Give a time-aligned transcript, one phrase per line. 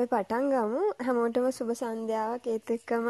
[0.00, 0.82] අපි පටන් ගමු.
[1.04, 2.46] හැමෝටම සුබ සන්ධ්‍යාවක්.
[2.46, 3.06] ඒත් එක්කම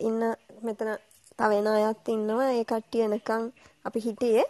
[0.00, 0.20] ඉන්න
[0.62, 0.90] මෙතන
[1.38, 2.48] තව එන අයත් ඉන්නවා.
[2.52, 3.44] ඒ කට්ටිය එනකන්
[3.84, 4.44] අපි හිටියේ.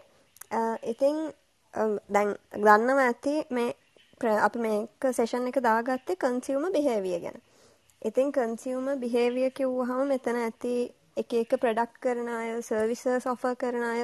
[0.85, 1.17] ඉතින්
[2.09, 3.71] දැන් දන්නවා ඇති මේ
[4.39, 7.39] අපි මේක සෙෂන් එක දාගත්තේ කන්සියුමර් බිහේවියර් ගැන.
[8.03, 10.75] ඉතින් කන්සියුමර් බිහේවියර් කිව්වහම මෙතන ඇති
[11.17, 14.03] එක එක ප්‍රොඩක්ට් කරන අය, සර්විසස් ඔෆර් කරන අය,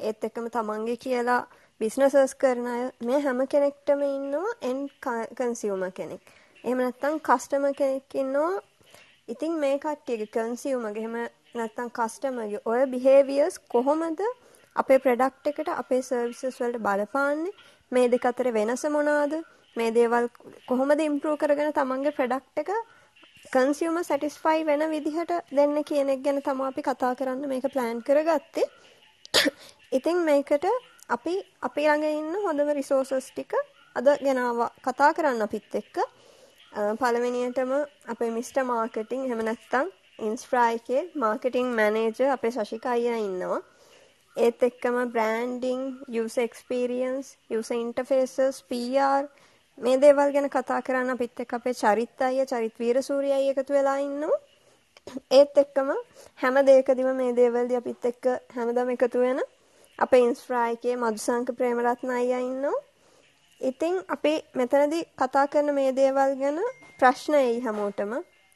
[0.00, 1.42] ඒත් එක්කම තමන්ගේ කියලා
[1.80, 4.78] බිස්නසස් කරන අය මේ හැම කෙනෙක්ටම ඉන්නවා එන්
[5.36, 6.22] කන්සියුමර් කෙනෙක්.
[6.66, 8.54] එහෙම නැත්නම් කස්ටමර් කෙනෙක් ඉන්නවා.
[9.28, 11.16] ඉතින් මේ කට්ටියගේ කන්සියුමර්ගේ එහෙම
[11.58, 14.20] නැත්නම් කස්ටමර්ගේ ඔය බිහේවියර්ස් කොහොමද
[14.76, 17.54] අපේ ප්‍රොඩක්ට් එකට අපේ සර්විසස් වලට බලපාන්නේ?
[17.92, 19.34] මේ දෙක අතර වෙනස මොනවාද?
[19.76, 20.26] මේ දේවල්
[20.68, 22.70] කොහොමද ඉම්ප්‍රූව් කරගෙන තමන්ගේ ප්‍රොඩක්ට් එක
[23.54, 28.66] කන්සියුමර් සැටිස්ෆයි වෙන විදිහට දෙන්න කියන එක ගැන තමයි අපි කතා කරන්න මේක ප්ලෑන් කරගත්තේ.
[29.92, 30.66] ඉතින් මේකට
[31.08, 33.52] අපි අපි ළඟ ඉන්න හොඳම රිසෝසස් ටික
[33.96, 35.96] අද ගෙනාව කතා කරන්න අපිත් එක්ක
[36.72, 37.72] පළවෙනියටම
[38.08, 43.60] අපේ මිස්ටර් මාර්කටිං එහෙම නැත්නම් ඉන්ස්ප්‍රා එකේ මාර්කටිං මැනේජර් අපේ ශෂිකා අයියා ඉන්නවා
[44.36, 49.30] ඒත් එක්කම branding user experience user interfaces PR
[49.78, 53.98] මේ දේවල් ගැන කතා කරන්න අපිත් එක්ක අපේ චරිත් අයියා චරිත් වීරසූරිය අයියා එකතු වෙලා
[54.00, 54.38] ඉන්නවා
[55.32, 55.90] ඒත් එක්කම
[56.38, 59.40] හැම දෙයකදීම මේ දේවල්දී අපිත් එක්ක හැමදාම එකතු වෙන
[59.98, 62.78] අපේ ඉන්ස්ප්‍රා එකේ මදුසංක ප්‍රේමරත්න අයියා ඉන්නවා.
[63.60, 66.58] ඉතින් අපි මෙතනදී කතා කරන මේ දේවල් ගැන
[67.00, 68.12] ප්‍රශ්න එයි හැමෝටම.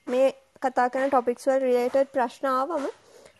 [0.06, 0.28] මේ
[0.62, 2.84] කතා කරන ටොපික්ස් වල රිලේටඩ් ප්‍රශ්න ආවම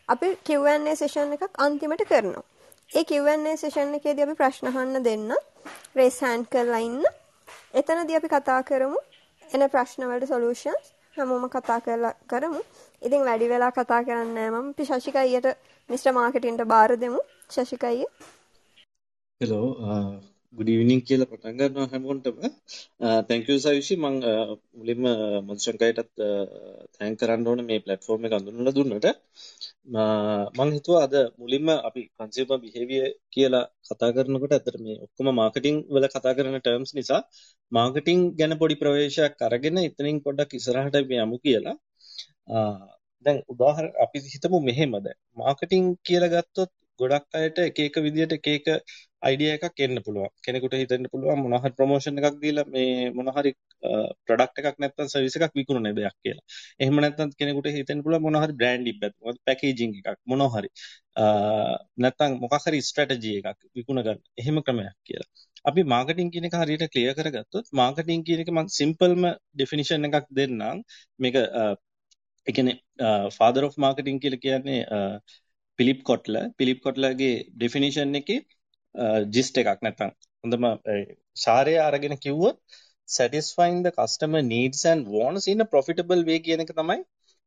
[0.09, 2.45] අපි Q&A සෙෂන් එකක් අන්තිමට කරනවා.
[2.91, 5.29] ඒ Q&A සෙෂන් එකේදී අපි ප්‍රශ්න අහන්න දෙන්න.
[5.97, 7.05] රේස් හෑන්ඩ් කරලා ඉන්න.
[7.75, 8.99] එතනදී අපි කතා කරමු
[9.51, 12.65] එන ප්‍රශ්න වලට සොලියුෂන්ස් හැමෝම කතා කරලා කරමු.
[13.03, 14.73] ඉතින් වැඩි වෙලා කතා කරන්නේ නැහැ මම.
[14.73, 15.49] අපි ශෂිකා ඊයට
[15.91, 17.21] මිස්ටර් මාකටින්ට බාර දෙමු.
[17.51, 18.13] ශෂික අයියා.
[19.41, 19.69] හෙලෝ
[20.55, 22.37] good evening කියලා පටන් ගන්නවා හැමෝටම.
[23.29, 24.17] thank you සවිෂි මම
[24.79, 25.05] මුලින්ම
[25.49, 26.11] මන්සංකයටත්
[26.95, 29.07] තෑන්ක් කරන්න ඕනේ මේ platform එක අඳුනලා දුන්නට.
[30.57, 36.07] මම හිතුවා අද මුලින්ම අපි consumer behavior කියලා කතා කරනකොට ඇත්තට මේ ඔක්කොම marketing වල
[36.15, 37.21] කතා කරන terms නිසා
[37.73, 41.77] marketing ගැන පොඩි ප්‍රවේශයක් අරගෙන එතනින් පොඩ්ඩක් ඉස්සරහට යමු කියලා.
[43.27, 46.71] දැන් උදාහරණ අපි හිතමු මෙහෙම දැන් marketing කියලා ගත්තොත්
[47.03, 48.67] ගොඩක් අයට එක එක විදියට එක එක
[49.29, 50.31] අයිඩියා එකක් එන්න පුළුවන්.
[50.47, 53.51] කෙනෙකුට හිතෙන්න පුළුවන් මොනවා හරි ප්‍රොමෝෂන් එකක් දීලා මේ මොනවා හරි
[54.27, 56.45] ප්‍රොඩක්ට් එකක් නැත්නම් සර්විස් එකක් විකුණන දෙයක් කියලා.
[56.83, 60.71] එහෙම නැත්නම් කෙනෙකුට හිතෙන්න පුළුවන් මොනවා හරි බ්‍රෑන්ඩ් ඉබ්බත් මොකද පැකේජින් එකක් මොනවා හරි.
[62.05, 64.21] නැත්නම් මොකක් හරි ස්ට්‍රැටජි එකක් විකුණ ගන්න.
[64.41, 65.31] එහෙම ක්‍රමයක් කියලා.
[65.69, 69.23] අපි මාකටිං කියන එක හරියට ක්ලියර් කරගත්තොත් මාකටිං කියන එක මම සිම්පල්ම
[69.55, 70.83] ඩෙෆිනිෂන් එකක් දෙන්නම්.
[71.23, 71.37] මේක
[72.47, 72.77] ඒ කියන්නේ
[73.39, 74.81] ෆාදර් ඔෆ් මාකටිං කියලා කියන්නේ
[75.81, 78.41] පිලිප් කොට්ල පිලිප් කොට්ලගේ ඩෙෆිනිෂන් එකේ
[79.37, 80.13] ජිස්ට් එකක් නැත්නම්.
[80.45, 80.65] හොඳම
[81.45, 82.59] සාරය අරගෙන කිව්වොත්
[83.09, 86.99] satisfying the customer needs and wants in a profitable way කියන එක තමයි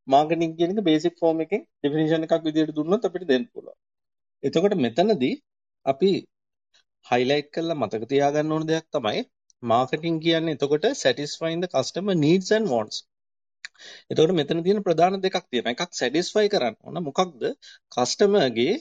[0.07, 3.77] මාකටිං කියන එක බේසික් ෆෝම් එකේ ඩෙෆිනිෂන් එකක් විදිහට දුන්නොත් අපිට දෙන්න පුළුවන්.
[4.43, 5.35] එතකොට මෙතනදී
[5.85, 6.11] අපි
[7.05, 9.23] highlight කරලා මතක තියාගන්න ඕන දෙයක් තමයි
[9.63, 12.97] මාකටිං කියන්නේ එතකොට satisfying the customer needs and wants.
[14.09, 15.73] එතකොට මෙතන තියෙන ප්‍රධාන දෙකක් තියෙනවා.
[15.75, 16.97] එකක් සැටිස්ෆයි කරන්න ඕන.
[17.07, 17.41] මොකක්ද?
[17.91, 18.75] කස්ටමර්ගේ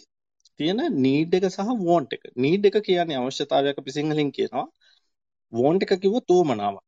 [0.61, 2.23] තියෙන නීඩ් එක සහ වෝන්ට් එක.
[2.37, 4.67] නීඩ් එක කියන්නේ අවශ්‍යතාවයක් අපි සිංහලෙන් කියනවා.
[5.53, 6.85] වෝන්ට් එක කිව්වොත් උවමනාවක්.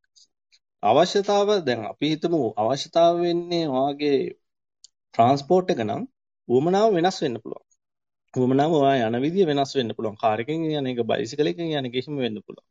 [0.83, 4.17] අවශ්‍යතාව දැන් අපි හිතමු අවශ්‍යතාව වෙන්නේ ඔයාගේ
[5.13, 6.01] ට්‍රාන්ස්පෝර්ට් එක නම්
[6.47, 7.65] උවමනාව වෙනස් වෙන්න පුළුවන්.
[8.33, 10.17] උවමනාව ඔයා යන විදිය වෙනස් වෙන්න පුළුවන්.
[10.23, 12.67] කාර් එකකින් යන එක බයිසිකල් එකකින් යන එක එහෙම වෙන්න පුළුවන්.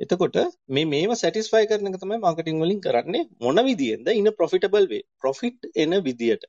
[0.00, 0.36] එතකොට
[0.68, 4.06] මේ මේව සැටිස්ෆයි කරන එක තමයි මාකටිං වලින් කරන්නේ මොන විදියෙන්ද?
[4.10, 5.02] in a profitable way.
[5.22, 6.44] profit එන විදියට.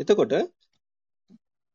[0.00, 0.32] එතකොට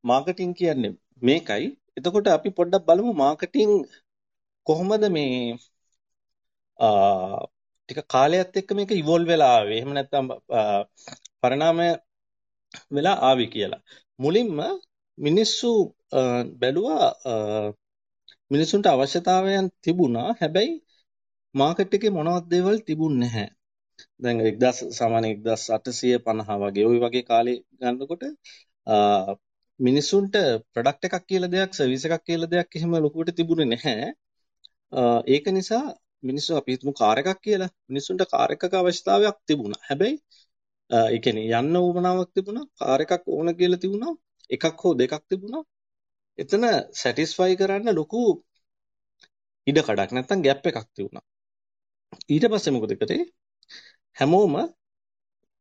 [0.04, 1.66] මාකටිං කියන්නේ මේකයි.
[1.98, 3.72] එතකොට අපි පොඩ්ඩක් බලමු මාකටිං
[4.68, 5.58] කොහොමද මේ
[7.84, 9.78] ටික කාලයත් එක්ක මේක ඉවෝල්ව් වෙලා ආවේ.
[9.80, 10.28] එහෙම නැත්නම්
[11.42, 11.88] පරිණාමය
[12.96, 13.82] වෙලා ආවි කියලා.
[14.20, 14.60] මුලින්ම
[15.18, 15.70] මිනිස්සු
[16.60, 17.08] බැලුවා
[18.54, 20.74] මිනිසුන්ට අවශ්‍යතාවයන් තිබුණා හැබැයි
[21.56, 23.48] මාකට් එකේ මොනවත් දේවල් තිබුණ නැහැ.
[24.20, 28.24] දැන් 1000 සාමාන්‍ය 1850 වගේ ওই වගේ කාලේ ගන්නකොට
[29.80, 30.36] මිනිසුන්ට
[30.74, 34.10] ප්‍රොඩක්ට් එකක් කියලා දෙයක් සර්විස් එකක් කියලා දෙයක් එහෙම ලොකුවට තිබුණේ නැහැ.
[35.28, 35.84] ඒක නිසා
[36.24, 37.72] මිනිස්සු අපි හිතමු කාර් එකක් කියලා.
[37.90, 39.82] මිනිස්සුන්ට කාර් එකක අවශ්‍යතාවයක් තිබුණා.
[39.90, 40.16] හැබැයි
[40.90, 42.66] ඒ කියන්නේ යන්න උවමනාවක් තිබුණා.
[42.80, 44.14] කාර් එකක් ඕන කියලා තිබුණා.
[44.50, 45.64] එකක් හෝ දෙකක් තිබුණා.
[46.40, 46.64] එතන
[47.00, 48.22] සැටිස්ෆයි කරන්න ලොකු
[49.68, 51.26] ඉඩ කඩක් නැත්තම් ગેප් එකක් තිබුණා.
[52.34, 53.24] ඊට පස්සේ මොකද කරේ?
[54.18, 54.56] හැමෝම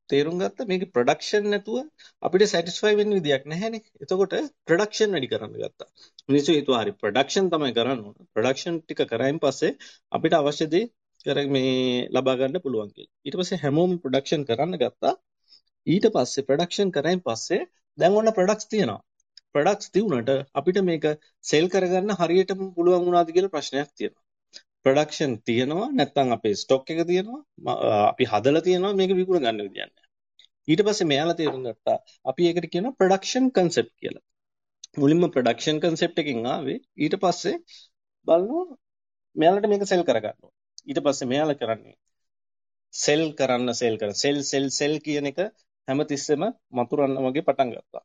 [0.08, 1.76] තේරුම් ගත්ත මේකේ ප්‍රොඩක්ෂන් නැතුව
[2.22, 3.82] අපිට සැටිස්ෆයි වෙන්න විදියක් නැහැනේ.
[4.02, 4.34] එතකොට
[4.68, 5.88] ප්‍රොඩක්ෂන් වැඩි කරන්න ගත්තා.
[6.28, 8.16] මිනිස්සු හිතුවා හරි ප්‍රොඩක්ෂන් තමයි කරන්න ඕන.
[8.34, 9.72] ප්‍රොඩක්ෂන් ටික කරායින් පස්සේ
[10.12, 10.84] අපිට අවශ්‍ය දේ
[11.24, 11.72] කර මේ
[12.14, 13.14] ලබා ගන්න පුළුවන් කියලා.
[13.26, 15.14] ඊට පස්සේ හැමෝම ප්‍රොඩක්ෂන් කරන්න ගත්තා.
[15.86, 17.62] ඊට පස්සේ ප්‍රොඩක්ෂන් කරයින් පස්සේ
[17.98, 19.00] දැන් ඔන්න ප්‍රොඩක්ට්ස් තියෙනවා.
[19.54, 21.06] ප්‍රොඩක්ට්ස් තියුණට අපිට මේක
[21.44, 24.22] සෙල් කරගන්න හරියටම පුළුවන් වුණාද කියලා ප්‍රශ්නයක් තියෙනවා.
[24.84, 30.06] ප්‍රොඩක්ෂන් තියෙනවා නැත්නම් අපේ ස්ටොක් එක තියෙනවා අපි හදලා තියෙනවා මේක විකුණ ගන්න විදියක් නැහැ.
[30.68, 34.24] ඊට පස්සේ මෙයාලා තේරුම් ගත්තා අපි ඒකට කියනවා ප්‍රොඩක්ෂන් කන්සෙප්ට් කියලා.
[34.96, 37.56] මුලින්ම ප්‍රොඩක්ෂන් කන්සෙප්ට් එකකින් ආවේ ඊට පස්සේ
[38.26, 38.64] බලනවා
[39.36, 40.50] මෙයාලට මේක සෙල් කරගන්න
[40.86, 41.96] ඊට පස්සේ මෙයාලා කරන්නේ
[42.94, 45.38] සෙල් කරන්න සෙල් කරන සෙල් සෙල් සෙල් කියන එක
[45.88, 48.04] හැමතිස්සෙම මතුරන්න වගේ පටන් ගත්තා.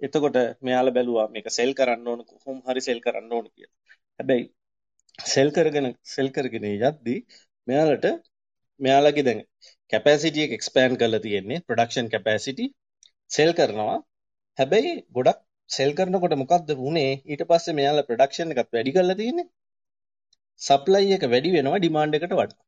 [0.00, 0.36] එතකොට
[0.66, 3.74] මෙයාලා බැලුවා මේක සෙල් කරන්න ඕන කොහොම හරි සෙල් කරන්න ඕන කියලා.
[4.18, 4.44] හැබැයි
[5.18, 7.18] සෙල් කරගෙන සෙල් කරගෙන යද්දී
[7.66, 8.06] මෙයාලට
[8.80, 9.40] මෙයාලගේ දැන්
[9.92, 12.66] කැපැසිටි එක එක්ස්පෑන්ඩ් කරලා තියෙන්නේ ප්‍රොඩක්ෂන් කැපැසිටි
[13.30, 13.98] සෙල් කරනවා.
[14.58, 19.48] හැබැයි ගොඩක් සෙල් කරනකොට මොකක්ද වුනේ ඊට පස්සේ මෙයාලා ප්‍රොඩක්ෂන් එකත් වැඩි කරලා තියෙන්නේ.
[20.60, 22.60] සප්ලයි එක වැඩි වෙනවා ඩිමාන්ඩ් එකට වඩා.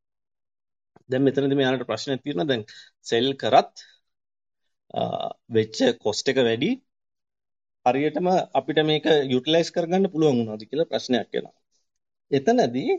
[1.10, 2.62] දැන් මෙතනදී මෙයාලට ප්‍රශ්නයක් තියෙනවා දැන්
[3.10, 3.74] සෙල් කරත්
[5.56, 6.70] වෙච්ච කොස්ට් එක වැඩි
[7.86, 11.56] හරියටම අපිට මේක යුටිලයිස් කරගන්න පුළුවන් වුණාද කියලා ප්‍රශ්නයක් එනවා.
[12.30, 12.92] එතනදී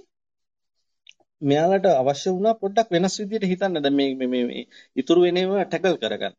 [1.42, 4.64] මෙයාලට අවශ්‍ය වුණා පොඩ්ඩක් වෙනස් විදිහට හිතන්න දැන් මේ මේ මේ
[4.96, 6.36] ඉතුරු වෙන ඒවා ටැකල් කරගන්න.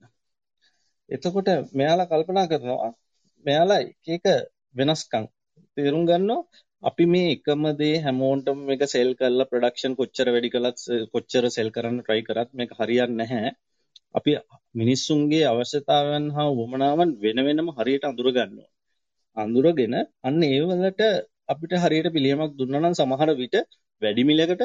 [1.10, 2.90] එතකොට මෙයාලා කල්පනා කරනවා
[3.44, 4.26] මෙයාලා එක එක
[4.74, 5.24] වෙනස්කම්
[5.76, 6.42] තේරුම් ගන්නවා
[6.82, 10.78] අපි මේ එකම දේ හැමෝටම මේක සෙල් කරලා ප්‍රොඩක්ෂන් කොච්චර වැඩි කළත්
[11.12, 13.50] කොච්චර සෙල් කරන්න try කරත් මේක හරියන්නේ නැහැ.
[14.14, 14.32] අපි
[14.74, 18.70] මිනිස්සුන්ගේ අවශ්‍යතාවයන් හා වමනාවන් වෙන වෙනම හරියට අඳුර ගන්නවා.
[19.36, 21.02] අඳුරගෙන අන්න ඒ වලට
[21.48, 23.56] අපිට හරියට පිළියමක් දුන්නා නම් සමහර විට
[24.02, 24.62] වැඩි මිලකට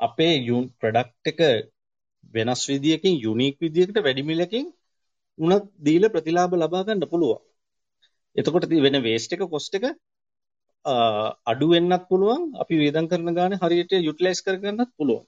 [0.00, 0.34] අපේ
[0.80, 1.40] ප්‍රොඩක්ට් එක
[2.34, 4.66] වෙනස් විදියකින් යුනික් විදියකට වැඩි මිලකින්
[5.38, 7.40] උනත් දීලා ප්‍රතිලාභ ලබා ගන්න පුළුවන්.
[8.36, 9.84] එතකොට වෙන වේස්ට් එක කොස්ට් එක
[11.46, 15.26] අඩු වෙන්නත් පුළුවන් අපි වේදම් කරන ගානේ හරියට යුටිලයිස් කරගන්නත් පුළුවන්.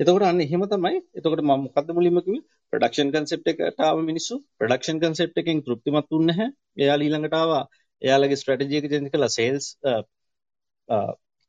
[0.00, 0.98] එතකොට අන්න එහෙම තමයි.
[1.14, 2.44] එතකොට මම මොකද්ද මුලින්ම කිව්වේ?
[2.72, 6.48] ප්‍රොඩක්ෂන් කන්සෙප්ට් එකට ආව මිනිස්සු ප්‍රොඩක්ෂන් කන්සෙප්ට් එකෙන් තෘප්තිමත් වුන්නේ නැහැ.
[6.78, 7.62] එයාලා ඊළඟට ආවා
[8.02, 9.66] එයාලගේ ස්ට්‍රැටජි එක චේන්ජ් කළා සේල්ස්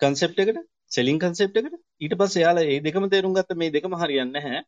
[0.02, 0.60] කන්සෙප්ට් එකට,
[0.92, 1.78] සෙලින් කන්සෙප්ට් එකට.
[2.02, 4.64] ඊට පස්සේ එයාලා මේ දෙකම තේරුම් ගත්ත මේ දෙකම හරියන්නේ නැහැ.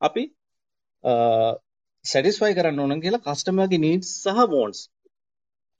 [0.00, 0.24] අපි
[2.04, 4.80] සැටිස්ෆයි කරන්න ඕන කියලා කස්ටමර්ගේ නීඩ්ස් සහ වෝන්ට්ස්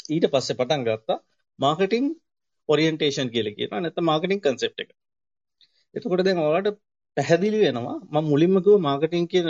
[0.09, 1.19] ඊට පස්සේ පටන් ගත්තා
[1.59, 2.07] මාකටිං
[2.69, 4.91] ඔරියන්ටේෂන් කියලා කියනවා නැත්නම් මාකටිං කන්සෙප්ට් එක.
[5.95, 6.79] එතකොට දැන් ඔයාලට
[7.17, 9.49] පැහැදිලි වෙනවා මම මුලින්ම කිව්ව මාකටිං කියන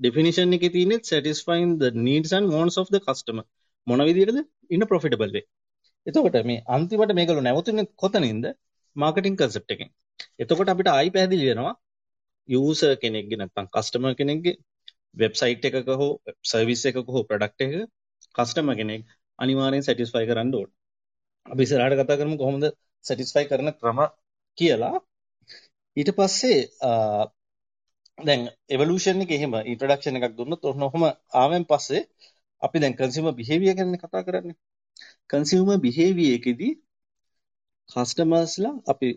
[0.00, 3.44] ඩෙෆිනිෂන් එකේ තියෙන්නේ satisfying the needs and wants of the customer.
[3.86, 4.38] මොන විදිහටද?
[4.70, 5.44] in a profitable way.
[6.06, 8.46] එතකොට මේ අන්තිමට මේගොල්ලෝ නැවතුනේ කොතනින්ද?
[8.96, 9.90] මාකටිං කන්සෙප්ට් එකෙන්.
[10.38, 11.74] එතකොට අපිට ආයි පැහැදිලි වෙනවා
[12.48, 14.56] යූසර් කෙනෙක්ගේ නැත්නම් කස්ටමර් කෙනෙක්ගේ
[15.14, 16.10] වෙබ්සයිට් එකක හෝ
[16.44, 17.76] සර්විස් එකක හෝ ප්‍රොඩක්ට් එකක
[18.34, 19.04] කස්ටමර් කෙනෙක්
[19.38, 20.70] අනිවාර්යෙන් සැටිස්ෆයි කරන්න ඕන.
[21.46, 22.64] අපි ඉස්සරහට කතා කරමු කොහොමද
[23.04, 24.00] සැටිස්ෆයි කරන ක්‍රම
[24.58, 24.96] කියලා.
[25.96, 26.60] ඊට පස්සේ
[28.18, 31.04] දැන් එවලූෂන් එක එහෙම ඉන්ට්‍රොඩක්ෂන් එකක් දුන්නොත් ඔන්න ඔහම
[31.34, 32.02] ආවෙන් පස්සේ
[32.62, 34.56] අපි දැන් කන්සියුමර් බිහේවියර් ගැන කතා කරන්නේ.
[35.30, 36.72] කන්සියුමර් බිහේවියර් එකේදී
[37.88, 39.08] කස්ටමර්ස්ලා අපි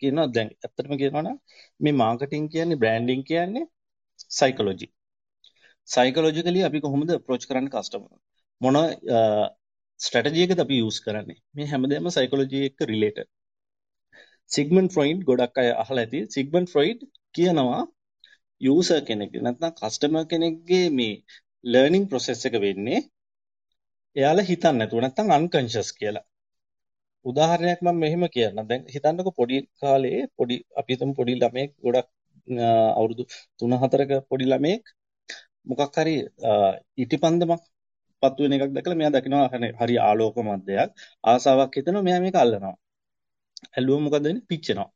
[0.00, 1.38] කියනවා දැන් ඇත්තටම කියනවා නම්
[1.80, 3.66] මේ මාකටිං කියන්නේ බ්‍රෑන්ඩින් කියන්නේ
[4.30, 4.86] සයිකොලොජි.
[5.88, 8.12] සයිකොලොජිකලි අපි කොහොමද අප්‍රෝච් කරන්නේ කස්ටමර්
[8.60, 8.76] මොන
[10.00, 13.28] ස්ට්‍රැටජි එකද අපි යූස් කරන්නේ මේ හැමදේම සයිකොලොජි එක්ක රිලේටඩ්
[14.50, 17.00] සිග්මන්ඩ් ෆ්‍රොයිඩ් ගොඩක් අය අහලා ඇති සිග්මන්ඩ් ෆ්‍රොයිඩ්
[17.34, 17.82] කියනවා
[18.60, 21.14] යූසර් කෙනෙක්ගේ නැත්නම් කස්ටමර් කෙනෙක්ගේ මේ
[21.64, 23.00] ලර්නින් ප්‍රොසෙස් එක වෙන්නේ
[24.16, 26.24] එයාලා හිතන්නේ නැතුව නැත්නම් අන්කන්ෂස් කියලා.
[27.24, 28.58] උදාහරණයක් මම මෙහෙම කියන්න.
[28.62, 32.08] දැන් හිතන්නකො පොඩි කාලේ පොඩි අපි හිතමු පොඩි ළමයෙක් ගොඩක්
[32.94, 33.22] අවුරුදු
[33.60, 34.82] 3-4ක පොඩි ළමයෙක්
[35.68, 36.14] මොකක් හරි
[36.98, 37.62] ඉටිපන්දමක්
[38.22, 39.46] පත්තු වෙන එකක් දැකලා මෙයා දකිනවා
[39.80, 40.90] හරි ආලෝකමත් දෙයක්
[41.24, 42.74] ආසාවක් හිතෙනවා මෙයා මේක අල්ලනවා.
[43.68, 44.46] ඇල්ලුවම මොකද වෙන්නේ?
[44.50, 44.90] පිච්චෙනවා.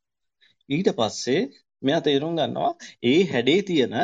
[0.68, 1.40] ඊට පස්සේ
[1.82, 2.72] මෙයා තේරුම් ගන්නවා
[3.04, 3.94] ඒ හැඩේ තියෙන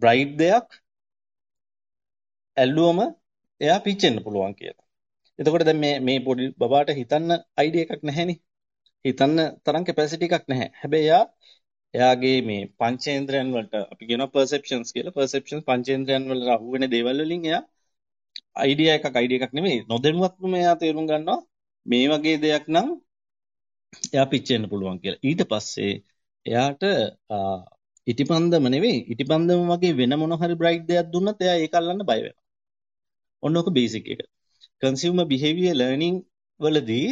[0.00, 0.68] බ්‍රයිට් දෙයක්
[2.56, 2.98] ඇල්ලුවම
[3.60, 4.84] එයා පිච්චෙන්න පුළුවන් කියලා.
[5.38, 7.30] එතකොට දැන් මේ මේ පොඩි බබාට හිතන්න
[7.60, 8.38] අයිඩියා එකක් නැහැනේ.
[9.04, 10.68] හිතන්න තරම් කැපැසිටි එකක් නැහැ.
[10.80, 11.24] හැබැයි එයා
[11.94, 15.16] එයාගේ මේ පංචේන්ද්‍රයන් වලට අපි කියනවා perceptions කියලා.
[15.18, 17.62] perceptions පංචේන්ද්‍රයන් වල අහු වෙන දේවල් වලින් එයා
[18.62, 19.78] අයිඩියා එකක් අයිඩියා එකක් නෙමෙයි.
[19.90, 21.40] නොදැනුවත්වම එයා තේරුම් ගන්නවා
[21.86, 22.88] මේ වගේ දෙයක් නම්
[24.12, 25.24] එයා පිච්චෙන්න පුළුවන් කියලා.
[25.28, 25.92] ඊට පස්සේ
[26.46, 26.82] එයාට
[28.06, 32.42] ඉටිපන්දම නෙවෙයි ඉටිපන්දම වගේ වෙන මොන හරි බ්‍රයිට් දෙයක් දුන්නත් එයා ඒක අල්ලන්න බය වෙනවා.
[33.42, 34.20] ඔන්න ඔක බේසික් එක.
[34.82, 36.16] කන්සියුමර් බිහේවියර් ලර්නින්
[36.60, 37.10] වලදී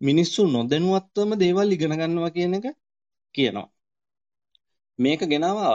[0.00, 2.66] මිනිස්සු නොදැනුවත්වම දේවල් ඉගෙන ගන්නවා කියන එක
[3.34, 3.68] කියනවා.
[4.98, 5.74] මේක ගෙනාවා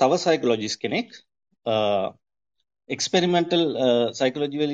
[0.00, 1.08] තව සයිකොලොජිස් කෙනෙක්
[2.88, 3.62] එක්ස්පෙරිමෙන්ටල්
[4.18, 4.72] සයිකොලොජි වල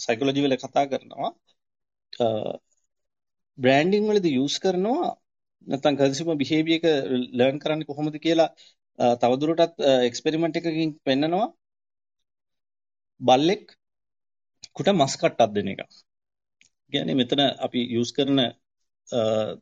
[0.00, 1.32] සයිකොලොජි වල කතා කරනවා
[3.58, 5.10] බ්‍රෑන්ඩින් වලදී යූස් කරනවා
[5.66, 6.84] නැත්නම් කන්සියුමර් බිහේවියර් එක
[7.34, 8.50] ලර්න් කරන්නේ කොහොමද කියලා
[9.18, 11.48] තවදුරටත් එක්ස්පෙරිමන්ට් එකකින් පෙන්නනවා
[13.20, 13.64] බල්ලෙක්
[14.76, 15.80] කුට මස් කට්ටක් දෙන එක.
[16.92, 18.38] කියන්නේ මෙතන අපි යූස් කරන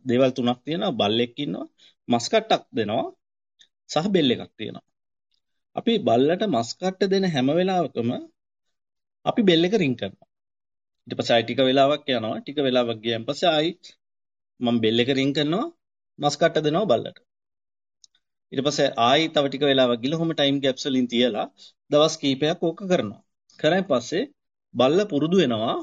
[0.05, 1.67] දේවල් තුනක් තියෙනවා බල්ලෙක් ඉන්නවා
[2.09, 3.07] මස් කට්ටක් දෙනවා
[3.91, 4.87] සහ බෙල් එකක් තියෙනවා.
[5.77, 8.11] අපි බල්ලට මස් කට්ට දෙන හැම වෙලාවකම
[9.25, 10.28] අපි බෙල් එක රින් කරනවා.
[11.09, 12.41] ඊට පස්සේ ආයි ටික වෙලාවක් යනවා.
[12.41, 13.71] ටික වෙලාවක් ගියන් පස්සේ ආයි
[14.61, 15.67] මම බෙල් එක රින් කරනවා
[16.19, 17.19] මස් කට්ට දෙනවා බල්ලට.
[18.53, 21.47] ඊට පස්සේ ආයි තව ටික වෙලාවක් ගිහලා ඔහොම ටයිම් ගැප්ස් වලින් තියලා
[21.91, 23.23] දවස් කීපයක් ඕක කරනවා.
[23.59, 24.25] කරාන් පස්සේ
[24.75, 25.77] බල්ල පුරුදු වෙනවා.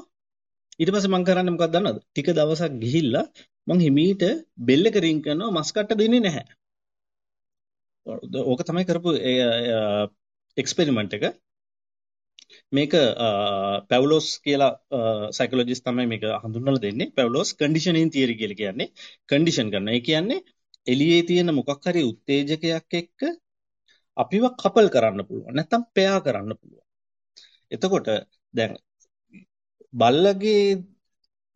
[0.80, 1.98] ඊට පස්සේ මම කරන්නේ මොකක්ද දන්නවද?
[2.04, 3.26] ටික දවසක් ගිහිල්ලා
[3.66, 4.22] මං හිමීට
[4.68, 6.46] බෙල් එක රින් කරනවා මස් කට්ට දෙන්නේ නැහැ.
[8.50, 9.10] ඕක තමයි කරපු
[10.56, 11.24] එක්ස්පෙරිමන්ට් එක.
[12.72, 12.92] මේක
[13.88, 14.72] පැවලෝස් කියලා
[15.30, 18.88] සයිකොලොජිස් තමයි මේක හඳුන්වලා දෙන්නේ පැවලෝස් කන්ඩිෂනින් තියරි කියලා කියන්නේ
[19.28, 19.88] කන්ඩිෂන් කරන.
[19.88, 20.40] ඒ කියන්නේ
[20.86, 23.20] එළියේ තියෙන මොකක් හරි උත්තේජකයක් එක්ක
[24.16, 25.54] අපිව කපල් කරන්න පුළුවන්.
[25.54, 26.86] නැත්තම් පෙයා කරන්න පුළුවන්.
[27.72, 28.06] එතකොට
[28.54, 28.72] දැන්
[29.94, 30.62] බල්ලගේ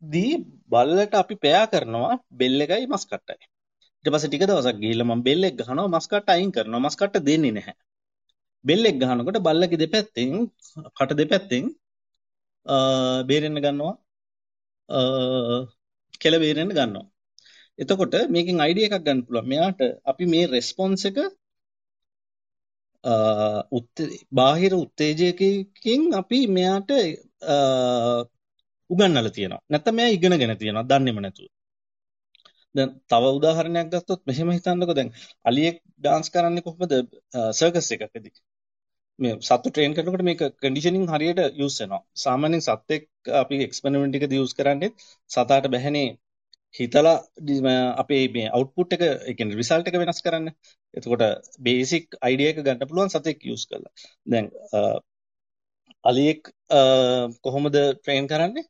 [0.01, 0.33] දී
[0.69, 3.45] බල්ලට අපි පෙයා කරනවා බෙල් එකයි මස් කට්ටයි.
[4.03, 7.25] ඊට පස්සේ ටික දවසක් ගිහිල්ලා මම බෙල් එක ගහනවා මස් කට්ට අයින් කරනවා මස් කට්ට
[7.27, 7.75] දෙන්නේ නැහැ.
[8.65, 10.31] බෙල්ලෙක් ගහනකොට බල්ලගේ දෙපැත්තෙන්
[10.97, 11.65] කට දෙපැත්තෙන්
[13.27, 13.93] බේරෙන්න ගන්නවා
[16.21, 17.05] කෙල බේරෙන්න ගන්නවා.
[17.79, 19.49] එතකොට මේකෙන් අයිඩියා එකක් ගන්න පුළුවන්.
[19.51, 21.17] මෙයාට අපි මේ රෙස්පොන්ස් එක
[24.31, 26.91] බාහිර උත්තේජකයකින් අපි මෙයාට
[28.89, 29.61] උගන්වලා තියෙනවා.
[29.69, 31.49] නැත්නම් මෙයා ඉගෙනගෙන තියෙනවා දන්නේම නැතුව.
[32.75, 35.09] දැන් තව උදාහරණයක් ගත්තොත් මෙහෙම හිතන්නකෝ දැන්
[35.45, 36.93] අලියෙක් ඩාන්ස් කරන්නේ කොහොමද
[37.59, 38.33] සර්කස් එකකදී
[39.21, 44.53] මේ සත්තු ට්‍රේන් කරනකොට මේක කන්ඩිෂනින් හරියට යූස් වෙනවා සාමාන්‍යයෙන් සත්වෙක් අපි එක්ස්පෙරිමන්ට් එකදී යූස්
[44.53, 44.91] කරන්නේ
[45.29, 46.09] සතාට බැහැනේ
[46.75, 47.15] හිතලා
[47.97, 50.47] අපේ මේ අවුට්පුට් එක ඒ කියන්නේ රිසල්ට් එක වෙනස් කරන්න.
[50.93, 51.23] එතකොට
[51.59, 53.91] බේසික් අයිඩියා එක ගන්න පුළුවන් සතෙක් යූස් කරලා.
[54.25, 54.47] දැන්
[56.05, 56.41] අලියෙක්
[57.43, 58.65] කොහොමද ට්‍රේන් කරන්නේ?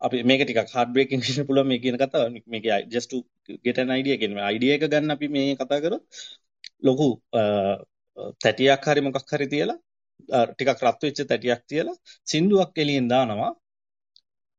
[0.00, 3.18] අපි මේක ටිකක් හાર્ඩ් බ්‍රේකින් වෙන්න පුළුවන් මේ කියන කතාව මේක just to
[3.64, 6.02] get an idea කියන්නේ අයිඩියා එක ගන්න අපි මේ කතා කරොත්
[6.82, 7.08] ලොකු
[8.42, 9.78] තැටියක් හරි මොකක් හරි තියලා
[10.48, 13.52] ටිකක් රත් වෙච්ච තැටියක් තියලා සින්දුවක් එළියෙන් දානවා.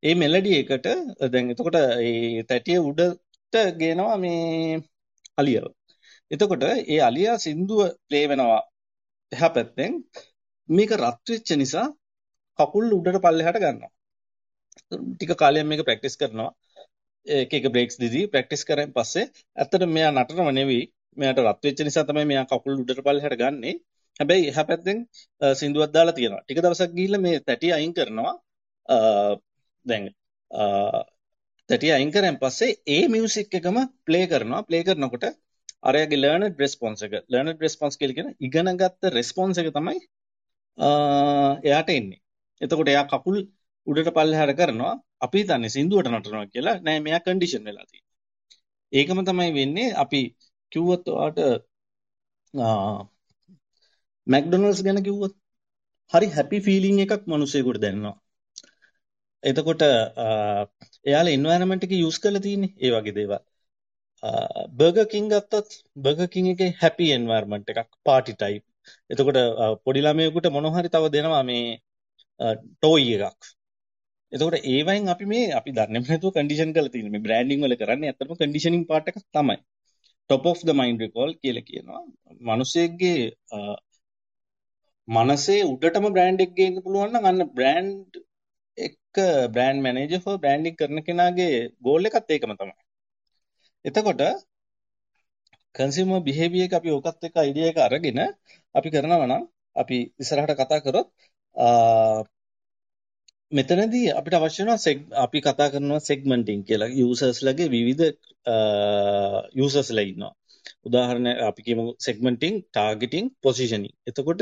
[0.04, 0.88] ඒ මෙලඩි එකට
[1.34, 4.80] දැන් එතකොට ඒ තැටිය උඩට ගේනවා මේ
[5.38, 5.66] අලියව.
[6.32, 8.62] එතකොට ඒ අලියා සින්දුව ප්ලේ වෙනවා
[9.32, 9.94] එහා පැත්තෙන්.
[10.70, 11.88] මේක රත් වෙච්ච නිසා
[12.60, 13.92] කකුල් උඩට පල්ලෙහාට ගන්නවා.
[15.12, 16.52] ටික කාලයක් මේක ප්‍රැක්ටිස් කරනවා.
[17.26, 19.26] එක එක බ්‍රේක්ස් දීදී ප්‍රැක්ටිස් කරන් පස්සේ
[19.58, 20.84] ඇත්තට මෙයා නටනව නෙවෙයි.
[21.18, 23.72] මෙයාට රත් වෙච්ච නිසා තමයි මෙයා කකුල් උඩට පල්ලෙහාට ගන්නෙ.
[24.20, 24.98] හැබැයි එහා පැත්තෙන්
[25.62, 26.44] සින්දුවක් දාලා තියෙනවා.
[26.44, 28.36] ටික දවසක් ගිහිල්ලා මේ තැටිය අයින් කරනවා.
[29.86, 30.04] දැන්
[31.70, 34.62] තැටිය අයින් කරන් පස්සේ ඒ මියුසික් එකම ප්ලේ කරනවා.
[34.70, 35.26] ප්ලේ කරනකොට
[35.90, 37.14] අරයාගේ ලර්නඩ් රෙස්පොන්ස් එක.
[37.32, 40.00] ලර්නඩ් රෙස්පොන්ස් කියලා කියන ඉගෙනගත්ත රෙස්පොන්ස් එක තමයි
[41.68, 42.22] එයාට එන්නේ.
[42.62, 43.38] එතකොට එයා කකුල්
[43.88, 44.94] උඩට පල්ලෙහාට කරනවා.
[45.26, 46.76] අපි හිතන්නේ සින්දුවට නටනවා කියලා.
[46.86, 48.14] නෑ මෙයා කන්ඩිෂන් වෙලා තියෙනවා.
[48.94, 49.88] ඒකම තමයි වෙන්නේ.
[50.04, 50.22] අපි
[50.72, 51.40] කිව්වොත් ඔයාට
[54.28, 55.34] මැක්ඩොනල්ඩ්ස් ගැන කිව්වොත්
[56.12, 58.16] හරි හැපි ෆීලිං එකක් මිනිස්සෙකුට දැනෙනවා.
[59.44, 59.82] එතකොට
[61.06, 63.38] එයාලා එන්වයරන්මන්ට් එක යූස් කරලා තියෙන්නේ ඒ වගේ දේවල්.
[64.80, 65.70] බර්ගර් කින් ගත්තොත්
[66.04, 68.64] බර්ගර් කින් එකේ හැපි එන්වයරන්මන්ට් එකක් පාටි ටයිප්
[69.10, 69.40] එතකොට
[69.86, 71.66] පොඩි ළමයෙකුට මොනවා හරි තව දෙනවා මේ
[72.74, 73.42] ටෝයි එකක්.
[74.32, 78.36] එතකොට ඒවයින් අපි මේ අපි දන්නේ නැතුව කන්ඩිෂන් කරලා තියෙන මේ බ්‍රෑන්ඩින් වල කරන්නේ ඇත්තටම
[78.42, 79.58] කන්ඩිෂනින් පාර්ට් එකක් තමයි.
[80.30, 82.00] Top of the mind recall කියලා කියනවා.
[82.42, 83.14] මිනිසෙක්ගේ
[85.08, 88.20] මනසේ උඩටම බ්‍රෑන්ඩ් එක ගේන්න පුළුවන් නම් අන්න බ්‍රෑන්ඩ්
[88.78, 92.76] එක බ්‍රෑන්ඩ් මැනේජර් ෆෝ බ්‍රෑන්ඩින් කරන කෙනාගේ ගෝල් එකත් ඒකම තමයි.
[93.86, 94.24] එතකොට
[95.76, 98.20] කන්සියුමර් බිහේවියර් එක අපි ඕකත් එක්ක අයිඩියා එක අරගෙන
[98.76, 99.44] අපි කරනවා නම්
[99.76, 101.08] අපි ඉස්සරහට කතා කරොත්
[103.52, 108.04] මෙතනදී අපිට අවශ්‍ය වෙනවා අපි කතා කරනවා සෙග්මන්ටින් කියලා යූසර්ස්ලගේ විවිධ
[109.54, 110.34] යූසර්ස්ලා ඉන්නවා.
[110.88, 113.94] උදාහරණ අපි කියමු සෙග්මන්ටින් ටාගටින් පොසිෂනින්.
[114.10, 114.42] එතකොට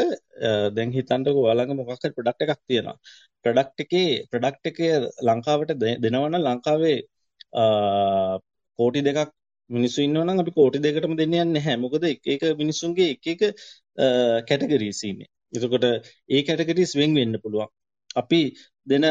[0.76, 2.98] දැන් හිතන්නකෝ ඔයාලඟ මොකක් හරි ප්‍රොඩක්ට් එකක් තියෙනවා.
[3.46, 4.80] ප්‍රොඩක්ට් එකේ ප්‍රොඩක්ට් එක
[5.28, 5.72] ලංකාවට
[6.04, 6.98] දෙනවා නම් ලංකාවේ
[8.80, 9.32] කෝටි දෙකක්
[9.70, 11.78] මිනිස්සු ඉන්නවා නම් අපි කෝටි දෙකටම දෙන්න යන්නේ නැහැ.
[11.78, 13.42] මොකද එක එක මිනිස්සුන්ගේ එක එක
[14.50, 15.30] කැටගරිස් ඉන්නේ.
[15.56, 15.86] එතකොට
[16.30, 17.72] ඒ කැටගරිස් වෙන් වෙන්න පුළුවන්.
[18.16, 18.42] අපි
[18.88, 19.06] දෙන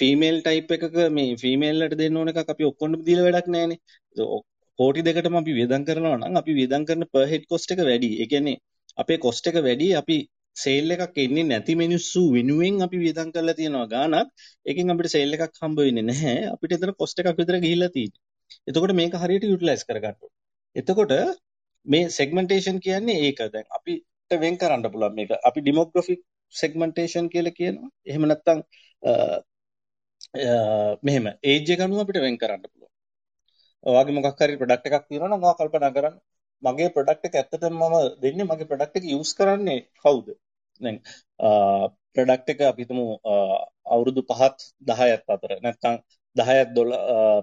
[0.00, 3.78] ෆීමේල් ටයිප් එකක මේ ෆීමේල්ලට දෙන්න ඕන එකක් අපි ඔක්කොටම දීලා වැඩක් නැහැනේ.
[4.78, 8.10] කෝටි දෙකටම අපි වියදම් කරනවා නම් අපි වියදම් කරන per head cost එක වැඩි.
[8.22, 8.56] ඒ කියන්නේ
[9.02, 10.16] අපේ cost එක වැඩි අපි
[10.56, 14.28] සේල් එකක් එන්නේ නැති මිනිස්සු වෙනුවෙන් අපි වියදම් කරලා තියෙනවා ගාණක්
[14.66, 16.36] ඒකෙන් අපිට සේල් එකක් හම්බ වෙන්නේ නැහැ.
[16.54, 18.28] අපිට එතන කොස්ට් එකක් විතර ගිහිල්ලා තියෙන්නේ
[18.68, 20.16] එතකොට මේක හරියට යුටිලයිස් කරගන්න
[20.76, 21.12] එතකොට
[21.86, 23.38] මේ සෙග්මන්ටේෂන් කියන්නේ ඒක.
[23.54, 25.30] දැන් අපිට වෙන් කරන්න පුළුවන් මේක.
[25.48, 26.20] අපි ඩිමෝග්‍රැෆික්
[26.60, 27.90] සෙග්මන්ටේෂන් කියලා කියනවා.
[28.10, 28.60] එහෙම නැත්නම්
[31.06, 32.92] මෙහෙම ඒජ් එක අනුව අපිට වෙන් කරන්න පුළුවන්.
[33.90, 36.16] ඔයාගේ මොකක් හරි ප්‍රොඩක්ට් එකක් තියෙනවා නම් ඔයා කල්පනා කරන්න.
[36.62, 40.26] මගේ ප්‍රොඩක්ට් එක ඇත්තටම මම දෙන්නේ මගේ ප්‍රොඩක්ට් එක යූස් කරන්නේ කවුද?
[40.80, 40.98] දැන්
[42.14, 43.04] ප්‍රොඩක්ට් එක අපි හිතමු
[43.94, 44.58] අවුරුදු 5ත්
[44.90, 45.52] 10ත් අතර.
[45.64, 45.96] නැත්නම්
[46.36, 46.76] 10ත්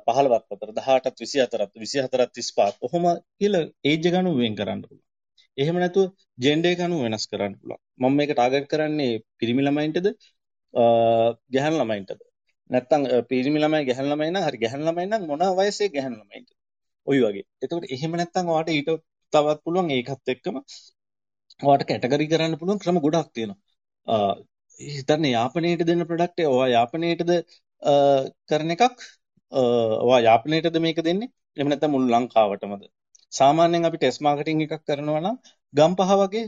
[0.07, 3.05] 15ත් අතර 18ත් 24ත් 24ත් 35ත් කොහොම
[3.39, 5.06] කියලා ඒජ් එක අනුව වෙන් කරන්න පුළුවන්.
[5.57, 6.07] එහෙම නැතුව
[6.45, 7.81] ජෙන්ඩර් එක අනුව වෙනස් කරන්න පුළුවන්.
[8.01, 10.07] මම මේක ටාගට් කරන්නේ පිරිමි ළමයින්ටද
[11.53, 12.21] ගැහැණු ළමයින්ටද
[12.69, 16.49] නැත්තම් පිරිමි ළමයි ගැහැණු ළමයි නම් හරි ගැහැණු ළමයි නම් මොන වයසේ ගැහැණු ළමයින්ද
[17.07, 17.45] ඔය වගේ.
[17.63, 18.89] එතකොට එහෙම නැත්තම් ඔයාට ඊට
[19.33, 20.55] තවත් පුළුවන් ඒකත් එක්කම
[21.67, 23.59] ඔයාට කැටගරි කරන්න පුළුවන් ක්‍රම ගොඩක් තියෙනවා.
[24.79, 27.31] හිතන්න යාපනයට දෙන්න ප්‍රොඩක්ට් එක ඔයා යාපනයටද
[28.49, 28.83] කරන එකක්
[30.05, 31.31] ඔයා යාපනයටද මේක දෙන්නේ?
[31.57, 32.83] එහෙම නැත්නම් මුළු ලංකාවටමද?
[33.33, 35.37] සාමාන්‍යයෙන් අපි ටෙස්ට් මාකටිං එකක් කරනවා නම්
[35.73, 36.45] ගම්පහ වගේ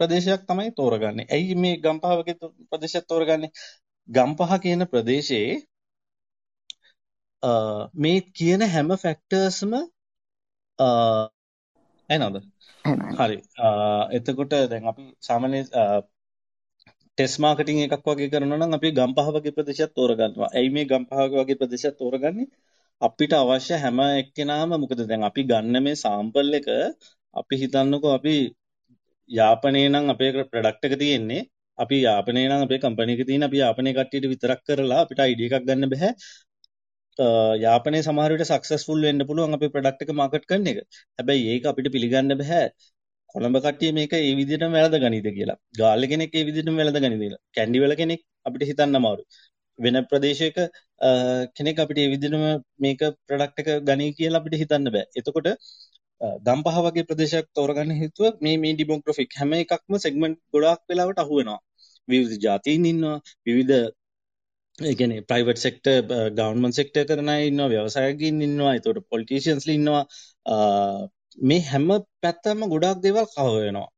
[0.00, 1.26] ප්‍රදේශයක් තමයි තෝරගන්නේ.
[1.28, 2.36] ඇයි මේ ගම්පහ වගේ
[2.70, 3.50] ප්‍රදේශයක් තෝරගන්නේ?
[4.08, 5.54] ගම්පහ කියන ප්‍රදේශයේ
[7.96, 9.72] මේ කියන හැම ෆැක්ටර්ස්ම
[12.10, 12.36] එනවද?
[13.18, 13.38] හරි.
[14.16, 15.60] එතකොට දැන් අපි සාමාන්‍ය
[17.18, 20.48] ටෙස්ට් මාකටිං එකක් වගේ කරනවා නම් අපි ගම්පහ වගේ ප්‍රදේශයක් තෝරගන්නවා.
[20.56, 22.48] ඇයි මේ ගම්පහ වගේ ප්‍රදේශයක් තෝරගන්නේ?
[23.00, 26.68] අපිට අවශ්‍ය හැම එක්කෙනාම මොකද දැන් අපි ගන්න මේ සාම්පල් එක
[27.36, 28.34] අපි හිතන්නකෝ අපි
[29.30, 31.42] යාපනයේ නම් අපේ ප්‍රොඩක්ට් එක තියෙන්නේ
[31.78, 35.66] අපි යාපනයේ නම් අපේ කම්පැනි එක තියෙන අපි යාපනයේ කට්ටියට විතරක් කරලා අපිට අයිඩිය එකක්
[35.68, 36.10] ගන්න බෑ
[37.58, 40.78] යාපනයේ සමහර විට සක්සස්ෆුල් වෙන්න පුළුවන් අපේ ප්‍රොඩක්ට් එක මාකට් කරන එක.
[41.18, 42.62] හැබැයි ඒක අපිට පිළිගන්න බෑ.
[43.34, 45.58] කොළඹ කට්ටිය මේක ඒ විදිහටම වැළඳ ගනීද කියලා.
[45.80, 47.42] ගාල්ල කෙනෙක් ඒ විදිහටම වැළඳ ගනීද කියලා.
[47.56, 49.26] කැන්ඩි වල කෙනෙක් අපිට හිතන්න අමාරුයි.
[49.78, 50.58] වෙන ප්‍රදේශයක
[51.56, 52.44] කෙනෙක් අපිට ඒ විදිහටම
[52.78, 55.06] මේක ප්‍රොඩක්ට් එක ගනී කියලා අපිට හිතන්න බෑ.
[55.14, 55.48] එතකොට
[56.42, 61.60] ගම්පහ වගේ ප්‍රදේශයක් තෝරගන්න හේතුව මේ මේ ඩිමෝග්‍රෆික් හැම එකක්ම සෙග්මන්ට් ගොඩාක් වෙලාවට අහු වෙනවා.
[62.08, 63.84] විවිධ ජාතීන් ඉන්නවා, විවිධ
[64.78, 65.92] ඒ කියන්නේ ප්‍රයිවට් සෙක්ටර්
[66.32, 70.04] ගවර්න්මන්ට් සෙක්ටර් කරන අය ඉන්නවා ව්‍යවසායකින් ඉන්නවා ඒතකොට පොලිටිෂියන්ස්ලා ඉන්නවා
[71.42, 71.86] මේ හැම
[72.22, 73.88] පැත්තම ගොඩාක් දේවල් කවර් වෙනවා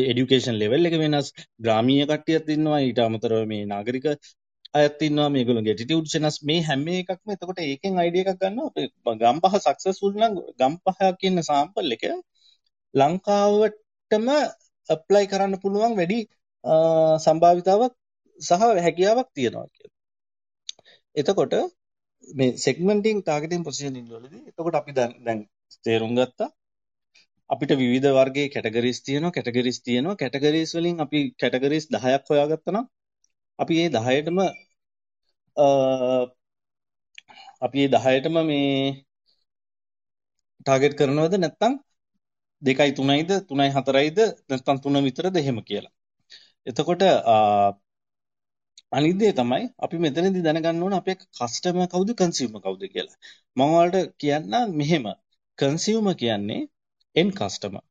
[0.00, 4.06] එඩියුකේෂන් ලෙවල් එක වෙනස් ග්‍රාමීය කට්ටියත් ඉන්නවා ඊට අමතරව මේ නාගරික
[4.74, 8.68] අයත් ඉන්නවා මේගොල්ලෝගේ ඇටිටියුඩ්ස් වෙනස් මේ හැම එකක්ම එතකොට ඒකෙන් අයිඩියා එකක් ගන්නවා.
[8.70, 8.86] අපේ
[9.22, 12.04] ගම්පහ සක්සස්ෆුල් නම් ගම්පහ කියන සාම්පල් එක
[12.94, 14.28] ලංකාවටම
[14.88, 16.20] ඇප්ලයි කරන්න පුළුවන් වැඩි
[17.24, 17.94] සම්භාවිතාවක්
[18.40, 19.96] සහ හැකියාවක් තියෙනවා කියලා.
[21.16, 21.54] එතකොට
[22.28, 25.40] මේ සෙග්මන්ටින් ටාගටින් පොසිෂනින් වලදී එතකොට අපි දැන් දැන්
[25.84, 26.50] තේරුම් ගත්තා.
[27.50, 30.16] අපිට විවිධ වර්ගයේ කැටගරිස් තියෙනවා කැටගරිස් තියෙනවා.
[30.16, 32.86] කැටගරිස් වලින් අපි කැටගරිස් 10ක් හොයාගත්තා නම්
[33.60, 34.38] අපි මේ 10ටම
[37.64, 38.70] අපි මේ 10ටම මේ
[40.60, 41.74] ටාගට් කරනවද නැත්නම්
[42.62, 44.18] 2යි 3යිද 3යි 4යිද
[44.48, 45.92] නැත්නම් 3 විතරද එහෙම කියලා.
[46.66, 47.02] එතකොට
[48.92, 53.18] අනිත් දේ තමයි අපි මෙතනදී දැනගන්න ඕන අපේ කස්ටමර් කවුද කන්සියුමර් කවුද කියලා.
[53.56, 55.04] මම ඔයාලට කියන්නම් මෙහෙම
[55.58, 56.60] කන්සියුමර් කියන්නේ
[57.16, 57.82] එන් කස්ටමර්.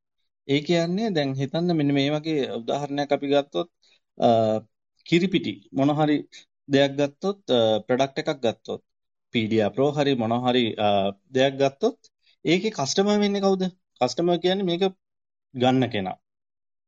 [0.48, 3.68] ඒ කියන්නේ දැන් හිතන්න මෙන්න මේ වගේ උදාහරණයක් අපි ගත්තොත්
[5.10, 6.16] කිරිපිටි මොන හරි
[6.68, 7.40] දෙයක් ගත්තොත්
[7.86, 8.82] ප්‍රොඩක්ට් එකක් ගත්තොත්
[9.34, 10.64] පීඩියා ප්‍රෝ හරි මොන හරි
[11.36, 11.98] දෙයක් ගත්තොත්
[12.44, 13.62] ඒකේ කස්ටමර් වෙන්නේ කවුද?
[14.00, 14.82] කස්ටමර් කියන්නේ මේක
[15.54, 16.16] ගන්න කෙනා.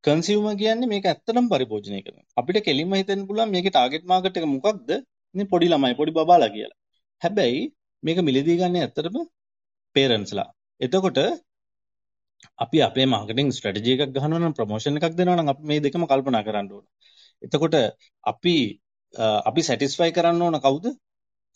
[0.04, 2.26] කන්සියුමර් කියන්නේ මේක ඇත්තටම පරිභෝජනය කරනවා.
[2.40, 4.90] අපිට කෙලින්ම හිතෙන්න පුළුවන් මේකේ ටාගට් මාකට් එක මොකක්ද?
[5.35, 6.78] මේ පොඩි ළමයි පොඩි බබාලා කියලා.
[7.22, 7.62] හැබැයි
[8.02, 9.16] මේක මිලදී ගන්න ඇත්තටම
[9.96, 10.48] පේරන්ට්ස්ලා.
[10.80, 11.18] එතකොට
[12.64, 16.42] අපි අපේ මාකටිං ස්ට්‍රැටජි එකක් ගහනවා නම් ප්‍රොමෝෂන් එකක් දෙනවා නම් අපි මේ දෙකම කල්පනා
[16.46, 16.85] කරන්න ඕන.
[17.42, 17.74] එතකොට
[18.24, 18.55] අපි
[19.44, 20.87] අපි සැටිස්ෆයි කරන්න ඕන කවුද?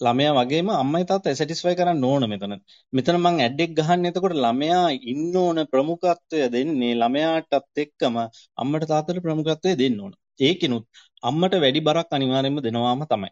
[0.01, 2.53] ළමයා වගේම අම්මයි තාත්තයි සැටිස්ෆයි කරන්න ඕන මෙතන.
[2.93, 8.17] මෙතන මං ඇඩ් එක ගහන්නේ එතකොට ළමයා ඉන්න ඕන ප්‍රමුඛත්වය දෙන්නේ ළමයාටත් එක්කම
[8.59, 10.13] අම්මට තාත්තට ප්‍රමුඛත්වය දෙන්න ඕන.
[10.41, 10.85] ඒකිනුත්
[11.23, 13.31] අම්මට වැඩි බරක් අනිවාර්යයෙන්ම දෙනවාම තමයි.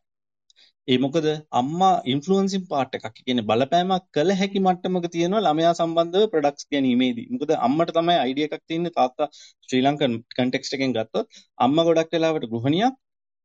[0.89, 3.07] ඒ මොකද අම්මා ඉන්ෆ්ලුවන්සින් පාර්ට් එකක්.
[3.19, 7.27] කියන්නේ බලපෑමක් කළ හැකි මට්ටමක තියෙනවා ළමයා සම්බන්ධව ප්‍රොඩක්ට්ස් ගැනීමේදී.
[7.33, 9.29] මොකද අම්මට තමයි අයිඩියා එකක් තියෙන්නේ තාත්තා
[9.65, 11.27] ශ්‍රී ලංකන් කන්ටෙක්ස්ට් එකෙන් ගත්තොත්
[11.59, 12.95] අම්මා ගොඩක් වෙලාවට ගෘහණියක්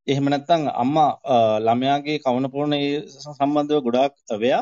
[0.07, 1.09] එහෙම නැත්නම් අම්මා
[1.65, 2.75] ළමයාගේ කවන පොරණ
[3.29, 4.61] සම්බන්ධව ගොඩාක් අවයා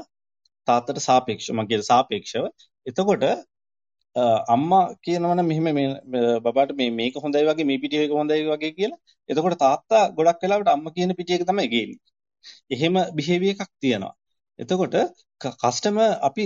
[0.68, 2.46] තාත්තට සාපේක්ෂව මම කියන සාපේක්ෂව
[2.86, 3.26] එතකොට
[4.50, 9.00] අම්මා කියනවනම් මෙහෙම මේ බබාට මේ මේක හොඳයි වගේ මේ පිටිය එක හොඳයි වගේ කියලා
[9.30, 12.00] එතකොට තාත්තා ගොඩක් වෙලාවට අම්මා කියන පිටිය එක තමයි ගේන්නේ.
[12.70, 14.14] එහෙම බිහේවියර් එකක් තියෙනවා.
[14.60, 14.96] එතකොට
[15.42, 16.44] කස්ටමර් අපි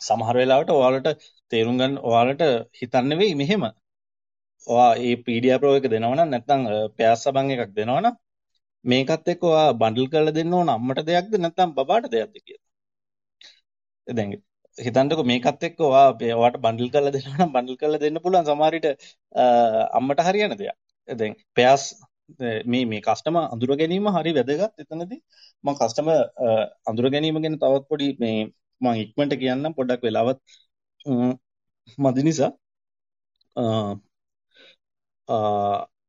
[0.00, 1.08] සමහර වෙලාවට ඔයාලට
[1.52, 2.42] තේරුම් ගන්න ඔයාලට
[2.80, 3.64] හිතන්න වෙයි මෙහෙම
[4.66, 6.62] ඔයා ඒ PDI Pro එක දෙනවනම් නැත්නම්
[6.98, 8.14] පෑස් සබන් එකක් දෙනවනම්
[8.84, 12.68] මේකත් එක්ක ඔයා බන්ඩල් කරලා දෙන්න ඕන අම්මට දෙයක්ද නැත්නම් බබාට දෙයක්ද කියලා.
[14.06, 14.30] දැන්
[14.78, 16.06] හිතන්නකෝ මේකත් එක්ක ඔයා
[16.38, 18.88] ඔයාට බන්ඩල් කරලා දෙනවා නම් බන්ඩල් කරලා දෙන්න පුළුවන් සමහර විට
[19.98, 20.76] අම්මට හරියන දෙයක්.
[21.08, 21.84] දැන් පෑස්
[22.64, 25.20] මේ මේ කස්ටමර් අඳුර ගැනීම හරි වැදගත් එතනදී.
[25.64, 26.18] මම කස්ටමර්
[26.86, 28.38] අඳුර ගැනීම ගැන තවත් පොඩි මේ
[28.80, 30.38] මම ඉක්මනට කියන්නම් පොඩ්ඩක් වෙලාවත්.
[31.98, 32.50] මදි නිසා.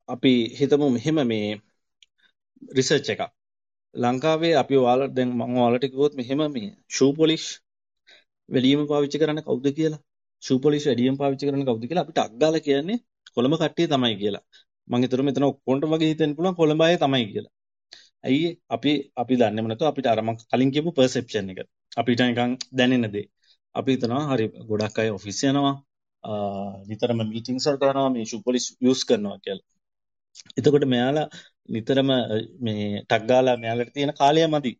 [0.09, 1.47] අපි හිතමු මෙහෙම මේ
[2.77, 3.21] රිසර්ච් එකක්.
[3.95, 7.45] ලංකාවේ අපි ඔයාලට දැන් මම ඔයාලට කිව්වොත් මෙහෙම මේ ෂූ පොලිෂ්
[8.49, 10.01] වැඩිම පාවිච්චි කරන්න කවුද කියලා?
[10.43, 12.97] ෂූ පොලිෂ් වැඩිම පාවිච්චි කරන්න කවුද කියලා අපිට අග්ගාලා කියන්නේ
[13.35, 14.43] කොළඹ කට්ටිය තමයි කියලා.
[14.87, 17.53] මං හිතුවා මෙතන ඔක්කොන්ට වගේ හිතෙන්න පුළුවන් කොළඹ අය තමයි කියලා.
[18.25, 21.59] ඇයි අපි අපි දන්නේම නැතුව අපිට අර මං කලින් කියපු පර්සෙප්ෂන් එක.
[21.97, 23.27] අපිට නිකන් දැනෙන දේ.
[23.75, 25.75] අපි හිතනවා හරි ගොඩක් අය ඔෆිස් යනවා
[26.89, 29.67] නිතරම මීටින්ස් වලට යනවා මේ ෂූ පොලිෂ් යූස් කරනවා කියලා.
[30.57, 31.27] එතකොට මෙයාලා
[31.69, 32.09] නිතරම
[32.65, 34.71] මේ ටක් ගාලා මෙයාලට තියෙන කාලය මදි.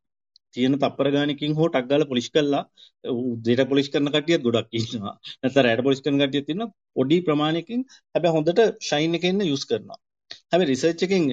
[0.53, 2.63] තියෙන තප්පර ගානකින් හෝ ටක් ගාලා පොලිෂ් කළා
[3.03, 5.15] උදේට පොලිෂ් කරන කට්ටියත් ගොඩක් ඉන්නවා.
[5.41, 6.71] නැත්නම් රැට පොලිෂ් කරන කට්ටියත් ඉන්නවා.
[6.95, 7.81] පොඩි ප්‍රමාණයකින්
[8.13, 9.99] හැබැයි හොඳට ෂයින් එකෙන් යූස් කරනවා.
[10.49, 11.23] හැබැයි රිසර්ච් එකෙන්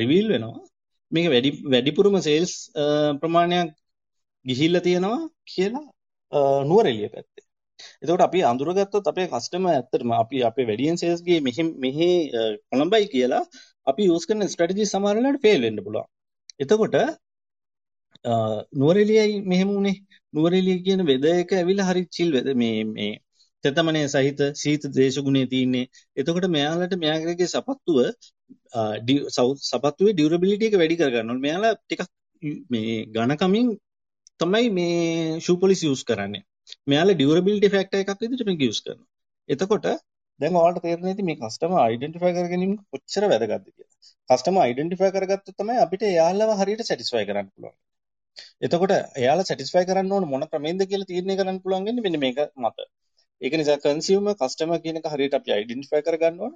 [0.00, 0.64] රිවීල් වෙනවා
[1.12, 2.54] මේක වැඩි වැඩිපුරම සේල්ස්
[3.20, 3.74] ප්‍රමාණයක්
[4.44, 5.86] ගිහිල්ලා තියෙනවා කියලා
[6.64, 7.44] නුවරඑළිය පැත්තේ.
[8.02, 12.10] එතකොට අපි අඳුරගත්තොත් අපේ කස්ටමර් ඇත්තටම අපි අපේ වැඩියෙන් සේල්ස් ගියේ මෙහි මෙහි
[12.70, 13.44] කොළඹයි කියලා
[13.86, 16.08] අපි යූස් කරන ස්ට්‍රැටජි සමහර වෙලාවට ෆේල් වෙන්න පුළුවන්.
[16.60, 16.96] එතකොට
[18.24, 19.96] නුවරඑළියයි මෙහෙම උනේ.
[20.34, 23.14] නුවරඑළිය කියන වෙදර් එක ඇවිල්ලා හරි චිල් වෙද මේ මේ
[23.64, 25.86] තෙතමනේ සහිත සීත දේශගුණේ තියෙන්නේ.
[26.16, 27.98] එතකොට මෙයාලට මෙයාගේ සපත්තුව
[29.70, 31.44] සපත්තුවේ ඩියුරබිලිටි එක වැඩි කරගන්න ඕනේ.
[31.46, 32.02] මෙයාලා ටිකක්
[32.70, 33.68] මේ ඝනකමින්
[34.40, 36.44] තමයි මේ ෂූ පොලිස් යූස් කරන්නේ.
[36.86, 39.08] මෙයාලා ඩියුරබිලිටි ෆැක්ටර් එකක් විදිහට මේක යූස් කරනවා.
[39.48, 39.88] එතකොට
[40.40, 43.94] දැන් ඔයාලට තේරෙන්නේ නැති මේ කස්ටමර් අයිඩෙන්ටිෆයි කර ගැනීම කොච්චර වැදගත්ද කියලා.
[44.30, 47.76] කස්ටමර් අයිඩෙන්ටිෆයි කරගත්තොත් තමයි අපිට එයාලව හරියට සැටිස්ෆයි කරන්න පුළුවන්.
[48.62, 52.88] එතකොට එයාලා සැටිස්ෆයි කරන්න ඕන මොන ක්‍රමෙන්ද කියලා තීරණය කරන්න පුළුවන් වෙන්නේ මෙන්න මේක මත.
[53.42, 56.54] ඒක නිසා කන්සියුමර් කස්ටමර් කියන එක හරියට අපි අයිඩෙන්ටිෆයි කරගන්න ඕන.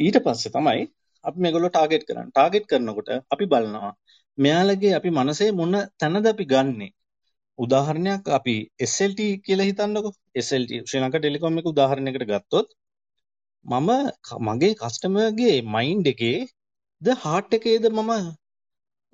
[0.00, 0.86] ඊට පස්සේ තමයි
[1.24, 2.30] අපි මේගොල්ලෝ ටාගට් කරන්නේ.
[2.30, 3.92] ටාගට් කරනකොට අපි බලනවා
[4.38, 6.90] මෙයාලගේ අපි මනසේ මොන තැනද අපි ගන්නේ
[7.58, 8.54] උදාහරණයක් අපි
[8.86, 12.68] SLT කියලා හිතන්නකෝ SLT ශ්‍රී ලංකා ටෙලිකොම් එක උදාහරණයකට ගත්තොත්
[13.66, 13.90] මම
[14.46, 16.38] මගේ කස්ටමර්ගේ මයින්ඩ් එකේ
[17.02, 18.12] ද හાર્ට් එකේද මම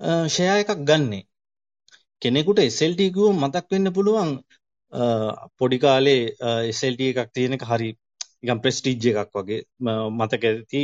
[0.00, 1.20] ෂෙයා එකක් ගන්නෙ
[2.22, 4.32] කෙනෙකුට SLT කිව්වම මතක් වෙන්න පුළුවන්
[5.58, 6.22] පොඩි කාලේ
[6.70, 7.90] SLT එකක් තියෙනක හරි
[8.40, 9.60] නිකන් ප්‍රෙස්ටිජ් එකක් වගේ
[10.12, 10.82] මතක ඇති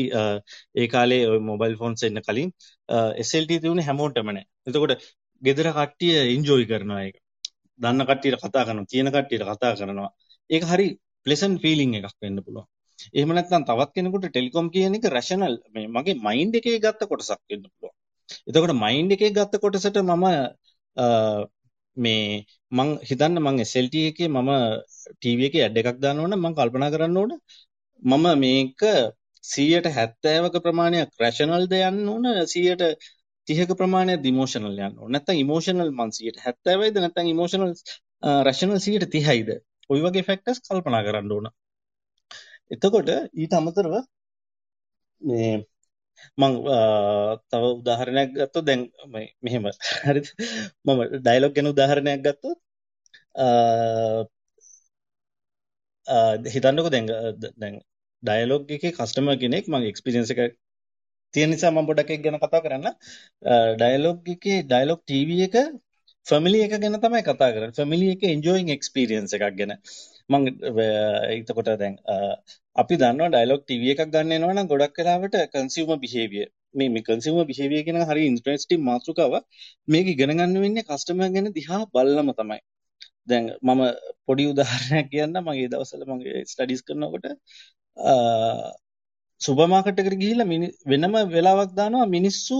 [0.75, 2.51] ඒ කාලේ ඔය මොබයිල් ෆෝන්ස් එන්න කලින්
[3.27, 4.47] SLT තිබුණේ හැමෝටම නෑ.
[4.67, 4.93] එතකොට
[5.43, 7.17] ගෙදර කට්ටිය එන්ජොයි කරනවා ඒක.
[7.81, 10.11] දන්න කට්ටියට කතා කරනවා තියෙන කට්ටියට කතා කරනවා
[10.51, 10.87] ඒක හරි
[11.27, 12.69] ප්ලෙසන්ට් ෆීලිං එකක් වෙන්න පුළුවන්
[13.13, 17.67] එහෙම නැත්නම් තවත් කෙනෙකුට ටෙලිකොම් කියන එක රැෂනල් මේ මගේ මයින්ඩ් එකේ ගත්ත කොටසක් වෙන්න
[17.67, 17.97] පුළුවන්
[18.49, 20.27] එතකොට මයින්ඩ් එකේ ගත්ත කොටසට මම
[21.97, 22.27] මේ
[22.73, 24.51] මං හිතන්න මං SLT එකේ මම
[25.13, 27.33] ටීවී එකේ ඇඩ් එකක් දාන්න ඕන මං කල්පනා කරන්න ඕන
[28.03, 28.81] මම මේක
[29.45, 32.83] 170ක ප්‍රමාණයක් රැෂනල්ද යන්න ඕන 100ට
[33.49, 35.13] 30ක ප්‍රමාණයක් ඉමෝෂනල් යන්න ඕනේ.
[35.15, 37.73] නැත්නම් ඉමෝෂනල් මං 70යිද නැත්නම් ඉමෝෂනල්
[38.47, 39.51] රැෂනල් 30යිද?
[39.91, 41.49] ওই වගේ ෆැක්ටර්ස් කල්පනා කරන්න ඕන.
[42.71, 43.95] එතකොට ඊට අමතරව
[45.23, 45.53] මේ
[46.39, 46.53] මං
[47.51, 48.83] තව උදාහරණයක් ගත්තොත් දැන්
[49.45, 49.65] මෙහෙම
[50.05, 50.27] හරිද
[50.87, 52.59] මම ඩයලොග් ගැන උදාහරණයක් ගත්තොත්
[56.55, 57.07] හිතන්නකෝ දැන්
[57.57, 57.75] දැන්
[58.23, 60.41] ඩයලොග් එකේ කස්ටමර් කෙනෙක් මගේ එක්ස්පීරියන්ස් එක
[61.35, 62.87] තියෙන නිසා මම පොඩ්ඩක් ඒක ගැන කතා කරන්න.
[63.79, 65.57] ඩයලොග් එකේ ඩයලොග් ටීවී එක
[66.27, 67.77] ෆැමිලි එක ගැන තමයි කතා කරන්නේ.
[67.79, 69.73] ෆැමිලි එකේ එන්ජොයින් එක්ස්පීරියන්ස් එකක් ගැන.
[70.31, 70.45] මම
[71.33, 71.95] එතකොට දැන්
[72.77, 77.47] අපි දන්නවා ඩයලොග් ටීවී එකක් ගන්න එනවා නම් ගොඩක් වෙලාවට කන්සියුමර් බිහේවියර් මේ මේ කන්සියුමර්
[77.47, 79.45] බිහේවියර් කියන හරි ඉන්ටරෙස්ටිං මාතෘකාවක්.
[79.89, 82.61] මේක ඉගෙන ගන්න වෙන්නේ කස්ටමර් ගැන දිහා බලලම තමයි.
[83.29, 83.83] දැන් මම
[84.27, 87.27] පොඩි උදාහරණයක් කියන්නම් මම ඒ දවස්වල මම ස්ටඩීස් කරනකොට
[89.41, 90.49] සුපර් මාකට් එකට ගිහිල්ලා
[90.93, 92.59] වෙනම වෙලාවක් දානවා මිනිස්සු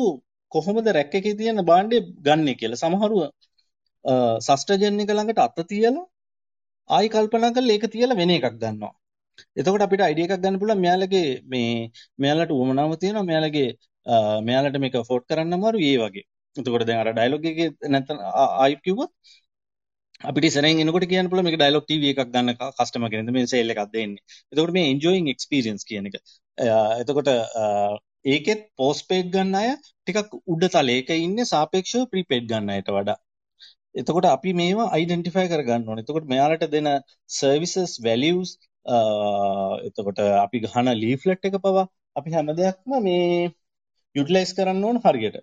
[0.53, 2.83] කොහොමද රැක් එකේ තියෙන භාණ්ඩේ ගන්නෙ කියලා.
[2.85, 3.21] සමහරුව
[4.47, 6.07] සස්ටජන් එක ළඟට අත තියලා
[6.93, 8.93] ආයි කල්පනා කරලා ඒක තියලා වෙන එකක් ගන්නවා.
[9.59, 11.71] එතකොට අපිට අයිඩියා එකක් ගන්න පුළුවන් මෙයාලගේ මේ
[12.19, 13.69] මෙයාලට උවමනාව තියෙනවා මෙයාලගේ
[14.49, 16.25] මෙයාලට මේක ෆෝට් කරන්න අමාරුයි ඒ වගේ.
[16.57, 18.19] එතකොට දැන් අර ඩයලොග් එකේ නැත්නම්
[18.59, 19.13] ආයි කිව්වොත්
[20.21, 23.83] අපිට ඉස්සරහින් එනකොට කියන්න පුළුවන් මේක ඩයලොග් ටීවී එකක් ගන්න කස්ටමර් කෙනෙක්ද මේ සේල් එකක්
[23.95, 24.23] දෙන්නේ.
[24.53, 26.17] එතකොට මේ එන්ජොයින් එක්ස්පීරියන්ස් කියන එක.
[27.03, 27.31] එතකොට
[28.33, 33.19] ඒකෙත් පෝස්ට්පේඩ් ගන්න අය ටිකක් උඩ තලයක ඉන්නේ සාපේක්ෂව ප්‍රීපේඩ් ගන්න අයට වඩා.
[33.95, 36.05] එතකොට අපි මේවා අයිඩෙන්ටිෆයි කරගන්න ඕනේ.
[36.05, 36.89] එතකොට මෙයාලට දෙන
[37.31, 38.51] සර්විසස් වැලියුස්
[38.87, 43.53] එතකොට අපි ගහන ලීෆ්ලට් එක පවා අපි හැම දෙයක්ම මේ
[44.17, 45.39] යුටිලයිස් කරන්න ඕන හරියට.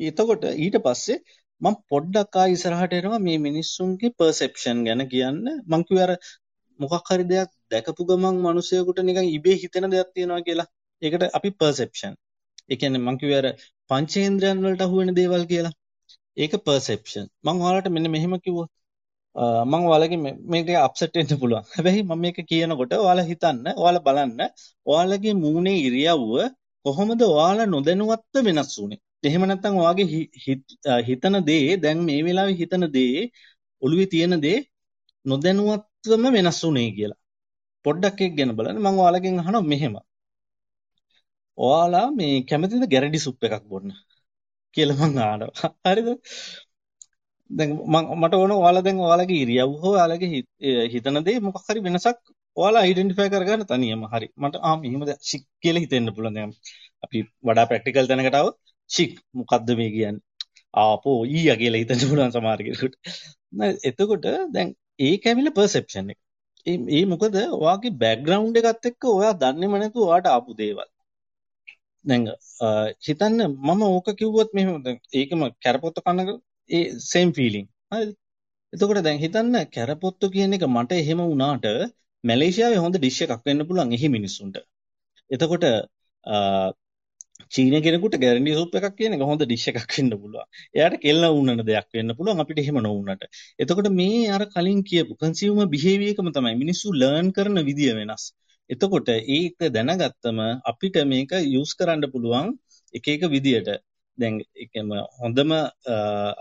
[0.00, 1.18] එතකොට ඊට පස්සේ
[1.60, 5.44] මම පොඩ්ඩක් ආ ඉස්සරහට එනවා මේ මිනිස්සුන්ගේ පර්සෙප්ෂන් ගැන කියන්න.
[5.66, 6.12] මං කිව්වේ අර
[6.80, 10.68] මොකක් හරි දෙයක් දැකපු ගමන් මිනිසෙකුට නිකන් ඉබේ හිතෙන දෙයක් තියෙනවා කියලා.
[11.02, 12.14] ඒකට අපි පර්සෙප්ෂන්.
[12.70, 13.48] ඒ කියන්නේ මං කිව්වේ අර
[13.90, 15.74] පංචේන්ද්‍රයන් වලට අහු වෙන දේවල් කියලා.
[16.36, 17.26] ඒක පර්සෙප්ෂන්.
[17.44, 18.70] මං ඔයාලට මෙන්න මෙහෙම කිව්වොත්
[19.70, 20.18] මං ඔයාලගේ
[20.52, 21.64] මේක ටික අප්සෙට් වෙන්න පුළුවන්.
[21.74, 24.40] හැබැයි මම මේක කියනකොට ඔයාලා හිතන්න, ඔයාලා බලන්න,
[24.86, 26.32] ඔයාලගේ මූණේ ඉරියව්ව
[26.84, 29.00] කොහොමද ඔයාලා නොදැනුවත්ව වෙනස් වුනේ?
[29.26, 30.06] එහෙම නැත්නම් ඔයාගේ
[31.08, 33.22] හිතන දේ දැන් මේ වෙලාවේ හිතන දේ
[33.82, 34.58] ඔළුවේ තියෙන දේ
[35.26, 37.20] නොදැනුවත්වම වෙනස් වුනේ කියලා.
[37.84, 38.78] පොඩ්ඩක් ඒක ගැන බලන්න.
[38.84, 39.94] මම ඔයාලගෙන් අහනවා මෙහෙම.
[41.58, 43.90] ඔයාලා මේ කැමතිද ගැරඩි සුප් එකක් බොන්න?
[44.74, 45.70] කියලා මං අහනවා.
[45.86, 46.08] හරිද?
[47.50, 47.70] දැන්
[48.20, 50.30] මට ඕන ඔයාලා දැන් ඔයාලගේ ඉරියව් හෝ ඔයාලගේ
[50.92, 52.18] හිතන දේ මොකක් හරි වෙනසක්
[52.56, 54.02] ඔයාලා අයිඩෙන්ටිෆයි කරගන්න තනියම.
[54.12, 54.26] හරි.
[54.36, 56.36] මට ආ මෙහෙමද ෂික් කියලා හිතෙන්න පුළුවන්.
[56.36, 56.52] දැන්
[57.04, 58.48] අපි වඩා ප්‍රැක්ටිකල් තැනකට ආව
[58.90, 60.24] ෂික් මොකද්ද මේ කියන්නේ?
[60.74, 62.94] ආපෝ ඊයා කියලා හිතන්න පුළුවන් සමහර කෙනෙකුට.
[63.84, 64.68] එතකොට දැන්
[65.00, 66.20] ඒක ඇවිල්ලා පර්සෙප්ෂන් එක.
[66.66, 67.36] ඒ ඒ මොකද?
[67.58, 70.88] ඔයාගේ බෑග්ග්‍රවුන්ඩ් එකත් එක්ක ඔයා දන්නේම නැතුව ඔයාට ආපු දේවල්.
[72.04, 72.26] දැන්
[73.02, 76.18] හිතන්න මම ඕක කිව්වොත් මෙහෙම දැන් ඒකම කැරපොත්ත කන
[76.70, 78.12] ඒ සේම් ෆීලිං හරිද
[78.72, 81.64] එතකොට දැන් හිතන්න කැරපොත්තු කියන එක මට එහෙම වුණාට
[82.24, 84.56] මැලේසියාවේ හොඳ ඩිෂ් එකක් වෙන්න පුළුවන් එහි මිනිස්සුන්ට.
[85.30, 85.64] එතකොට
[87.48, 90.46] චීන කෙනෙකුට ගැරන්ඩි සුප් එකක් කියන එක හොඳ ඩිෂ් එකක් වෙන්න පුළුවන්.
[90.74, 93.24] එයාට කෙල්ල වුණන දෙයක් වෙන්න පුළුවන් අපිට එහෙම නොවුනට.
[93.58, 98.30] එතකොට මේ අර කලින් කියපු කන්සියුමර් බිහේවියර් එකම තමයි මිනිස්සු ලර්න් කරන විදිය වෙනස්.
[98.70, 102.46] එතකොට ඒක දැනගත්තම අපිට මේක යූස් කරන්න පුළුවන්
[102.94, 103.70] එක එක විදියට.
[104.18, 105.50] දැන් එකම හොඳම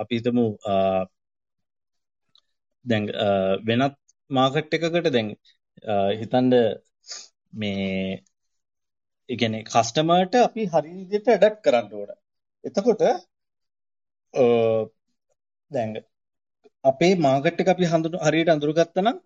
[0.02, 0.46] අපි හිතමු
[2.86, 3.06] දැන්
[3.68, 3.96] වෙනත්
[4.30, 5.30] මාකට් එකකට දැන්
[6.20, 6.54] හිතන්ඩ
[7.54, 8.24] මේ
[9.30, 12.12] ඉගැන කස්ටමර්ට අපි හරි විදිහට ඇඩප් කරන්න ඕන.
[12.64, 13.02] එතකොට
[15.72, 15.90] දැන්
[16.84, 19.18] අපේ මාකට් එක අපි හඳුන හරියට අඳුරගත්තා නම්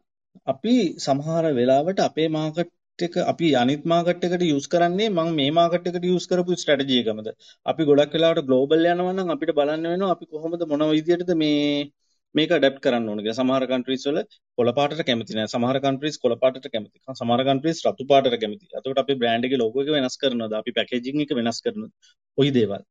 [0.47, 5.87] අපි සමහර වෙලාවට අපේ මාකට් එක අපි අනිත් මාකට් එකට යූස් කරන්නේ මම මේ මාකට්
[5.89, 7.27] එකට යූස් කරපු ස්ට්‍රැටජි එකමද?
[7.65, 11.89] අපි ගොඩක් වෙලාවට ග්ලෝබල් යනවා නම් අපිට බලන්න වෙනවා අපි කොහොමද මොන විදිහටද මේ
[12.35, 14.19] මේක ඩැප් කරන්න ඕනක සමහර කන්ට්‍රීස් වල
[14.57, 15.49] කොළ පාටට කැමති නෑ.
[15.55, 16.97] සමහර කන්ට්‍රීස් කොළ පාටට කැමති.
[17.21, 18.65] සමහර කන්ට්‍රීස් රතු පාටට කැමති.
[18.77, 20.53] එතකොට අපි බ්‍රෑන්ඩ් එකේ ලෝගෝ එක වෙනස් කරනවද?
[20.61, 21.91] අපි පැකේජින් එක වෙනස් කරනවද?
[22.37, 22.83] ওই දේවල්.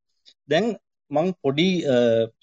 [0.48, 0.66] දැන්
[1.10, 1.68] මං පොඩි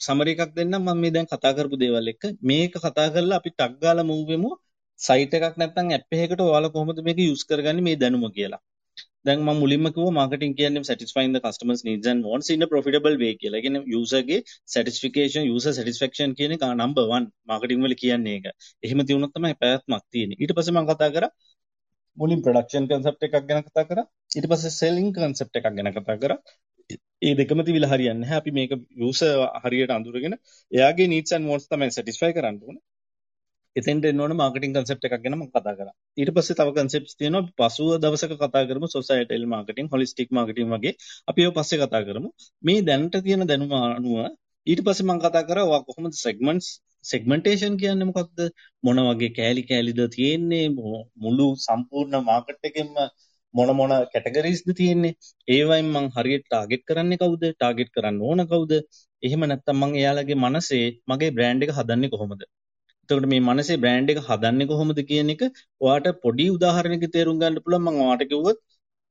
[0.08, 0.80] සමරි එකක් දෙන්නම්.
[0.80, 2.24] මම මේ දැන් කතා කරපු දේවල් එක්ක.
[2.52, 4.52] මේක කතා කරලා අපි ටග් ගාලා මූව් වෙමු
[5.00, 8.62] සයිට් එකක් නැත්නම් ඇප් එකකට ඔයාලා කොහොමද මේක යූස් කරගන්නේ මේ දැනුම කියලා
[9.28, 13.16] දැන් මම මුලින්ම කිව්වා මාකටිං කියන්නේ satisfying the customers needs and wants in a profitable
[13.22, 13.58] way කියලා.
[13.60, 14.40] ඒ කියන්නේ user ගේ
[14.76, 18.48] satisfaction user satisfaction කියන එක number 1 මාකටිං වල කියන්නේ ඒක.
[18.86, 20.40] එහෙම තියුණොත් තමයි පැවැත්මක් තියෙන්නේ.
[20.42, 21.32] ඊට පස්සේ මම කතා කරා
[22.18, 24.06] මුලින් production concept එකක් ගැන කතා කරා.
[24.38, 26.40] ඊට පස්සේ selling concept එකක් ගැන කතා කරා.
[27.28, 28.40] ඒ දෙකම තිබිලා හරියන්නේ නැහැ.
[28.42, 28.72] අපි මේක
[29.10, 29.34] user
[29.64, 30.36] හරියට අඳුරගෙන
[30.72, 32.84] එයාගේ needs and wants තමයි satisfy කරන්න ඕනේ.
[33.80, 35.94] එතෙන්ට එන්න ඕන මාකටිං කන්සෙප්ට් එකක් ගැන මම කතා කරා.
[36.18, 40.94] ඊට පස්සේ තව කන්සෙප්ට්ස් තියෙනවා පසුව දවසක කතා කරමු සොසයිටල් මාකටිං, හොලිස්ටික් මාකටිං වගේ.
[41.28, 42.30] අපි ඒව පස්සේ කතා කරමු.
[42.64, 44.16] මේ දැනට තියෙන දැනුම අනුව
[44.68, 46.68] ඊට පස්සේ මම කතා කරා ඔයා කොහොමද සෙග්මන්ට්ස්
[47.06, 48.40] සෙග්මන්ටේෂන් කියන්නේ මොකක්ද?
[48.84, 50.66] මොන වගේ කෑලි කෑලිද තියෙන්නේ?
[51.18, 52.94] මුළු සම්පූර්ණ මාකට් එකෙන්ම
[53.54, 55.18] මොන මොන කැටගරීස්ද තියෙන්නේ?
[55.48, 57.44] ඒවයින් මං හරියට ටාගට් කරන්නේ කවුද?
[57.52, 58.74] ටාගට් කරන්න ඕන කවුද?
[59.24, 62.44] එහෙම නැත්නම් මං එයාලගේ මනසේ මගේ බ්‍රෑන්ඩ් එක හදන්නේ කොහොමද?
[63.10, 65.42] එතකොට මේ මනසේ බ්‍රෑන්ඩ් එක හදන්නේ කොහොමද කියන එක
[65.82, 67.84] ඔයාට පොඩි උදාහරණයක තේරුම් ගන්න පුළුවන්.
[67.86, 68.60] මම ඔයාට කිව්වොත්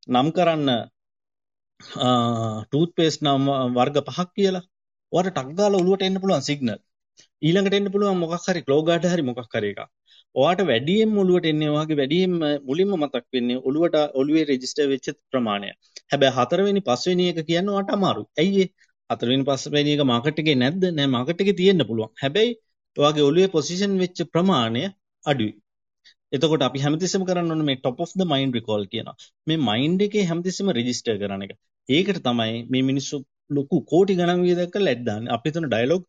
[0.08, 0.68] නම් කරන්න
[2.64, 4.64] ටූත් පේස්ට් නම් වර්ග පහක් කියලා
[5.12, 6.78] ඔයාට ටක් ගාලා ඔලුවට එන්න පුළුවන් සිග්නල්
[7.42, 9.80] ඊළඟට එන්න පුළුවන් මොකක් හරි ක්ලෝගාඩ් හරි මොකක් හරි එකක්.
[10.34, 12.34] ඔයාට වැඩියෙන් ඔලුවට එන්නේ ඔයාගේ වැඩියෙන්
[12.68, 15.70] මුලින්ම මතක් වෙන්නේ ඔලුවට ඔලුවේ රෙජිස්ටර් වෙච්ච ප්‍රමාණය.
[16.10, 18.28] හැබැයි හතරවෙනි පස්වෙනි එක කියන්න ඔයාට අමාරුයි.
[18.40, 18.68] ඇයි ඒ?
[19.10, 20.82] හතරවෙනි පස්වෙනි එක මාකට් එකේ නැද්ද?
[20.96, 22.12] නෑ මාකට් එකේ තියෙන්න පුළුවන්.
[22.22, 22.52] හැබැයි
[22.98, 24.84] ඔයාගේ ඔළුවේ පොසිෂන් වෙච්ච ප්‍රමාණය
[25.24, 25.52] අඩුයි.
[26.36, 29.16] එතකොට අපි හැමතිස්සෙම කරන්න ඕනේ මේ top of the mind recall කියනවා.
[29.48, 31.52] මේ mind එකේ හැමතිස්සෙම register කරන එක.
[31.88, 33.16] ඒකට තමයි මේ මිනිස්සු
[33.56, 35.32] ලොකු කෝටි ගණන් වියදම් කරලා ඇඩ් දාන්නේ.
[35.36, 36.02] අපි හිතන ඩයලොග්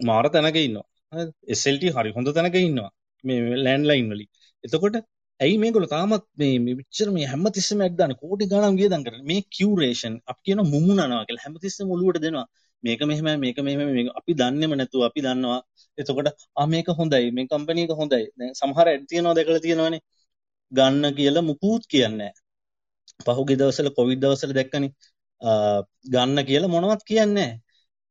[0.00, 0.86] මාර තැනක ඉන්නවා.
[1.12, 1.30] හරිද?
[1.58, 2.90] SLT හරි හොඳ තැනක ඉන්නවා.
[3.24, 4.30] මේ ලෑන්ඩ්ලයින් වලින්.
[4.64, 4.96] එතකොට
[5.40, 9.26] ඇයි මේගොල්ලෝ තාමත් මේ මෙච්චර මේ හැමතිස්සෙම ඇඩ් දාන්නේ කෝටි ගණන් වියදම් කරන්නේ.
[9.32, 12.46] මේ කියුරේෂන් අපි කියන මුමුණනවා කියලා හැමතිස්සෙම ඔලුවට දෙනවා.
[12.86, 15.60] මේක මෙහෙමයි මේක මෙහෙමයි මේක අපි දන්නේම නැතුව අපි දන්නවා.
[15.98, 18.24] එතකොට ආ මේක හොඳයි මේ කම්පැනි එක හොඳයි.
[18.38, 20.02] දැන් සමහර ඇඩ් තියනවා දැකලා තියෙනවනේ?
[20.72, 22.42] ගන්න කියලා මුකුත් කියන්නේ නැහැ.
[23.26, 24.90] පහුගිය දවස්වල කොවිඩ් දවස්වල දැක්කනේ.
[26.06, 27.50] ගන්න කියලා මොනවත් කියන්නේ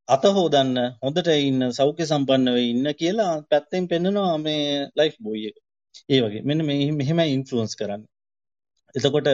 [0.07, 4.65] අත හොදන්න හොඳට ඉන්න සෞඛ්‍ය සම්පන්නව ඉන්න කියලා පැත්තෙන් පෙන්නනවා මේ
[4.99, 5.57] ලයිෆ් බොයි එක.
[6.09, 6.43] ඒ වගේ.
[6.43, 8.09] මෙන්න මේ මෙහෙමයි ඉන්ෆ්ලුවන්ස් කරන්නේ.
[8.95, 9.27] එතකොට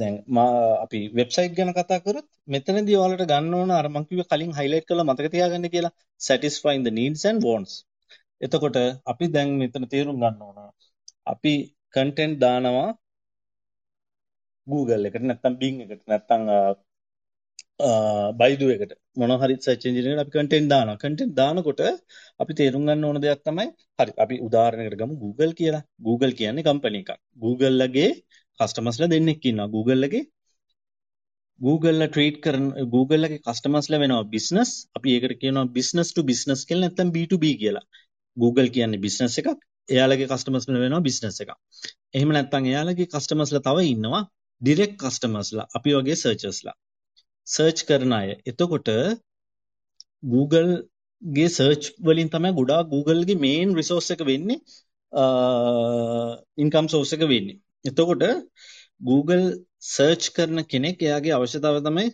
[0.00, 0.52] දැන් මා
[0.84, 5.08] අපි වෙබ්සයිට් ගැන කතා කරොත් මෙතනදී ඔයාලට ගන්න ඕන අර මම කිව්වේ කලින් highlight කරලා
[5.10, 5.92] මතක තියාගන්න කියලා.
[6.20, 7.74] Satisfying the needs and wants.
[8.44, 8.78] එතකොට
[9.12, 10.58] අපි දැන් මෙතන තේරුම් ගන්න ඕන.
[11.32, 11.52] අපි
[11.96, 12.88] content දානවා
[14.66, 16.42] Google එකට නැත්නම් Bing එකට නැත්නම්
[18.40, 18.92] බයිදු එකට.
[19.20, 21.00] මොන හරි සර්ච් එන්ජින් එකට අපි කන්ටෙන්ට් දානවා.
[21.04, 21.80] කන්ටෙන්ට් දානකොට
[22.42, 23.66] අපි තේරුම් ගන්න ඕන දෙයක් තමයි
[23.98, 25.84] හරි අපි උදාහරණයකට ගමු Google කියලා.
[26.06, 27.10] Google කියන්නේ කම්පැනි එකක්.
[27.44, 28.10] Google ලගේ
[28.60, 30.24] කස්ටමර්ස්ලා දෙන්නෙක් ඉන්නවා Google ලගේ
[31.60, 36.60] Google ලා ට්‍රීට් කරන Google ලගේ කස්ටමර්ස්ලා වෙනවා බිස්නස් අපි ඒකට කියනවා බිස්නස් ටු බිස්නස්
[36.68, 37.86] කියලා නැත්නම් B2B කියලා.
[38.36, 39.48] Google කියන්නේ බිස්නස් එකක්.
[39.88, 41.52] එයාලගේ කස්ටමර්ස්ලා වෙනවා බිස්නස් එකක්.
[42.14, 44.22] එහෙම නැත්නම් එයාලගේ කස්ටමර්ස්ලා තව ඉන්නවා
[44.60, 46.76] ඩිරෙක්ට් කස්ටමර්ස්ලා අපි වගේ සර්චර්ස්ලා
[47.46, 48.28] සර්ච් කරන අය.
[48.46, 48.88] එතකොට
[50.24, 54.58] Googleගේ සර්ච් වලින් තමයි ගොඩාක් Googleගේ මේන් රිසෝස් එක වෙන්නේ
[56.58, 57.58] ඉන්කම් සෝස් එක වෙන්නේ.
[57.84, 58.24] එතකොට
[59.00, 59.44] Google
[59.86, 62.06] සර්ච් කරන කෙනෙක් එයාගේ අවශ්‍යතාව තමයි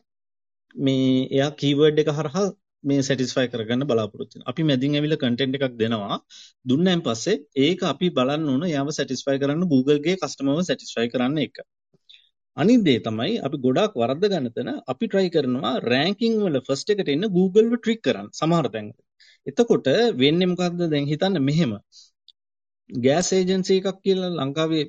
[0.75, 2.47] මේ එයා කීවර්ඩ් එක හරහා
[2.85, 4.51] මේ සැටිස්ෆයි කරගන්න බලාපොරොත්තු වෙනවා.
[4.51, 6.17] අපි මැදින් ඇවිල්ලා කන්ටෙන්ට් එකක් දෙනවා.
[6.65, 11.57] දුන්නයින් පස්සේ ඒක අපි බලන්න ඕන එයාව සැටිස්ෆයි කරන්න Googleගේ කස්ටමර්ව සැටිස්ෆයි කරන්න එක.
[12.57, 17.09] අනිත් දේ තමයි අපි ගොඩාක් වරද්ද ගන්න තැන අපි try කරනවා ranking වල first එකට
[17.09, 18.99] එන්න Google ව trick කරන්න සමහර තැන්වල.
[19.47, 19.89] එතකොට
[20.21, 21.73] වෙන්නේ මොකද්ද දැන් හිතන්න මෙහෙම.
[22.91, 24.85] ගෑස් ඒජන්සි එකක් කියලා ලංකාවේ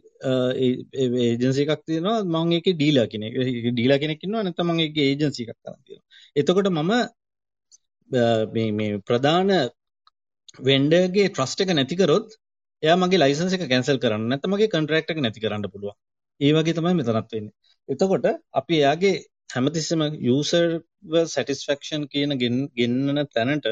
[1.25, 3.33] ඒජන්සි එකක් තියෙනවා මම ඒකේ ඩීලර් කෙනෙක්.
[3.69, 6.05] ඩීලර් කෙනෙක් ඉන්නවා නැත්නම් මම ඒකේ ඒජන්සි එකක් කරන් තියෙනවා.
[6.35, 6.91] එතකොට මම
[8.53, 9.51] මේ මේ ප්‍රධාන
[10.61, 12.27] වෙන්ඩර්ගේ ට්‍රස්ට් එක නැති කරොත්
[12.83, 15.95] එයා මගේ ලයිසන්ස් එක කැන්සල් කරන්න නැත්නම් මගේ කොන්ට්‍රැක්ට් එක නැති කරන්න පුළුවන්.
[16.41, 17.53] ඒ වගේ තමයි මෙතනත් වෙන්නේ.
[17.89, 19.15] එතකොට අපි එයාගේ
[19.49, 22.31] හැමතිස්සෙම යූසර්ව සැටිස්ෆැක්ෂන් කියන
[22.75, 23.67] ගෙන්නන තැනට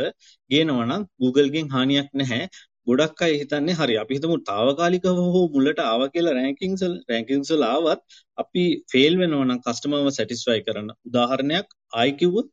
[0.50, 2.48] ගේනවා නම් Google ගෙන් හානියක් නැහැ.
[2.88, 8.02] ගොඩක් අය හිතන්නේ හරි අපි හිතමු తాවකාලිකව හෝ මුලට ආවා කියලා රෑන්කින්ස් රෑන්කින්ස් වල ආවත්
[8.38, 10.90] අපි ෆේල් වෙනවා නම් කස්ටමර්ව සැටිස්ෆයි කරන්න.
[11.08, 12.50] උදාහරණයක් ආයි කිව්වොත්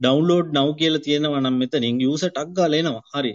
[0.00, 3.02] ඩවුන්ලෝඩ් now කියලා තියෙනවා නම් මෙතනින් යූසර් ටක් ගාලා එනවා.
[3.12, 3.32] හරි.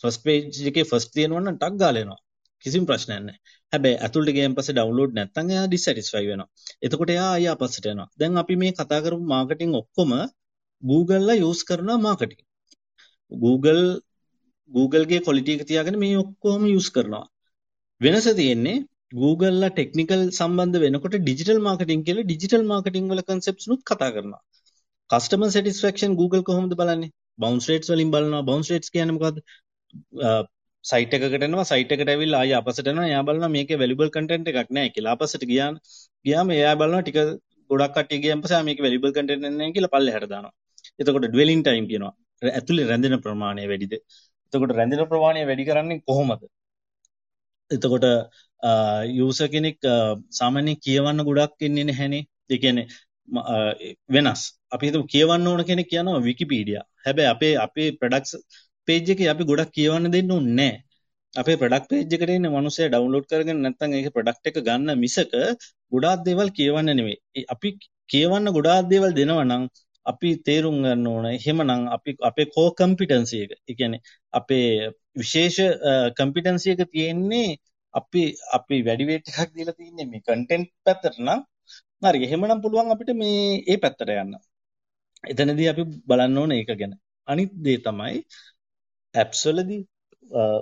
[0.00, 2.20] ෆස්ට් පේජ් එකේ ෆස්ට් තියෙනවා නම් ටක් ගාලා එනවා.
[2.64, 3.38] කිසිම ප්‍රශ්නයක් නැහැ.
[3.72, 6.48] හැබැයි ඇතුළට ගියන් පස්සේ ඩවුන්ලෝඩ් නැත්නම් එයා ඩිස්සැටිස්ෆයි වෙනවා.
[6.82, 8.08] එතකොට එයා ආයෙ අපස්සට යනවා.
[8.20, 10.12] දැන් අපි මේ කතා කරපු මාකටිං ඔක්කොම
[10.82, 12.40] Google ලා යූස් කරන මාකටිං.
[13.32, 13.84] Google
[14.70, 17.24] Google ගේ ක්වොලිටි එක තියාගෙන මේ ඔක්කොම යූස් කරනවා.
[18.00, 18.76] වෙනස තියෙන්නේ
[19.14, 24.42] Google ලා ටෙක්නිකල් සම්බන්ධ වෙනකොට ඩිජිටල් මාකටිං කියලා ඩිජිටල් මාකටිං වල කන්සෙප්ට්ස් නුත් කතා කරනවා.
[25.10, 27.12] කස්ටමර් සැටිස්ෆැක්ෂන් Google කොහොමද බලන්නේ?
[27.38, 28.42] බවුන්ස් රේට්ස් වලින් බලනවා.
[28.42, 29.38] බවුන්ස් රේට්ස් කියන්නේ මොකද්ද?
[30.84, 34.70] සයිට් එකකට එනවා සයිට් එකට ඇවිල්ලා ආයෙ අපසට එනවා එයා බලනවා මේකේ වැලියබල් කන්ටෙන්ට් එකක්
[34.70, 35.74] නැහැ කියලා අපසට ගියාම
[36.24, 37.18] ගියාම එයා බලනවා ටික
[37.70, 40.54] ගොඩක් කට්ටිය ගියන් පස්සේ මේකේ වැලියබල් කන්ටෙන්ට් නැහැ කියලා පල්ලෙහාට දානවා
[40.98, 43.94] එතකොට ඩ්වෙලින් ටයිම් කියනවා ඇතුලේ රැඳෙන ප්‍රමාණය වැඩිද
[44.52, 46.42] එතකොට රැඳෙන ප්‍රමාණය වැඩි කරන්නේ කොහොමද
[47.70, 48.06] එතකොට
[49.12, 49.78] යූසර් කෙනෙක්
[50.32, 52.86] සාමාන්‍යයෙන් කියවන්න ගොඩක් ඉන්නේ නැහැනේ ඒ කියන්නේ
[54.08, 58.32] වෙනස් අපි හිතමු කියවන්න ඕන කෙනෙක් කියනවා විකිපීඩියා හැබැයි අපේ අපේ ප්‍රොඩක්ට්ස්
[58.88, 60.78] පේජ් එකේ අපි ගොඩක් කියවන්න දෙන්න ඕනේ නැහැ.
[61.34, 65.34] අපේ ප්‍රොඩක්ට් පේජ් එකට එන්නේ මිනිස්සයා ඩවුන්ලෝඩ් කරගෙන නැත්නම් ඒක ප්‍රොඩක්ට් එක ගන්න මිසක
[65.92, 67.18] ගොඩාක් දේවල් කියවන්න නෙමෙයි.
[67.54, 67.68] අපි
[68.10, 69.64] කියවන්න ගොඩාක් දේවල් දෙනවා නම්
[70.06, 73.50] අපි තේරුම් ගන්න ඕන එහෙමනම් අපි අපේ කෝ කම්පිටන්සි එක.
[73.62, 74.68] ඒ කියන්නේ අපේ
[75.16, 75.58] විශේෂ
[76.16, 77.48] කම්පිටන්සි එක තියෙන්නේ
[77.94, 81.40] අපි අපි වැඩි වේට් එකක් දීලා තින්නේ මේ කන්ටෙන්ට් පැත්තට නම්
[82.02, 84.32] හරි එහෙමනම් පුළුවන් අපිට මේ ඒ පැත්තට යන්න.
[85.24, 86.94] එතනදී අපි බලන්න ඕන ඒක ගැන.
[87.28, 88.16] අනිත් දේ තමයි
[89.14, 89.82] ඇප්ස් වලදී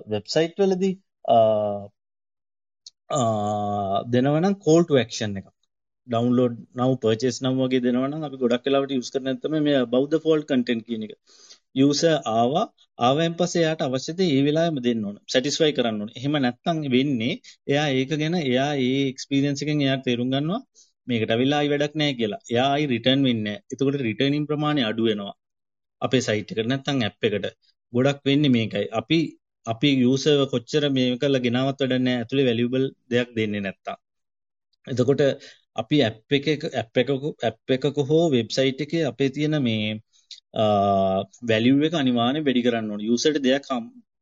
[0.06, 0.94] වෙබ්සයිට් වලදී
[4.10, 5.48] දෙනවනම් කෝල් ටු ඇක්ෂන් එකක්
[6.08, 10.48] ඩවන්ලෝඩ් නව පර්චේස් නම් වගේ දෙනවනම් අපි ගොඩක් වෙලාවට යුස් කරන තමයි මේ බෞද්ධ ෆෝල්ඩ්
[10.50, 11.12] කන්ටෙන්ට් කියන එක.
[11.74, 12.64] යූසර් ආවා
[12.98, 15.16] ආවෙන් පස්සේ එයාට අවශ්‍යද ඒ වෙලාවෙම දෙන්න ඕන.
[15.26, 16.10] සැටිස්ෆයි කරන්න ඕන.
[16.18, 17.34] එහෙම නැත්නම් වෙන්නේ
[17.68, 20.60] එයා ඒක ගැන එයා ඒ එක්ස්පීරියන්ස් එකෙන් එයාට තේරුම් ගන්නවා.
[21.08, 22.40] මේකට අවිලා ආයි වැඩක් නැහැ කියලා.
[22.52, 23.64] එයා ආයි රිටර්න් වෙන්නේ නැහැ.
[23.72, 25.34] එතකොට රිටර්නින් ප්‍රමාණය අඩු වෙනවා.
[26.02, 27.46] අපේ සයිට් එකට නැත්නම් ඇප් එකට.
[27.92, 28.86] ගොඩක් වෙන්නේ මේකයි.
[29.00, 29.18] අපි
[29.66, 32.20] අපි යූසර්ව කොච්චර මේ කරලා ගෙනාවත් වැඩක් නැහැ.
[32.22, 33.98] ඇතුලේ වැලියබල් දෙයක් දෙන්නේ නැත්තම්.
[34.86, 35.22] එතකොට
[35.78, 37.10] අපි ඇප් එකක ඇප් එකක
[37.42, 40.00] ඇප් එකක හෝ වෙබ්සයිට් එකේ අපේ තියෙන මේ
[41.44, 43.06] වැලියු එක අනිවාර්යෙන් වැඩි කරන්න ඕනේ.
[43.06, 43.68] යූසර්ට දෙයක්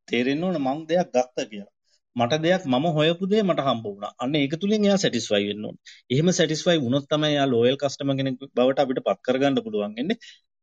[0.08, 1.72] තේරෙන්න ඕන මම දෙයක් ගත්තා කියලා.
[2.16, 4.12] මට දෙයක් මම හොයපු දේ මට හම්බ වුණා.
[4.18, 5.82] අන්න ඒක තුලින් එයා සැටිස්ෆයි වෙන්න ඕනේ.
[6.10, 10.18] එහෙම සැටිස්ෆයි වුණොත් තමයි එයා ලෝයල් කස්ටමර් කෙනෙක් බවට අපිට පත් කරගන්න පුළුවන් වෙන්නේ.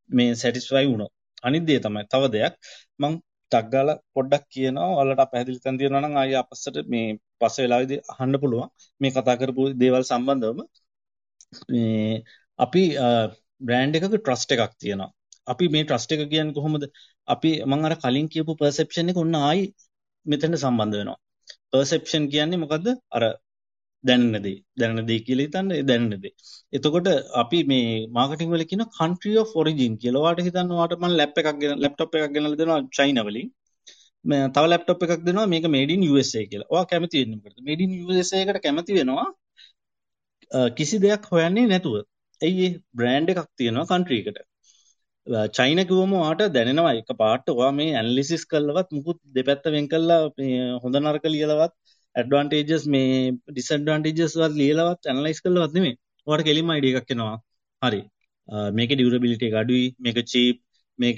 [0.10, 1.12] මේ සැටිස්ෆයි වුණොත්.
[1.44, 2.54] අනිත් දේ තමයි තව දෙයක්
[3.00, 3.14] මං
[3.52, 7.08] ටක් ගාලා පොඩ්ඩක් කියනවා ඔයාලට පැහැදිලි තැන් තියෙනවා නම් ආයෙ අපස්සට මේ
[7.40, 8.70] පස්සේ වෙලාවේදී අහන්න පුළුවන්
[9.02, 10.68] මේ කතා කරපු දේවල් සම්බන්ධවම මේ
[12.60, 12.84] අපි
[13.68, 15.12] බ්‍රෑන්ඩ් එකක ට්‍රස්ට් එකක් තියෙනවා
[15.48, 16.84] අපි මේ ට්‍රස්ට් එක කියන්නේ කොහොමද
[17.28, 19.64] අපි මං අර කලින් කියපු පර්සෙප්ෂන් එක ඔන්න ආයි
[20.26, 21.20] මෙතනට සම්බන්ධ වෙනවා.
[21.72, 22.88] පර්සෙප්ෂන් කියන්නේ මොකද්ද?
[23.16, 23.24] අර
[24.04, 24.58] දැනෙන දේ.
[24.80, 26.34] දැනෙන දේ කියලා හිතන්න ඒ දැනෙන දේ.
[26.78, 27.10] එතකොට
[27.44, 30.24] අපි මේ මාකටිං වල කියන country of origin කියලා.
[30.24, 33.48] ඔයාලට හිතන්න ඔයාලට මම ලැප් එකක් ගෙන ලැප්ටොප් එකක් ගෙනල්ලා දෙනවා චයිනා වලින්.
[34.26, 36.72] මම තව ලැප්ටොප් එකක් දෙනවා මේක made in USA කියලා.
[36.74, 37.64] ඔයා කැමති වෙන්නේ මොකටද?
[37.70, 39.28] made in USA එකට කැමති වෙනවා
[40.78, 41.96] කිසි දෙයක් හොයන්නේ නැතුව.
[42.42, 44.40] ඇයි ඒ බ්‍රෑන්ඩ් එකක් තියෙනවා country එකට.
[45.58, 50.22] චයින කිව්වම ඔයාට දැනෙනවා එක පාට ඔයා මේ ඇනලිසිස් කරලවත් මුකුත් දෙපැත්ත වෙන් කරලා
[50.84, 51.74] හොඳ නරක ලියලවත්
[52.16, 55.96] ඇඩ්වාන්ටේජස් මේ ඩිස්ඇඩ්වාන්ටේජස් වත් ලියලවත් ඇනලයිස් කරලවත් නෙමෙයි.
[56.28, 57.38] ඔයාට කෙලින්ම අයිඩියා එකක් එනවා.
[57.82, 58.02] හරි.
[58.78, 59.88] මේකේ ඩියුරබිලිටි එක අඩුයි.
[60.06, 60.58] මේක චීප්.
[61.00, 61.18] මේක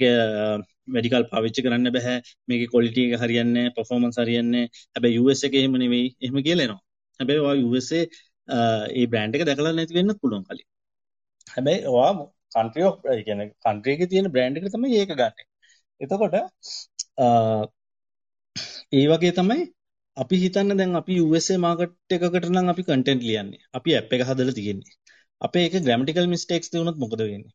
[0.94, 2.16] මෙඩිකල් පාවිච්චි කරන්න බැහැ.
[2.48, 3.74] මේකේ ක්වොලිටි එක හරියන්නේ නැහැ.
[3.76, 4.72] පර්ෆෝමන්ස් හරියන්නේ නැහැ.
[4.94, 6.06] හැබැයි US එකේ එහෙම නෙමෙයි.
[6.24, 6.82] එහෙම කියලා එනවා.
[8.48, 10.66] හැබැයි ඔයා USA ඒ බ්‍රෑන්ඩ් එක දැකලා නැති වෙන්න පුළුවන් කලින්.
[11.46, 12.12] හැබැයි ඔයා
[12.54, 15.34] කන්ට්‍රි ඔෆ් ඒ කියන්නේ කන්ට්‍රි එකේ තියෙන බ්‍රෑන්ඩ් එක තමයි ඒක ගන්න.
[16.00, 16.34] එතකොට
[18.92, 19.60] ඒ වගේ තමයි
[20.16, 23.62] අපි හිතන්න දැන් අපි USA මාකට් එකකට නම් අපි කන්ටෙන්ට් ලියන්නේ.
[23.72, 24.94] අපි ඇප් එක හදලා තියෙන්නේ.
[25.40, 27.54] අපේ ඒක ග්‍රැමටිකල් මිස්ටේක්ස් තියුණොත් මොකද වෙන්නේ?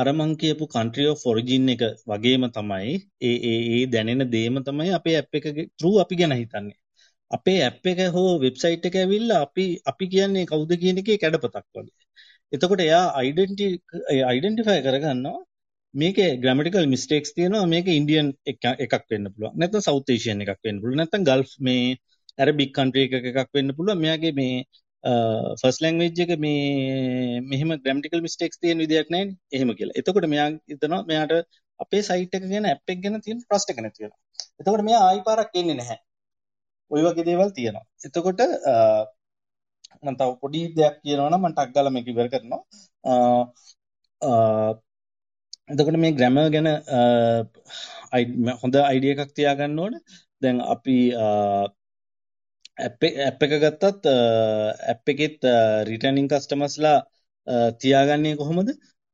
[0.00, 4.90] අර මං කියපු country of origin එක වගේම තමයි ඒ ඒ ඒ දැනෙන දේම තමයි
[4.98, 5.44] අපේ ඇප් එක
[5.78, 6.78] through අපි ගැන හිතන්නේ.
[7.34, 11.94] අපේ ඇප් එක හෝ වෙබ්සයිට් එක ඇවිල්ලා අපි අපි කියන්නේ කවුද කියන එකේ කැඩපතක් වගේ.
[12.52, 13.66] එතකොට එයා අයිඩෙන්ටි
[14.24, 15.38] අයිඩෙන්ටිෆයි කරගන්නවා
[15.94, 21.00] මේකේ ග්‍රැමටිකල් මිස්ටේක්ස් තියෙනවා මේක ඉන්දියන් එකක් වෙන්න පුළුවන් නැත්නම් සවුත් ඒෂියන් එකක් වෙන්න පුළුවන්
[21.00, 21.84] නැත්නම් ගල්ෆ් මේ
[22.38, 24.56] ඇරබික් කන්ට්‍රි එකක එකක් වෙන්න පුළුවන් මෙයාගේ මේ
[25.60, 29.98] ෆස් ලැංග්වේජ් එක මේ මෙහෙම ග්‍රැමටිකල් මිස්ටේක්ස් තියෙන විදියක් නැහැ එහෙම කියලා.
[30.00, 31.34] එතකොට මෙයා හිතනවා මෙයාට
[31.80, 34.20] අපේ සයිට් එක ගැන ඇප් එක ගැන තියෙන ට්‍රස්ට් එක නැති වෙනවා.
[34.60, 35.98] එතකොට මෙයා ආයි පාරක් එන්නේ නැහැ.
[36.90, 37.84] ওই වගේ දේවල් තියෙනවා.
[38.06, 38.40] එතකොට
[40.02, 42.62] මම තව පොඩි දෙයක් කියනවා නම් මම ටක් ගාලා මේක ඉවර කරනවා.
[45.70, 46.68] එතකොට මේ ග්‍රැමර් ගැන
[48.60, 49.94] හොඳ අයිඩිය එකක් තියාගන්න ඕන.
[50.42, 50.96] දැන් අපි
[52.78, 54.04] ඇප් එක ගත්තත්
[54.90, 55.36] ඇප් එකෙත්
[55.88, 56.98] රිටර්නින් කස්ටමර්ස්ලා
[57.80, 58.70] තියාගන්නේ කොහොමද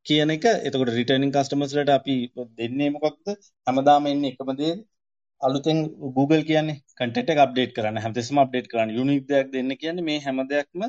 [0.06, 2.14] කියන එක එතකොට රිටර්නින් කස්ටමර්ස්ලට අපි
[2.58, 3.26] දෙන්නේ මොකක්ද
[3.66, 4.74] හැමදාම එන්නේ එකම දේ
[5.40, 5.78] අලුතෙන්
[6.16, 8.90] Google කියන්නේ කන්ටෙන්ට් එක අප්ඩේට් කරන්න හැමතිස්සෙම අප්ඩේට් කරන්න.
[8.98, 10.82] යුනික් දෙයක් දෙන්න කියන්නේ මේ හැම දෙයක්ම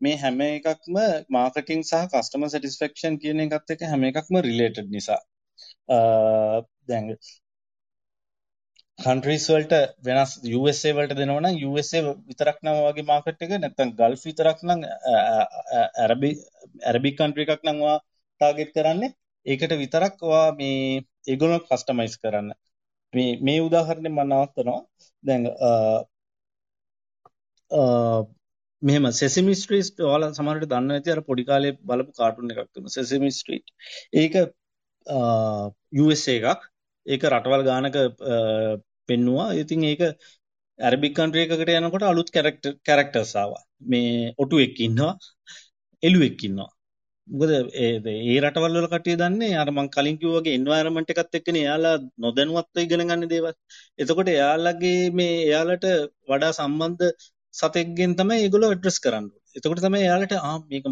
[0.00, 0.98] මේ හැම එකක්ම
[1.36, 5.20] මාර්කටිං සහ කස්ටමර් සැටිස්ෆැක්ෂන් කියන එකත් එක්ක හැම එකක්ම රිලේටඩ් නිසා.
[6.88, 7.08] දැන්
[8.98, 14.22] කන්ට්‍රීස් වලට වෙනස් USA වලට දෙනවා නම් USA විතරක් නම් වගේ මාකට් එක නැත්නම් ගල්ෆ්
[14.28, 14.84] විතරක් නම්
[16.04, 16.30] ඇරබි
[16.84, 19.10] ඇරබික් කන්ට්‍රි එකක් නම් ඔයා ටාගට් කරන්නේ.
[19.46, 22.54] ඒකට විතරක් ඔයා මේ ඒගොල්ලෝ කස්ටමයිස් කරන්න.
[23.16, 24.80] මේ මේ උදාහරණය මම නවත්තනවා.
[25.24, 25.42] දැන්
[28.82, 33.30] මෙහෙම සෙසමි ස්ට්‍රීට් ඔයාලා සමහරවිට දන්න නැති අර පොඩි කාලේ බලපු කාටුන් එකක් තිබුණා සෙසමි
[33.32, 33.66] ස්ට්‍රීට්
[34.14, 34.34] ඒක
[35.98, 36.60] USA එකක්.
[37.06, 37.96] ඒක රටවල් ගානක
[39.08, 39.48] පෙන්නවා.
[39.54, 40.02] ඉතින් ඒක
[40.78, 43.62] ඇරබික් කන්ට්‍රි එකකට යනකොට අලුත් කැරක්ටර් කැරක්ටර්ස් ආවා.
[43.82, 45.12] මේ ඔටුවෙක් ඉන්නවා
[46.02, 46.70] එළුවෙක් ඉන්නවා.
[47.28, 51.94] මොකද ඒ රටවල් වල කට්ටිය දන්නේ අර මං කලින් කිව්වා වගේ එන්වයරන්මන්ට් එකත් එක්කනේ එයාලා
[52.24, 53.54] නොදැනුවත්ව ඉගෙන ගන්න දේවල්.
[53.98, 55.86] එතකොට එයාලගේ මේ එයාලට
[56.30, 57.04] වඩා සම්බන්ධ
[57.54, 59.40] සතෙක්ගෙන් තමයි ඒගොල්ලෝ ඇඩ්‍රස් කරන්නේ.
[59.56, 60.86] එතකොට තමයි එයාලට ආ මේක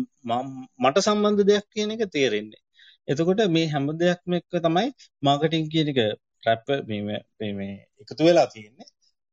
[0.83, 2.63] මට සම්බන්ධ දෙයක් කියන එක තේරෙන්නේ.
[3.09, 4.89] එතකොට මේ හැම දෙයක්ම එක්ක තමයි
[5.23, 6.01] මාකටිං කියන එක
[6.47, 7.73] රැප් මේ මේ
[8.03, 8.89] එකතු වෙලා තියෙන්නේ.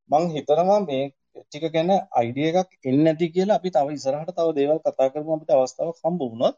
[0.09, 1.03] මං හිතනවා මේ
[1.41, 5.53] ටික ගැන අයිඩියා එකක් එන්නේ නැති කියලා අපි තව ඉස්සරහට තව දේවල් කතා කරමු අපිට
[5.53, 6.55] අවස්ථාවක් හම්බ වුණොත්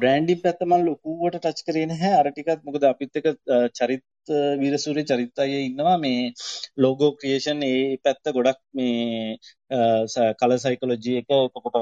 [0.00, 2.14] බ්‍රෑන්ඩින් පැත්ත මම ලොකුවට ටච් කරේ නැහැ.
[2.20, 3.26] අර ටිකත් මොකද අපිත් එක
[3.78, 4.04] චරිත
[4.60, 5.96] වීරසූරිය චරිත අය ඉන්නවා.
[5.98, 6.32] මේ
[6.76, 9.36] ලෝගෝ ක්‍රියේෂන් ඒ පැත්ත ගොඩක් මේ
[10.40, 11.76] කලර් සයිකොලොජි එක එතකොට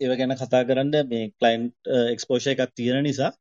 [0.00, 1.74] ඒව ගැන කතා කරන්න මේ ක්ලයින්ට්
[2.14, 3.32] එක්ස්පෝෂර් එකක් තියෙන නිසා.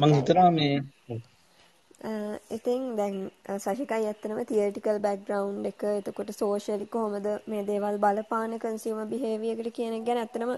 [0.00, 0.74] මම හිතනවා මේ
[2.50, 3.14] ඉතින් දැන්
[3.58, 10.18] සශිකයි ඇත්තනම තියටිකල් බැක්ග්‍රවන්් එක එතකොට සෝෂලි කොහොමද මේ දේවල් බලපාන කන්සිීම බිහේවියකට කියන ගැන
[10.18, 10.52] ඇත්තනම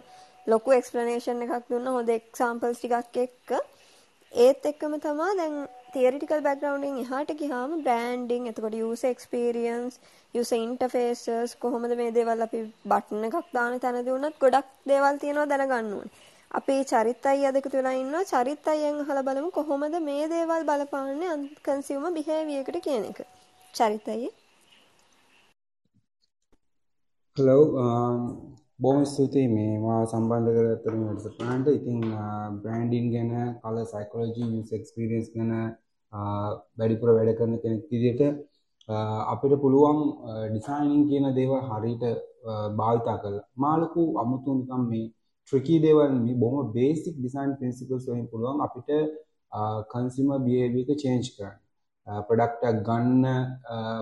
[0.47, 1.87] ලොකු එක්ස්පලනේෂන් එකක් දුන්න.
[1.89, 3.51] හොඳ එක්සාම්පල්ස් ටිකක් එක්ක.
[4.33, 5.55] ඒත් එක්කම තමා දැන්
[5.93, 10.01] තියරිටිකල් බැක්ග්‍රවන්ඩින් එහාට ගිහාම බ්‍රෑන්ඩිං එතකොට යුස එක්ස්පීරියන්ස්
[10.35, 15.95] යුස ඉන්ටෆේසස් කොහොමද මේ දේවල් අපි බට්න එකක් දාන තැනදි වුණත් ගොඩක් දේවල් තියෙනවා දැනගන්න
[15.95, 16.27] ඕනේ.
[16.51, 18.25] අපි චරිත් අයියා දෙක තුලා ඉන්නවා.
[18.25, 21.35] චරිත් අයියෙන් අහලා බලමු කොහොමද මේ දේවල් බලපාන්නේ
[21.65, 23.19] කන්සියුමර් බිහේවියර් එකට කියන එක.
[23.75, 24.33] චරිත් අයියේ
[27.37, 28.21] හලෝ um,
[28.83, 29.49] බොහොම ස්තුතියි.
[29.57, 31.69] මේ මා සම්බන්ධ කරගත්තට මේ වැඩසටහනට.
[31.79, 33.33] ඉතින් uh, බ්‍රෑන්ඩින් ගැන
[33.63, 38.25] කලර් සයිකොලොජි යූස් එක්ස්පීරියන්ස් ගැන uh, වැඩිපුර වැඩ කරන කෙනෙක් විදිහට
[38.89, 40.01] uh, අපිට පුළුවන්
[40.49, 42.09] ඩිසයිනින් කියන දේවල් හරියට
[42.81, 43.47] භාවිතා කරලා.
[43.65, 45.07] මාළකු අමුතු නිකම් මේ
[45.49, 48.91] ට්‍රිකී දේවල් මේ බොහොම බේසික් ඩිසයින් ප්‍රින්සිපල්ස් වලින් පුළුවන් අපිට
[49.93, 51.55] කන්සියුමර් බිහේවියර් එක චේන්ජ් කරන්න.
[52.07, 53.25] ප්‍රොඩක්ට් එකක් ගන්න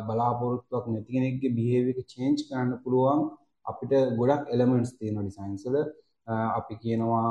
[0.09, 3.21] බලාපොරොත්තුවක් නැති කෙනෙක්ගේ බිහේවියර් එක චේන්ජ් කරන්න පුළුවන්
[3.67, 5.77] අපිට ගොඩක් එලමන්ට්ස් තියෙනවා ඩිසයින්ස් වල.
[6.59, 7.29] අපි කියනවා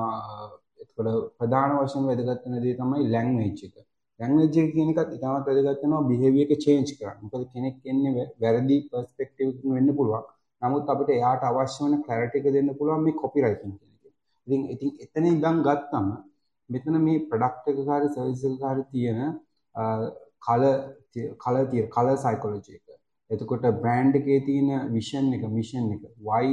[0.84, 1.10] එතකොට
[1.40, 3.76] ප්‍රධාන වශයෙන් වැදගත් වෙන දේ තමයි ලැන්ග්වේජ් එක.
[4.20, 7.18] ලැන්ග්වේජ් එක කියන එකත් ඉතාමත් වැදගත් වෙනවා බිහේවියර් එක චේන්ජ් කරන්න.
[7.24, 10.24] මොකද කෙනෙක් එන්නේ වැරදි පර්ස්පෙක්ටිව් එකකින් වෙන්න පුළුවන්.
[10.62, 13.95] නමුත් අපිට එයාට අවශ්‍ය වෙන ක්ලැරිටි එක දෙන්න පුළුවන් මේ කොපිරයිටින් කියන එක.
[14.48, 16.08] ඉතින් ඉතින් එතන ඉඳන් ගත්තම
[16.70, 19.20] මෙතන මේ ප්‍රොඩක්ට් එක හරි සර්විස් එක හරි තියෙන
[20.46, 20.64] කල
[21.44, 22.88] කල තිය කල සයිකොලොජි එක.
[23.30, 26.48] එතකොට බ්‍රෑන්ඩ් එකේ තියෙන විෂන් එක මිෂන් එක why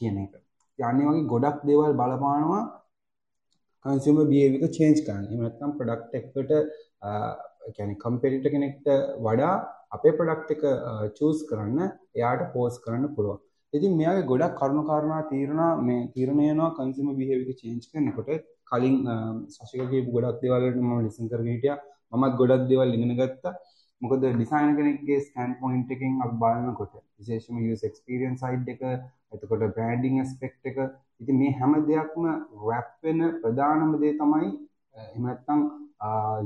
[0.00, 0.34] කියන එක.
[0.78, 2.62] යන්නේ වගේ ගොඩක් දේවල් බලපානවා
[3.84, 5.24] කන්සියුමර් බිහේවියර් එක චේන්ජ් කරන්න.
[5.26, 6.52] එහෙම නැත්නම් ප්‍රොඩක්ට් එකකට
[7.76, 8.86] කියන්නේ කම්පිටිටර් කෙනෙක්ට
[9.26, 9.54] වඩා
[9.96, 10.62] අපේ ප්‍රොඩක්ට් එක
[11.18, 11.80] චූස් කරන්න
[12.18, 13.40] එයාට පෝස් කරන්න පුළුවන්.
[13.72, 18.30] ඉතින් මෙයාගේ ගොඩක් කරුණු කාරණා තීරණා මේ තීරණය වෙනවා කන්සියුමර් බිහේවියර් එක චේන්ජ් කරනකොට
[18.70, 18.96] කලින්
[19.48, 21.78] සශික කියපු ගොඩක් දේවල් වලට මම ලිසන් කරගෙන හිටියා.
[22.12, 23.52] මමත් ගොඩක් දේවල් ඉගෙන ගත්තා.
[24.02, 28.82] මොකද ඩිසයිනර් කෙනෙක්ගේ ස්ටෑන්ඩ් පොයින්ට් එකෙන් අපි බලනකොට විශේෂයෙන්ම යූසර් එක්ස්පීරියන්ස් සයිඩ් එක
[29.32, 30.78] එතකොට බ්‍රෑන්ඩින් ඇස්පෙක්ට් එක
[31.20, 32.28] ඉතින් මේ හැම දෙයක්ම
[32.64, 34.48] රැප් වෙන ප්‍රධානම දේ තමයි
[34.98, 35.60] එහෙම නැත්නම්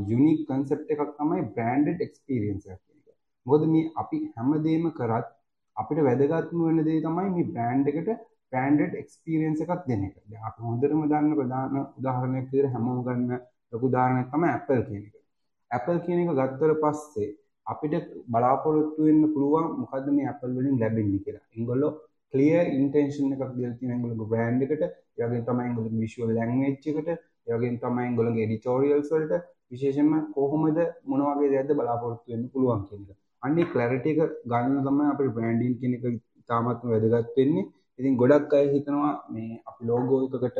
[0.08, 3.16] යුනික් කන්සෙප්ට් එකක් තමයි බ්‍රෑන්ඩඩ් එක්ස්පීරියන්ස් එක කියන එක.
[3.46, 5.30] මොකද මේ අපි හැමදේම කරත්
[5.76, 8.10] අපිට වැදගත්ම වෙන දේ තමයි මේ බ්‍රෑන්ඩ් එකට
[8.52, 10.14] බ්‍රෑන්ඩඩ් එක්ස්පීරියන්ස් එකක් දෙන එක.
[10.30, 13.30] දැන් අපි හොඳටම දන්න ප්‍රධාන උදාහරණයක් විදිහට හැමෝම ගන්න
[13.72, 15.14] ලොකු උදාහරණයක් තමයි Apple කියන එක.
[15.70, 17.30] Apple කියන එක ගත්තට පස්සේ
[17.66, 21.46] අපිට බලාපොරොත්තු වෙන්න පුළුවන් මොකද්ද මේ Apple වලින් ලැබෙන්නේ කියලා.
[21.56, 21.92] ඒගොල්ලෝ
[22.34, 24.82] ක්ලියර් ඉන්ටෙන්ෂන් එකක් දීලා තියෙනවා ඒගොල්ලෝගේ බ්‍රෑන්ඩ් එකට.
[25.18, 27.08] ඒ වගේම තමයි ඒගොල්ලෝගේ විෂුවල් ලැන්ග්වේජ් එකට.
[27.46, 30.78] ඒ වගේම තමයි ඒගොල්ලෝගේ එඩිටෝරියල්ස් වලට විශේෂයෙන්ම කොහොමද
[31.10, 33.21] මොන වගේ දෙයක්ද බලාපොරොත්තු වෙන්න පුළුවන් කියන එක.
[33.43, 34.20] අන්නේ ක්ලැරිටි එක
[34.51, 36.05] ගන්න තමයි අපේ බ්‍රෑන්ඩින් කියන එක
[36.40, 37.64] ඉතාමත්ම වැදගත් වෙන්නේ.
[37.99, 40.59] ඉතින් ගොඩක් අය හිතනවා මේ අපි ලෝගෝ එකකට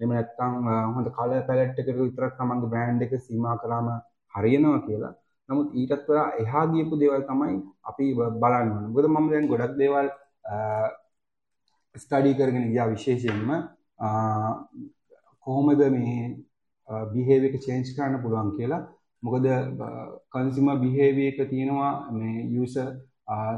[0.00, 0.54] එහෙම නැත්නම්
[0.94, 3.88] හොඳ කලර් පැලට් එකකට විතරක් තමන්ගේ බ්‍රෑන්ඩ් එක සීමා කරාම
[4.34, 5.12] හරියනවා කියලා.
[5.48, 7.54] නමුත් ඊටත් වඩා එහා ගියපු දේවල් තමයි
[7.90, 8.04] අපි
[8.42, 8.90] බලන්න ඕනේ.
[8.94, 10.08] මොකද මම දැන් ගොඩක් දේවල්
[11.94, 13.50] ස්ටඩි කරගෙන ගියා විශේෂයෙන්ම
[15.46, 16.16] කොහොමද මේ
[17.12, 18.82] බිහේවියර් එක චේන්ජ් කරන්න පුළුවන් කියලා.
[19.22, 19.46] මොකද
[20.34, 22.88] කන්සියුමර් බිහේවියර් එක තියෙනවා මේ යූසර්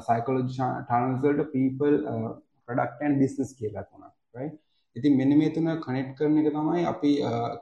[0.08, 1.96] සයිකොලොජි ටනල්ස් වලට people
[2.66, 4.54] product and business කියලා තුනක් right?
[4.96, 7.10] ඉතින් මෙන්න මේ තුන කනෙක්ට් කරන එක තමයි අපි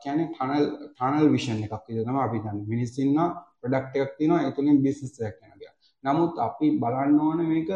[0.02, 2.66] කියන්නේ ටනල් ටනල් විෂන් එකක් විදිහට තමයි අපි දන්නේ.
[2.72, 3.28] මිනිස්සු ඉන්නවා
[3.60, 5.72] ප්‍රොඩක්ට් එකක් තියෙනවා ඒ තුලින් බිස්නස් එකක් යනවා
[6.04, 7.70] නමුත් අපි බලන්න ඕනේ මේක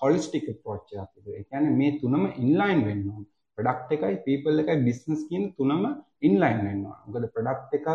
[0.00, 1.38] හොලිස්ටික් අප්‍රෝච් එකක් විදිහට.
[1.38, 3.30] ඒ කියන්නේ මේ තුනම ඉන්ලයින් වෙන්න ඕනේ.
[3.58, 5.84] ප්‍රොඩක්ට් එකයි people එකයි බිස්නස් කියන තුනම
[6.28, 7.02] ඉන්ලයින් වෙන්න ඕනේ.
[7.06, 7.88] මොකද ප්‍රොඩක්ට් එකක්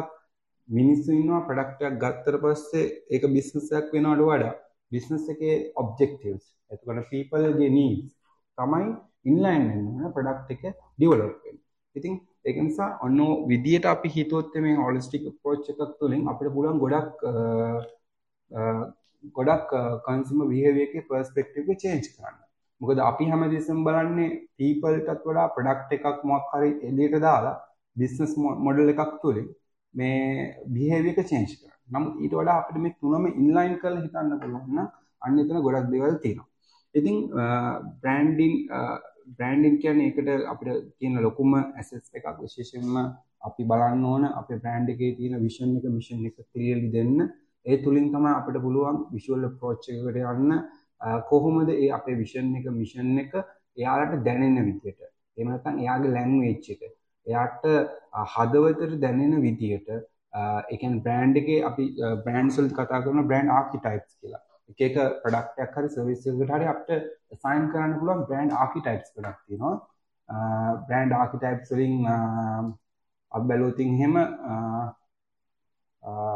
[0.69, 4.53] මිනිස්සු ඉන්නවා ප්‍රොඩක්ට් එකක් ගත්තට පස්සේ ඒක බිස්නස් එකක් වෙනවට වඩා
[4.91, 8.11] බිස්නස් එකේ ඔබ්ජෙක්ටිව්ස් එතකොට people ගේ needs
[8.57, 8.87] තමයි
[9.25, 10.63] ඉන්ලයින් වෙන්න ප්‍රඩක්් එක
[10.97, 11.57] ඩිවලොප්ෙන්
[11.95, 17.17] ඉතින් ඒක නිසා ඔන්න විදියට අපි හිතුවොත් මේ හොලිස්ටික් පෝච් එකක් තුළින් අපිට පුළුවන් ගොඩක්
[19.33, 19.71] ගොඩක්
[20.05, 22.35] කන්සිම විහවියක පර්ස්පෙක්ටව චේන්ජ් කරන්න.
[22.81, 27.55] මොකද අපි හැම දෙසම් බලන්නේ පීපල්ටත් වඩා ප්‍රඩක්් එකක් මොක් හරි එලියට දාලා
[27.95, 28.33] බිස්නස්
[28.65, 29.47] මොඩල් එකක් තුළින්
[29.95, 30.19] මේ
[30.73, 34.79] බිහේවියක චේන්ජ් කර නම් ඊට වඩා අපිට මේ තුනම ඉන්ලයින් කල හිතන්න පුළුවන්න
[35.21, 36.49] අන්න එතන ගොඩක් දෙවල් තියෙනවා.
[36.95, 37.17] ඉතින්
[38.01, 38.53] බ්‍රෑන්ඩිං
[39.29, 42.27] බ්‍රෑන්ඩින් කියන එකට අපිට තියෙන ලොකුම ඇසස් එකක්.
[42.41, 42.95] විශේෂයෙන්ම
[43.47, 47.17] අපි බලන්න ඕන අපේ බ්‍රෑන්ඩ් එකේ තියෙන විෂන් එක මිෂන් එක ක්ලියර්ලි දෙන්න.
[47.65, 50.51] ඒ තුලින් තමයි අපිට පුළුවන් විෂුවල් අප්‍රෝච් එකකට යන්න.
[51.29, 53.33] කොහොමද ඒ අපේ විෂන් එක මිෂන් එක
[53.77, 55.01] එයාලට දැනෙන විදියට
[55.37, 56.81] එහෙම නැත්නම් එයාගේ ලැන්ග්වේජ් එක.
[57.27, 57.63] එයාට
[58.33, 61.85] හදවතට දැනෙන විදියට ඒ කියන්නේ බ්‍රෑන්ඩ් එකේ අපි
[62.25, 64.41] බ්‍රෑන්ඩ්ස් වලට කතා කරන බ්‍රෑන්ඩ් ආකිටයිප්ස් කියලා.
[64.71, 67.03] එක එක ප්‍රඩක්ටයක් හරි සර්විස් එකකට හරි අපිට
[67.43, 69.75] සයින් කරන්න පුළුවන් බ්‍රෑන්ඩ් ආකිටයිප්ස් ගොඩක් තියෙනවා.
[70.87, 71.95] බ්‍රෑන්ඩ් ආකිටයිප්ස් වලින්
[73.31, 74.15] අපි බැලුවොත් එහෙම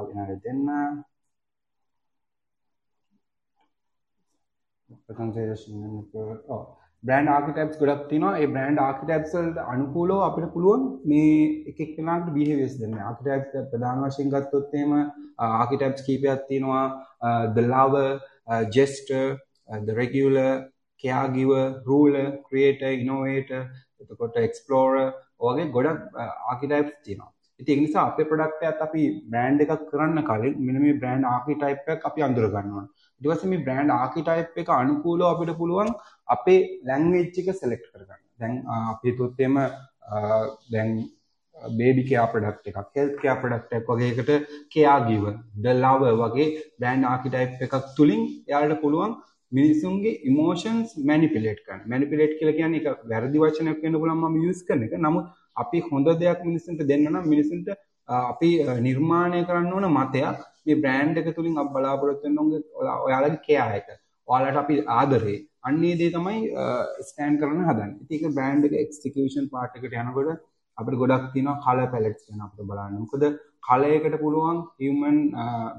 [0.08, 0.66] විනාඩි දෙන්න.
[5.18, 6.14] කන්සිඩරේෂන් එක
[7.04, 8.40] ඔව් බ්‍රෑන්ඩ් ආකිටයිප්ස් ගොඩක් තියෙනවා.
[8.40, 10.82] ඒ බ්‍රෑන්ඩ් ආකිටයිප්ස් වලට අනුකූලව අපිට පුළුවන්
[11.12, 11.36] මේ
[11.70, 12.98] එක එක්කෙනාට බිහේවියර්ස් දෙන්න.
[13.10, 14.92] ආකිටයිප්ස් ප්‍රධාන වශයෙන් ගත්තොත් එහෙම
[15.62, 16.86] ආකිටයිප්ස් කීපයක් තියෙනවා.
[17.56, 18.20] the lover
[18.76, 19.38] gesture
[19.88, 20.52] the regular
[21.04, 23.64] caregiver ruler creator innovator
[24.02, 26.00] එතකොට explorer වගේ ගොඩක්
[26.52, 27.32] ආකිටයිප්ස් තියෙනවා.
[27.60, 31.94] ඉතින් ඒ නිසා අපේ ප්‍රොඩක්ට් එකත් අපි බ්‍රෑන්ඩ් එකක් කරන්න කලින් මෙන්න මේ බ්‍රෑන්ඩ් ආකිටයිප්
[31.96, 32.46] එකක් අපි අඳුර
[33.22, 35.94] ගන්න ඕනේ ඊට පස්සේ මේ බ්‍රෑන්ඩ් ආකිටයිප් එක අනුකූලව අපිට පුළුවන්
[36.28, 38.22] අපේ ලැන්ග්වේජ් එක සෙලෙක්ට් කරගන්න.
[38.40, 39.56] දැන් අපි හිතුවොත් එම
[40.70, 40.92] දැන්
[41.74, 46.48] බේබි කෙයා ප්‍රොඩක්ට් එකක් හෙල්ත් කෙයා ප්‍රොඩක්ට් එකක් වගේ එකට කෙයා ගිවර් ද ලවර් වගේ
[46.78, 49.18] බ්‍රෑන්ඩ් ආකිටයිප් එකක් තුලින් එයාලට පුළුවන්
[49.52, 54.88] මිනිසුන්ගේ ඉමෝෂන්ස් මැනිපිලේට් කරන්න මැනිපිලේට් කියලා කියන්නේ එක වැරදි වචනයක් වෙන්න පුළුවන් මම යූස් කරන
[54.88, 57.70] එක නමුත් අපි හොඳ දෙයක් මිනිසුන්ට දෙන්න නම් මිනිසුන්ට
[58.10, 58.50] අපි
[58.82, 62.38] නිර්මාණය කරන්න ඕන මතයක් මේ බ්‍රෑන්ඩ් එක තුලින් අප බලාපොරොත්තු වෙන
[63.08, 63.90] ඔයාලගේ කෙයා එක
[64.28, 65.38] ඔයාලට අපි ආදරේ
[65.70, 66.40] අන්නේ දේ තමයි
[67.08, 68.00] ස්ටෑන්ඩ් කරන්න හදන්නේ.
[68.04, 70.30] ඉතින් ඒක බ්‍රෑන්ඩ් එක එක්සිකියුෂන් පාර්ට් එකට යනකොට
[70.78, 73.00] අපිට ගොඩක් තියෙනවා කලර් පැලට්ස් ගැන අපිට බලන්න.
[73.04, 73.24] මොකද
[73.68, 75.18] කලයකට පුළුවන් හියුමන්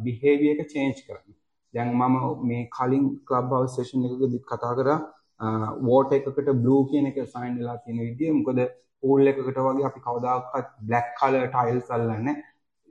[0.05, 1.32] බිහේවියර් එක චේන්ජ් කරන්න.
[1.74, 2.14] දැන් මම
[2.51, 4.99] මේ කලින් ක්ලබ් හවුස් සෙෂන් එකකදීත් කතා කරා
[5.88, 8.30] වෝටර් එකකට බ්ලූ කියන එක සයින් වෙලා තියෙන විදිය.
[8.38, 8.61] මොකද
[9.03, 12.36] පූල් එකකට වගේ අපි කවදාකවත් බ්ලැක් කලර් ටයිල්ස් අල්ලන්නේ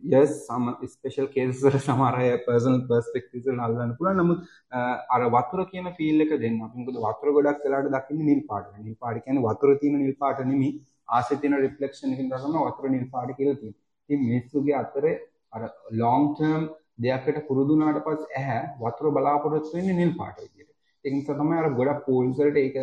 [0.04, 4.22] යස් සම ස්පෙෂල් කේසර සමහර අය පර්සනල් පර්ස්පෙක්ටිව්ස් වල අල්ලන්න පුළුවන්.
[4.22, 4.40] නමුත්
[5.16, 6.62] අර වතුර කියන ෆීල් එක දෙන්න.
[6.62, 8.72] අපි මොකද වතුර ගොඩක් වෙලාවට දකින්නේ නිල් පාට.
[8.80, 10.72] නිල් පාට කියන්නේ වතුර තියෙන නිල් පාට නෙමෙයි.
[11.10, 13.82] ආසේ තියෙන රිෆ්ලෙක්ෂන් එකකින් තමයි වතුර නිල් පාට කියලා තියෙන්නේ.
[14.10, 15.16] ඉතින් මිනිස්සුගේ අතරේ
[15.54, 15.62] අර
[15.94, 16.64] ලොං ටර්ම්
[17.04, 20.72] දෙයක්කට පුරුදු වුණාට පස්සේ ඇහැ වතුර බලාපොරොත්තු වෙන්නේ නිල් පාට විදියට.
[21.06, 22.76] ඒ නිසා තමයි අර ගොඩක් පූල්ස් වලට ඒක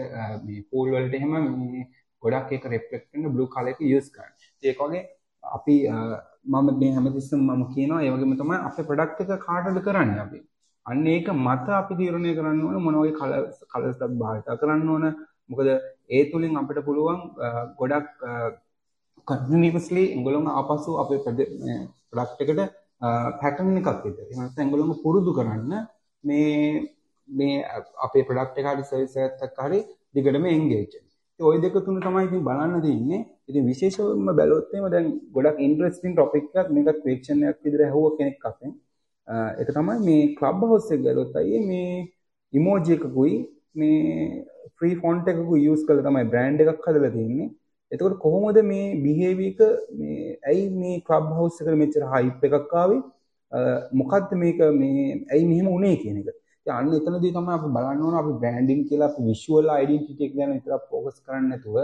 [0.47, 1.85] මේ පූල් වලට එහෙම මේ
[2.23, 4.51] ගොඩක් ඒක රිෆ්ලෙක්ට් වෙන බ්ලූ කලර් එක යූස් කරන්නේ.
[4.63, 5.05] ඒක වගේ
[5.43, 5.77] අපි
[6.47, 10.39] මම මේ හැමතිස්සම මම කියනවා ඒ වගේම තමයි අපේ ප්‍රොඩක්ට් එක කාටද කරන්නේ අපි.
[10.87, 15.05] අන්න ඒක මත අපි තීරණය කරන්න ඕන මොන වගේ කලර්ස් කලර්ස් එකක් භාවිත කරන්න ඕන.
[15.51, 15.69] මොකද
[16.17, 17.21] ඒ තුලින් අපිට පුළුවන්
[17.81, 18.11] ගොඩක්
[19.29, 22.61] කන්ටිනියස්ලි ඒගොල්ලෝ ආපසු අපේ ප්‍රොඩක්ට් එකට
[23.41, 24.25] පැටර්න් එකක් විතර.
[24.25, 25.73] ඒ නැත්නම් ඒගොල්ලෝ පුරුදු කරන්න
[26.25, 26.53] මේ
[27.29, 27.57] මේ
[28.07, 29.17] අපේ ප්‍රොඩක්ට් එක හරි සර්විස්
[29.47, 29.81] එකක් හරි
[30.15, 30.93] දිගටම එන්ගේජ්
[31.41, 33.23] ඔය දෙක තුන තමයි ඉතින් බලන්න තියෙන්නේ.
[33.49, 38.47] ඉතින් විශේෂයෙන්ම බැලුවොත් එහෙම දැන් ගොඩක් ඉන්ටරෙස්ටිං ටොපික් එකක් මේකත් ක්වෙස්චන් එකක් විදිහට ඇහුව කෙනෙක්
[38.51, 38.73] අතෙන්.
[39.61, 41.93] ඒක තමයි මේ ක්ලබ් හවුස් එක ගලොත් අයියේ මේ
[42.53, 43.37] ඉමෝජි එකකුයි
[43.81, 43.99] මේ
[44.77, 47.51] ෆ්‍රී ෆොන්ට් එකකුයි යූස් කරලා තමයි බ්‍රෑන්ඩ් එකක් හදලා තියෙන්නේ.
[47.93, 49.61] එතකොට කොහොමද මේ බිහේවියර් එක
[49.99, 53.03] මේ ඇයි මේ ක්ලබ් හවුස් එකට මෙච්චර හයිප් එකක් ආවේ?
[54.01, 56.35] මොකද්ද මේක මේ ඇයි මෙහෙම වුනේ කියන එක.
[56.79, 60.83] අන්න එතනදී තමයි අපි බලන්න ඕන අපි බ්‍රෑන්ඩින් කියලා අපි විෂුවල් අයිඩෙන්ටිටි එක ගැන විතරක්
[60.91, 61.77] ફોකස් කරන්නේ නැතුව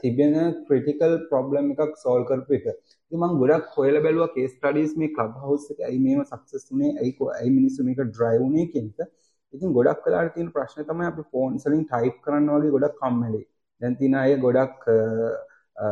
[0.00, 0.34] තිබෙන
[0.66, 2.66] ක්‍රිටිකල් ප්‍රොබ්ලම් එකක් සෝල්ව් කරපු එක.
[3.12, 6.92] ඉතින් මම ගොඩක් හොයලා බැලුවා කේස් ස්ටඩීස් මේ ක්ලබ් හවුස් එක ඇයි මේව සක්සස් වුනේ
[6.94, 9.10] ඇයි ඇයි මිනිස්සු මේක ඩ්‍රයිව් වුනේ කියන එක.
[9.54, 13.42] ඉතින් ගොඩක් වෙලාවට තියෙන ප්‍රශ්නේ තමයි අපි ෆෝන්ස් වලින් ටයිප් කරන්න වගේ ගොඩක් කම්මැලි.
[13.80, 14.88] දැන් තියෙන අය ගොඩක්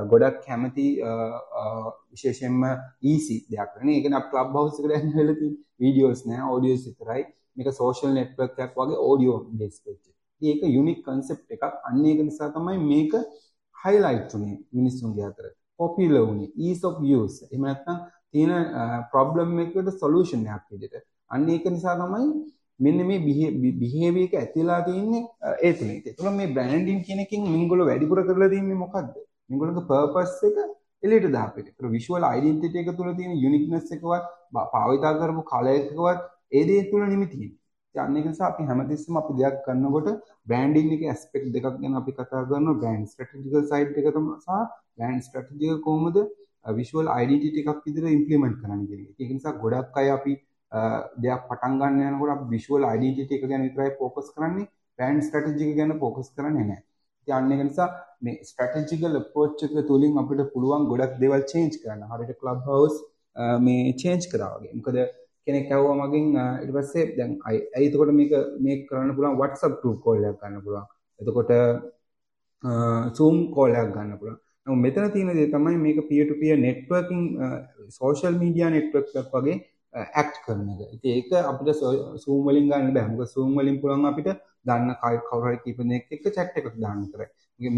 [0.07, 0.87] ගොඩක් කැමති
[2.11, 2.61] විශේෂයෙන්ම
[3.05, 3.97] ඊසි දෙයක් නේ.
[3.99, 7.23] ඒක නේ ක්ලබ් හවුස් එකට යන්න වෙලා තියෙන වීඩියෝස් නෑ ඔඩියෝස් විතරයි.
[7.57, 10.05] මේක සෝෂල් නෙට්වර්ක් එකක් වගේ ඕඩියෝ බේස් වෙච්ච.
[10.43, 11.65] ඒක යුනික් කන්සෙප්ට් එකක්.
[11.89, 13.13] අන්න ඒක නිසා තමයි මේක
[13.85, 15.47] හයිලයිට් උනේ මිනිස්සුන්ගේ අතර.
[15.79, 17.39] පොපියුලර් උනේ ease of use.
[17.53, 17.99] එහෙම නැත්නම්
[18.33, 18.53] තියෙන
[19.13, 21.07] ප්‍රොබ්ලම් එකකට සොලියුෂන් එකක් විදිහට.
[21.31, 22.29] අන්න ඒක නිසා තමයි
[22.81, 23.19] මෙන්න මේ
[23.83, 25.23] බිහේවියර් එක ඇතිලා තියෙන්නේ
[25.67, 25.99] ඒ තුලින්.
[26.09, 29.15] ඒ තුල මේ බ්‍රෑන්ඩින් කියන එකෙන් මින්ගොල්ලෝ වැඩිපුර කරලා තියෙන්නේ මොකද්ද?
[29.51, 30.57] මින්ගොල්ලෝගේ පර්පස් එක
[31.03, 31.69] එලියට දාපු එක.
[31.71, 34.25] ඒතර විෂුවල් අයිඩෙන්ටිටි එක තුල තියෙන යුනික්නස් එකවත්
[34.57, 36.21] භාවිතා කරපු කලර් එකවත්
[36.59, 37.49] ඒ දේ තුළ නිමිතියි.
[38.03, 40.09] යන්න එක නිසා අපි හැමතිස්සෙම අපි දෙයක් කරනකොට
[40.49, 44.49] බ්‍රෑන්ඩින් එකේ ඇස්පෙක්ට් දෙකක් ගැන අපි කතා කරනවා බ්‍රෑන්ඩ් ස්ට්‍රැටජිකල් සයිඩ් එක තමයි සහ
[44.97, 46.19] බ්‍රෑන්ඩ් ස්ට්‍රැටජි එක කොහොමද
[46.79, 49.21] විෂුවල් අයිඩෙන්ටිටි එකක් විදිහට ඉම්ප්ලිමන්ට් කරන්න කියන එක.
[49.21, 50.35] ඒක නිසා ගොඩක් අය අපි
[51.25, 54.67] දෙයක් පටන් ගන්න යනකොට අපි විෂුවල් අයිඩෙන්ටිටි එක ගැන විතරයි ફોකස් කරන්නේ
[54.99, 56.83] බ්‍රෑන්ඩ් ස්ට්‍රැටජි එක ගැන ફોකස් කරන්නේ නැහැ.
[57.23, 57.89] ඉතින් අන්න ඒක නිසා
[58.25, 62.09] මේ ස්ට්‍රැටජිකල් අප්‍රෝච් එක තුලින් අපිට පුළුවන් ගොඩක් දේවල් චේන්ජ් කරන්න.
[62.11, 62.97] හරියට ක්ලබ් හවුස්
[63.67, 64.75] මේ චේන්ජ් කරා වගේ.
[64.79, 64.97] මොකද
[65.47, 66.27] කෙනෙක් ඇහුවා මගෙන්
[66.63, 68.33] ඊට පස්සේ දැන් ඇයි එතකොට මේක
[68.67, 70.87] මේක කරන්න පුළුවන් WhatsApp group call එකක් ගන්න පුළුවන්.
[71.21, 71.53] එතකොට
[73.19, 74.41] Zoom call එකක් ගන්න පුළුවන්.
[74.67, 77.23] නමුත් මෙතන තියෙන දේ තමයි මේක peer to peer networking
[78.01, 79.57] social media network එකක් වගේ
[80.21, 80.81] ඇක්ට් කරන එක.
[80.97, 81.69] ඉතින් ඒක අපිට
[82.25, 83.09] Zoom වලින් ගන්න බෑ.
[83.13, 84.29] මොකද Zoom වලින් පුළුවන් අපිට
[84.69, 87.29] දන්න කවුරු හරි කීප දෙනෙක් එක්ක chat එකක් දාන්න කරයි.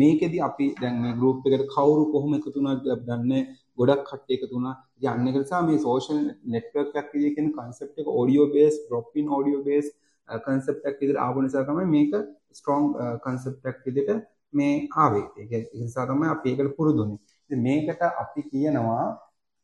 [0.00, 3.42] මේකෙදි අපි දැන් මේ group එකට කවුරු කොහොම එකතු වුණාද අපි දන්නේ
[3.78, 4.74] ගොඩක් කට්ටිය එකතු වුණා.
[4.96, 6.18] ඉතින් අන්න ඒක නිසා මේ social
[6.54, 9.92] network එකක් විදිහට කියන concept එක audio based drop in audio based
[10.28, 12.12] uh, concept එකක් විදිහට ආව නිසා තමයි මේක
[12.58, 14.24] strong uh, concept එකක් විදිහට
[14.58, 14.74] මේ
[15.04, 15.26] ආවේ.
[15.40, 15.52] ඒක
[15.84, 17.18] නිසා තමයි අපි ඒකට පුරුදුනේ.
[17.46, 19.04] ඉතින් මේකට අපි කියනවා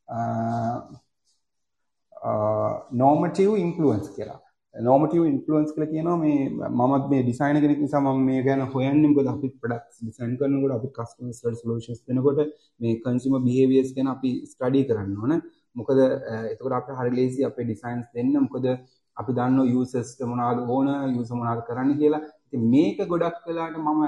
[0.09, 0.77] uh,
[3.03, 4.41] normative influence කියලා.
[4.75, 6.37] නෝමටිව් ඉන්ෆලුවන්ස් කියලා කියනවා මේ
[6.71, 10.89] මමත් මේ ඩිසයිනර් කෙනෙක් නිසා මම මේ ගැන හොයන්නේ මොකද අපි ප්‍රොඩක්ට්ස් ඩිසයින් කරනකොට අපි
[10.91, 12.41] කස්ටමර්ස්ලට සොලියුෂන්ස් දෙනකොට
[12.81, 15.35] මේ කන්සියුමර් බිහේවියර්ස් ගැන අපි ස්ටඩි කරන්න ඕන.
[15.77, 15.99] මොකද
[16.53, 18.33] එතකොට අපිට හරි ලේසි අපේ ඩිසයින්ස් දෙන්න.
[18.39, 18.67] මොකද
[19.17, 22.23] අපි දන්නවා යූසර්ස්ට මොනවද ඕන යූසර් මොනවද කරන්න කියලා.
[22.47, 24.03] ඉතින් මේක ගොඩක් වෙලාට මම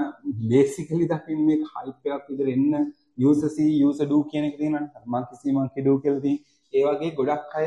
[0.48, 5.26] බේසිකලි දකින්නේ මේක හයිප් එකක් විතර එන්න යූසර් සී යූසර් ඩූ කියන එක තියෙනවා මං
[5.30, 6.40] කිසි මං කිඩූ කියලා තියෙන.
[6.72, 7.66] ඒ වගේ ගොඩක් අය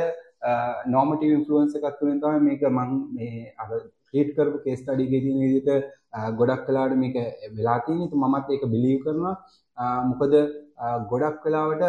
[0.87, 3.69] නෝමටිව් ඉන්ෆලුවන්ස් එකක් තුළින් තමයි මේක මං මේ අර
[4.07, 5.69] ක්‍රියේට් කරපු කේස් ස්ටඩි එකේ තියෙන විදිහට
[6.39, 7.17] ගොඩක් වෙලාවට මේක
[7.57, 9.35] වෙලා තියෙන ඉතින් මමත් ඒක බිලීව් කරනවා
[10.11, 10.33] මොකද
[11.11, 11.83] ගොඩක් වෙලාවට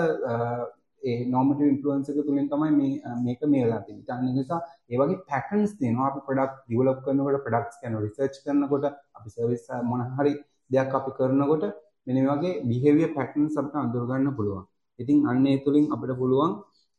[1.02, 4.30] ඒ normative influence එක තුලින් තමයි මේ මේක මේ වෙලා තියෙන්නේ.
[4.30, 8.84] ඒ නිසා ඒ වගේ patterns තියෙනවා අපි product develop කරනකොට products ගැන research කරනකොට
[9.16, 10.32] අපි service මොන හරි
[10.70, 11.64] දෙයක් අපි කරනකොට
[12.06, 14.64] මෙන්න මේ වගේ behavior patterns අපිට අඳුර ගන්න පුළුවන්.
[14.98, 16.52] ඉතින් අන්න ඒ තුලින් අපිට පුළුවන්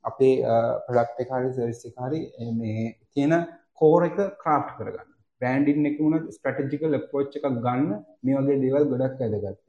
[0.06, 0.30] අපේ
[0.88, 2.22] product එක හරි service එක හරි
[2.60, 2.84] මේ
[3.14, 3.34] තියෙන
[3.80, 5.10] core එක craft කරගන්න.
[5.42, 7.90] branding එක උනත් strategical approach එකක් ගන්න
[8.24, 9.60] මේ වගේ දේවල් ගොඩක් වැදගත්.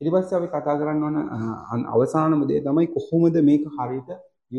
[0.00, 4.10] ඊට පස්සේ අපි කතා කරන්න ඕන අවසානම දේ තමයි කොහොමද මේක හරියට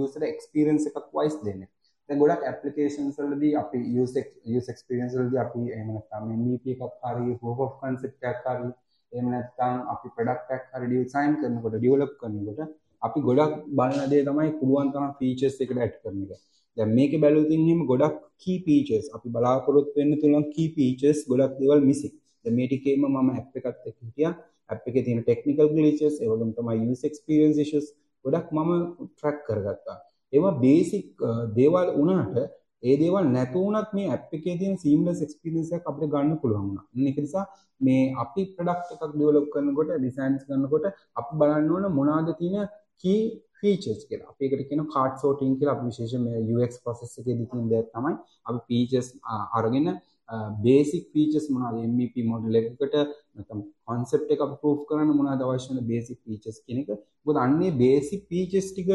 [0.01, 1.69] user experience එකක් wise දෙන්නේ.
[2.09, 4.23] දැන් ගොඩක් applications වලදී අපි user
[4.57, 8.69] user experience වලදී අපි එහෙම නැත්නම් MVP එකක් හරි proof of concept එකක් හරි
[9.13, 12.61] එහෙම නැත්නම් අපි product එකක් හරි design කරනකොට develop කරනකොට
[13.03, 16.41] අපි ගොඩක් බලන දේ තමයි පුළුවන් තරම් features එකට add කරන එක.
[16.77, 21.85] දැන් මේකේ බැලුවොත් එහෙම ගොඩක් key features අපි බලාපොරොත්තු වෙන්න තුලන් key features ගොඩක් දේවල්
[21.89, 22.15] missing.
[22.45, 24.33] දැන් මේ ටිකේම මම app එකත් එක්ක හිටියා.
[24.69, 27.87] ඇප් එකේ තියෙන ටෙක්නිකල් ග්ලිචස් ඒ වගේම තමයි යූසර් එක්ස්පීරියන්ස් ඉෂුස්
[28.25, 28.71] ගොඩක් මම
[29.07, 29.97] ට්‍රැක් කරගත්තා.
[30.33, 31.07] ඒවා බේසික්
[31.57, 32.37] දේවල් වුණාට
[32.83, 36.85] ඒ දේවල් නැතු වුණත් මේ ඇප් එකේ තියෙන සීම්ලස් එක්ස්පීරියන්ස් එකක් අපිට ගන්න පුළුවන් වුණා.
[37.09, 37.45] ඒක නිසා
[37.81, 40.85] මේ අපි ප්‍රොඩක්ට් එකක් ඩෙවලොප් කරනකොට ඩිසයින්ස් කරනකොට
[41.19, 42.71] අපි බලන්න ඕන මොනවාද තියෙන
[43.01, 43.19] key
[43.59, 44.31] features කියලා.
[44.31, 48.15] අපි ඒකට කියන card sorting කියලා අපි විශේෂයෙන් මේ UX process එකේදී තියෙන දෙයක් තමයි
[48.49, 49.09] අපි features
[49.59, 49.87] අරගෙන
[50.65, 52.95] බේසික් ෆීචර්ස් මොනවද MVP මොඩල් එකකට
[53.35, 56.89] නැත්නම් concept එක ප්‍රූෆ් කරන්න මොනවද අවශ්‍ය වෙන බේසික් ෆීචර්ස් කියන එක.
[57.25, 58.89] මොකද අන්නේ බේසික් ෆීචර්ස් ටික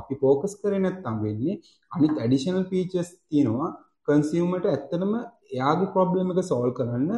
[0.00, 1.60] අපි ફોකස් කරේ නැත්නම් වෙන්නේ
[1.92, 3.70] අනිත් ඇඩිෂනල් ෆීචර්ස් තියෙනවා
[4.08, 5.12] කන්සියුමර්ට ඇත්තටම
[5.56, 7.12] එයාගේ ප්‍රොබ්ලම් එක සෝල්ව් කරන්න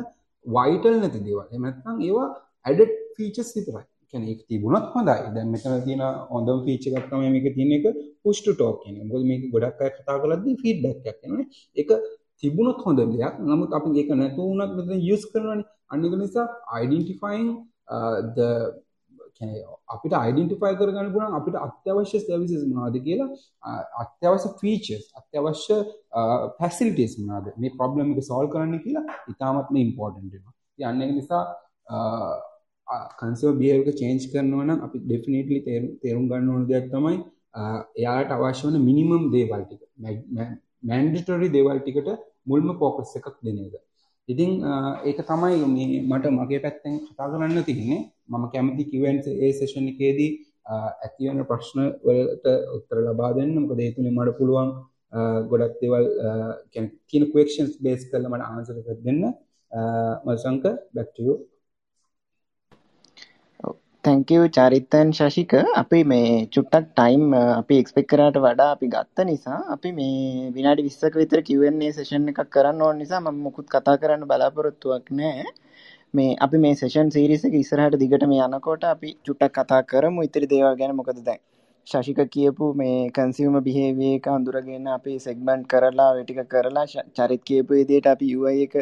[0.46, 1.46] වයිටල් නැති දේවල්.
[1.50, 2.28] එහෙම නැත්නම් ඒවා
[2.68, 3.86] ඇඩඩ් ෆීචර්ස් විතරයි.
[4.12, 5.18] කියන්නේ ඒක තිබුණත් හොඳයි.
[5.34, 6.02] දැන් මෙතන තියෙන
[6.32, 7.86] හොඳම ෆීචර් එකක් තමයි මේක තියෙන එක
[8.22, 9.08] push to talk කියන්නේ.
[9.08, 11.48] මොකද මේක ගොඩක් අය කතා කරද්දී ෆීඩ්බැක් එකක් එනවනේ.
[11.76, 11.90] ඒක
[12.42, 16.46] තිබුණොත් හොඳ දෙයක් නමුත් අපි ඒක නැතු වුණත් මෙතන යූස් කරනවානේ අන්න ඒක නිසා
[16.82, 17.48] identifying
[17.88, 18.48] uh, the
[19.94, 23.28] අපිට අයිඩෙන්ටිෆයි කරගන්න පුළුවන් අපිට අත්‍යවශ්‍ය සර්විසස් මොනවද කියලා
[23.68, 25.76] uh, අත්‍යවශ්‍ය ෆීචර්ස් අත්‍යවශ්‍ය
[26.58, 30.54] ෆැසිලිටිස් uh, මොනවද මේ ප්‍රොබ්ලම් එක සෝල්ව් කරන්න කියලා ඉතාමත්ම ඉම්පෝර්ටන්ට් වෙනවා.
[30.72, 31.42] ඉතින් අන්න ඒක නිසා
[31.94, 32.34] uh,
[33.20, 35.58] කන්සියුමර් බිහේවියර් එක චේන්ජ් කරනවා නම් අපි ඩෙෆිනිට්ලි
[36.02, 37.16] තේරුම් ගන්න ඕන දෙයක් තමයි
[37.98, 39.82] එයාට අවශ්‍ය වන මිනිමම් දේවල් ටික.
[40.82, 42.10] මැන්ඩටරි දේවල් ටිකට
[42.46, 43.74] මුල්ම පෝකස් එකක් දෙන එක.
[44.28, 44.50] ඉතින්
[45.08, 50.30] ඒක තමයි මේ මට මගේ පැත්තෙන් කතා කරන්න තියෙන්නේ මම කැමති කිවෙන්ස් ඒ සෙෂන් එකේදී
[51.04, 53.54] ඇතිවන ප්‍රශ්න වලට උත්තර ලබා දෙන්න.
[53.62, 54.70] මොකද ඒ තුලින් මට පුළුවන්
[55.50, 56.04] ගොඩක් දේවල්
[57.08, 59.22] කියන ක්වෙස්චන්ස් බේස් කරලා මට ආන්සර් එකක් දෙන්න.
[60.26, 60.64] මල්සංක
[60.94, 61.10] back
[64.04, 69.24] to you තැංකව චරිත්තන් ශශික අපි මේ චුට්ටක් ටයිම් අපි එක්ස්පෙක් කරට වඩා අපි ගත්ත
[69.24, 73.96] නිසා අපි මේ විනාඩි විස්සක විතර කිවන්නේ සේෂන් එකක් කරන්න ඕන නිසා ම මුකුත් කතා
[73.96, 75.44] කරන්න බලාපොරොත්තුවක් නෑ.
[76.14, 80.22] මේ අපි මේ සේෂන් සිරිසක ඉස්සරහට දිගට මේ යනකොට අපි චුට්ටක් කතා කරමු.
[80.22, 81.40] ඉතිරි දේවල් ගැන මොකද දැන්?
[81.86, 88.06] ශශික කියපු මේ කන්සිවම බිහේවිය එක අඳුරගෙන අපි සෙක්බන්් කරලා වෙටික කරලා චරිත් කියපු විදියට
[88.06, 88.74] අපි UI එක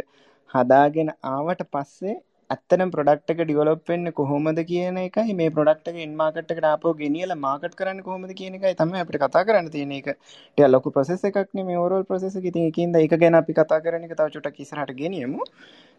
[0.54, 5.32] හදාගෙන ආවට පස්සේ ඇත්තනම් ප්‍රොඩක්් එක ඩිවලොප් වෙන්න කොහොමද කියන එකයි.
[5.40, 9.42] මේ ප්‍රොඩක්් එක ඉන්මාකට් එකට ආපෝ ගෙනියල මාකට් කරන්න කොහොමද කියන එකයි තම අපිට කතා
[9.48, 13.56] කරන්න තියෙන එක ටය ලොකු ප්‍රසෙස එකක්න මේ ඕරල් ප්‍රසෙස ඉතින් එකින්ද එක ගැන අපි
[13.58, 15.44] කතා කරන එක තව චුට කිසරට ගෙනියමු.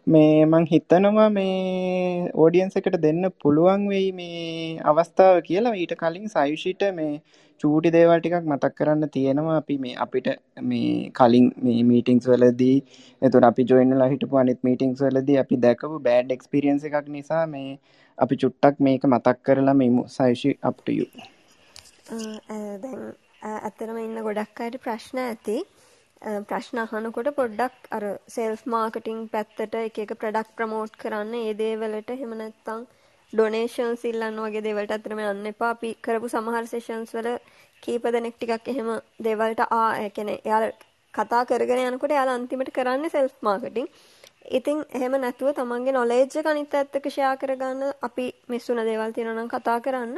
[0.06, 5.76] මේ මං හිතනවා මේ ඕඩියන්ස එකට දෙන්න පුළුවන් වෙයි මේ අවස්ථාව කියලා.
[5.76, 7.14] ඊට කලින් සයුෂිට මේ
[7.60, 9.56] චූටි දේවල් ටිකක් මතක් කරන්න තියෙනවා.
[9.62, 10.28] අපි මේ අපිට
[10.62, 12.76] මේ කලින් මේ මීටිංස් වලදී
[13.22, 17.68] එතුට අපි ජොයින්ලා හිටපු අනිත් මීටිංස් වලදී අපි දැකපු බෑඩ් එක්ස්පිරියන්ස එකක් නිසා මේ
[18.18, 21.06] අපි චුට්ටක් මේක මතක් කරලා මෙමු සයිෂි අප්ටයු
[22.82, 23.02] දැන්
[23.60, 25.58] ඇත්තරම ඉන්න ගොඩක් අයට ප්‍රශ්න ඇති.
[26.48, 32.34] ප්‍රශ්න අහනකොට පොඩ්ඩක් අර සෙල්ෆ් මාර්කටිං පැත්තට එක එක ප්‍රඩක්් ප්‍රමෝට් කරන්න ඒ දේවලට හෙම
[32.40, 32.82] නැත්තං
[33.32, 37.28] ඩොනේෂන්ස් ඉල්ලන්න වගේ දේවල්ට අතරම යන්න එපා අපි කරපු සමහර සෙෂන්ස් වල
[37.82, 38.88] කීප දෙනෙක් ටිකක් එහෙම
[39.26, 40.72] දේවල්ට ආ කියන්නේ එයාලා
[41.14, 43.88] කතා කරගෙන යනකොට එයාලා අන්තිමට කරන්නේ සෙල්ෆ් මාකටිං.
[44.50, 49.36] ඉතින් එහෙම නැතුව තමන්ගේ නොලෙජ් එක අනිත් පැත්තක ෂෙයා කරගන්න අපි මිස් වුණ දේවල් තියෙනවා
[49.36, 50.14] නම් කතා කරන්න.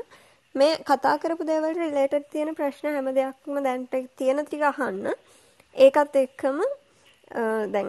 [0.54, 5.04] මේ කතා කරපු දේවල්ට රිලේටඩ් තියෙන ප්‍රශ්න හැම දෙයක්ම දැන්ට තියෙන ටික අහන්න.
[5.76, 6.58] ඒකත් එක්කම
[7.74, 7.88] දැන්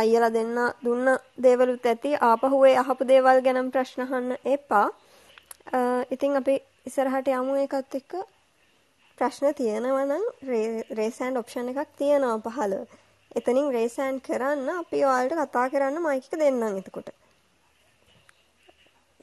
[0.00, 1.08] අයියලා දෙන්න දුන්න
[1.44, 4.86] දේවලුත් ඇති ආපහු ඒ අහපු දේවල් ගැන ප්‍රශ්න අහන්න එපා.
[6.14, 6.54] ඉතින් අපි
[6.88, 8.12] ඉස්සරහට යමු ඒකත් එක්ක
[9.18, 10.24] ප්‍රශ්න තියෙනවා නම්
[10.98, 12.74] රේස් හෑන්ඩ් ඔප්ෂන් එකක් තියෙනවා පහළ.
[13.38, 17.10] එතනින් රේස් හෑන්ඩ් කරන්න අපි ඔයාලට කතා කරන්න මයික් එක දෙන්නම් එතකොට.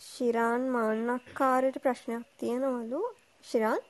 [0.01, 3.01] ශිරාන් මාන්නක්කාරයට ප්‍රශ්නයක් තියෙනවලු.
[3.43, 3.81] ශිරාන්?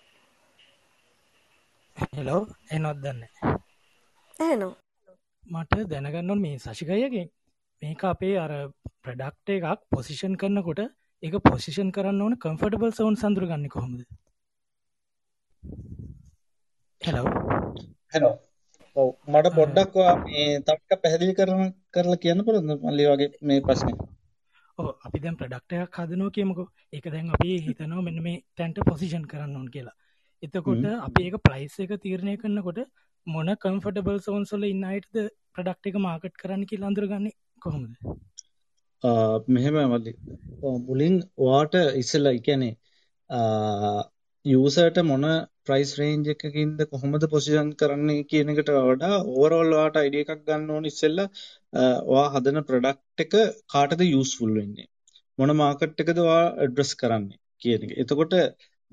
[2.16, 3.32] හෙලෝ එනොත් දන්නේ.
[4.40, 4.83] ඇහෙනවා.
[5.48, 7.30] මට දැනගන්නවන් මේ සශිකයගෙන්
[7.82, 8.52] මේක අපේ අර
[9.04, 10.82] ප්‍රඩක්ට එකක් පොසිෂන් කරනකොට
[11.24, 14.02] එක පොසිෂන් කරන්න ඕන කම්ෆටබල් සවුන් සඳර ගන්න කොහොමද?
[17.02, 17.28] හෙලෝ
[18.14, 18.34] හෙලෝ
[18.96, 21.62] ඔව් මට පොඩ්ඩක් ඔයා මේ ටිකක් පැහැදිලි කරන
[21.94, 22.80] කරලා කියන්න පුළුවන්ද?
[22.82, 23.98] මල්ලි වගේ මේ ප්‍රශ්නේ.
[24.80, 26.68] ඕ අපි දැන් ප්‍රඩක්ටයක් හදනෝ කියමකෝ.
[26.94, 29.96] එක දැන් අපි හිතනෝ මෙන්න මේ තැන්ට පොසිෂන් කරන්න ඕන් කියලා.
[30.44, 32.80] එතකොට අපි ඒක ප්‍රයිස් එක තීරණය කරන්නකොට
[33.28, 35.18] මොන කම්ෆටබල් සෝන්සොල ඉන්න අයිටද
[35.56, 37.28] ප්‍රඩක්් එක මාකට් කරන්න කියලා අඳුරගන්න
[37.62, 37.94] කොහොමද?
[39.50, 40.14] මෙහෙම මල්ලි.
[40.88, 42.74] මුලින් වාට ඉස්සල එකනේ
[44.46, 45.26] යසට මොන
[45.66, 50.90] ප්‍රයිස් රේන්ජ එකකින්ද කොහොමද පොසිෂන් කරන්නේ කියන එකට වඩා ඕවරෝල් වාට අයිඩිය එකක් ගන්න ඕන
[50.92, 51.24] ඉස්සෙල්ල
[52.10, 53.34] වා හදන ප්‍රඩක්් එක
[53.70, 54.90] කාටද යස්ෆුල් වෙන්නේ?
[55.38, 57.98] මොන මාකට් එකද වා ඇඩ්‍රස් කරන්නේ කියන එක.
[58.02, 58.34] එතකොට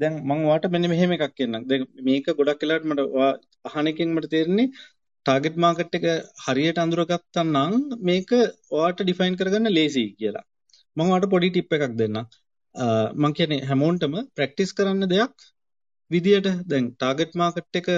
[0.01, 1.67] දැන් මං වාට මෙන්න මෙහෙම එකක් කියන්නම්.
[1.71, 3.01] දැන් මේක ගොඩක් වෙලාවට මට
[3.71, 4.69] අහනකින් මට තේරෙන්නේ
[5.27, 6.07] ටාගට් මාකට් එක
[6.45, 7.75] හරියට අඳුරගත්තා නම්
[8.09, 8.31] මේක
[8.77, 10.45] ඔයාට ඩිෆයින් කරගන්න ලේසි කියලා.
[10.97, 12.27] මම ඔයාට පොඩි ටිප් එකක් දෙන්නම්.
[13.23, 15.47] මං කියන්නේ හැමෝන්ටම ප්‍රැක්ටිස් කරන්න දෙයක්
[16.11, 17.89] විදියට දැන් ටාගට් මාකට් එක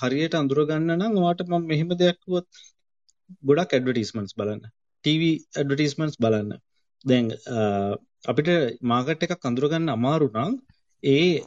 [0.00, 2.48] හරියට අඳුරගන්න නම් ඔයාට මම මෙහෙම දෙයක් කිව්වොත්
[3.48, 4.62] ගොඩක් ඇඩ්වර්ටයිස්මන්ට්ස් බලන්න.
[5.04, 6.50] ටීවී ඇඩ්වර්ටයිස්මන්ට්ස් බලන්න.
[7.04, 7.26] දැන්
[8.24, 8.48] අපිට
[8.92, 10.54] මාකට් එකක් අඳුරගන්න අමාරු නම්
[11.02, 11.42] ඒ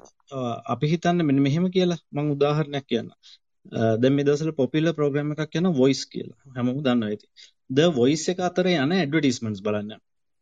[0.65, 3.11] අපි හිතන්න මෙන්න මෙහෙම කියලා මම උදාහරණයක් කියන්නම්.
[4.01, 6.39] දැන් මේ දවස්වල පොපියුලර් ප්‍රෝග්‍රෑම් එකක් යනවා වොයිස් කියලා.
[6.55, 7.27] හැමෝම දන්නවා ඇති
[7.69, 9.91] ද වොයිස් එක අතර යන ඇඩ්වර්ටයිස්මන්ට්ස් බලන්න.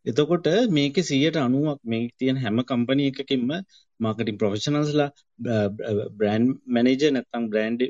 [0.06, 3.50] එතකොට මේකේ 190ක් මේ තියෙන හැම කම්පැනි එකකින්ම
[4.00, 5.10] මාකටිං ප්‍රොෆෙෂනල්ස්ලා
[6.18, 7.82] බ්‍රෑන්ඩ් මැනේජර් නැත්නම් බ්‍රෑන්ඩ්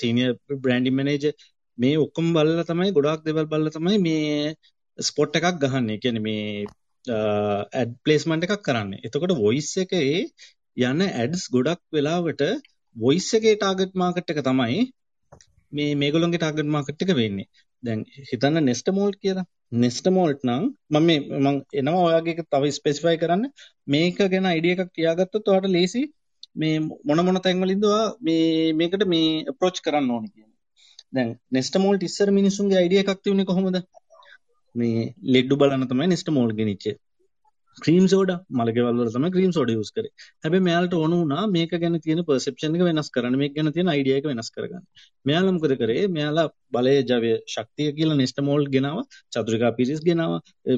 [0.00, 0.32] සීනියර්
[0.62, 1.34] බ්‍රෑන්ඩින් මැනේජර්
[1.78, 4.54] මේ ඔක්කොම බලලා තමයි ගොඩාක් දේවල් බලලා තමයි මේ
[4.98, 5.98] ස්පොට් එකක් ගහන්නේ.
[5.98, 6.66] කියන්නේ මේ
[7.08, 9.02] ඇඩ් ප්ලේස්මන්ට් එකක් කරන්නේ.
[9.04, 10.26] එතකොට වොයිස් එකේ
[10.76, 12.42] යන ඇඩ්ස් ගොඩක් වෙලාවට
[12.96, 14.80] වොයිස් එකේ ටාගට් මාකට් එක තමයි
[15.72, 17.48] මේ මේගොල්ලන්ගේ ටාගට් මාකට් එක වෙන්නේ.
[17.82, 19.46] දැන් හිතන්න නෙස්ට මෝල්ට් කියලා.
[19.74, 23.44] නෙස්ට මෝල්ට් නම් මම මේ මම එනවා ඔයාගේ තව ස්පෙસિෆයි කරන්න
[23.86, 26.02] මේක ගැන අයිඩියා එකක් තියාගත්තොත් ඔයාලට ලේසි
[26.54, 30.54] මේ මොන මොන තැන්වලින්ද ඔයා මේ මේකට මේ අප්‍රෝච් කරන්න ඕනේ කියන්නේ.
[31.12, 33.78] දැන් නෙස්ට මෝල්ට් ඉස්සර මිනිසුන්ගේ අයිඩියා එකක් තියුනේ කොහොමද?
[34.74, 35.02] මේ
[35.34, 36.96] ලෙඩ්ඩු බලන්න තමයි නෙස්ට මෝල්ට් ගෙනිච්චේ.
[37.76, 40.10] ක්‍රීම් සෝඩා මලගෙවල් වල තමයි ක්‍රීම් සෝඩා යූස් කරේ.
[40.44, 43.36] හැබැයි මෙයාලට ඕන වුණා මේක ගැන තියෙන පර්සෙප්ෂන් එක වෙනස් කරන්න.
[43.42, 44.84] මේක ගැන තියෙන අයිඩියා එක වෙනස් කරගන්න.
[45.26, 46.04] මෙයාලා මොකද කරේ?
[46.16, 46.46] මෙයාලා
[46.76, 49.00] බලය ජවය ශක්තිය කියලා නෙස්ටමෝල් ගෙනාව,
[49.32, 50.32] චතුරිකා පිරිස් ගෙනාව,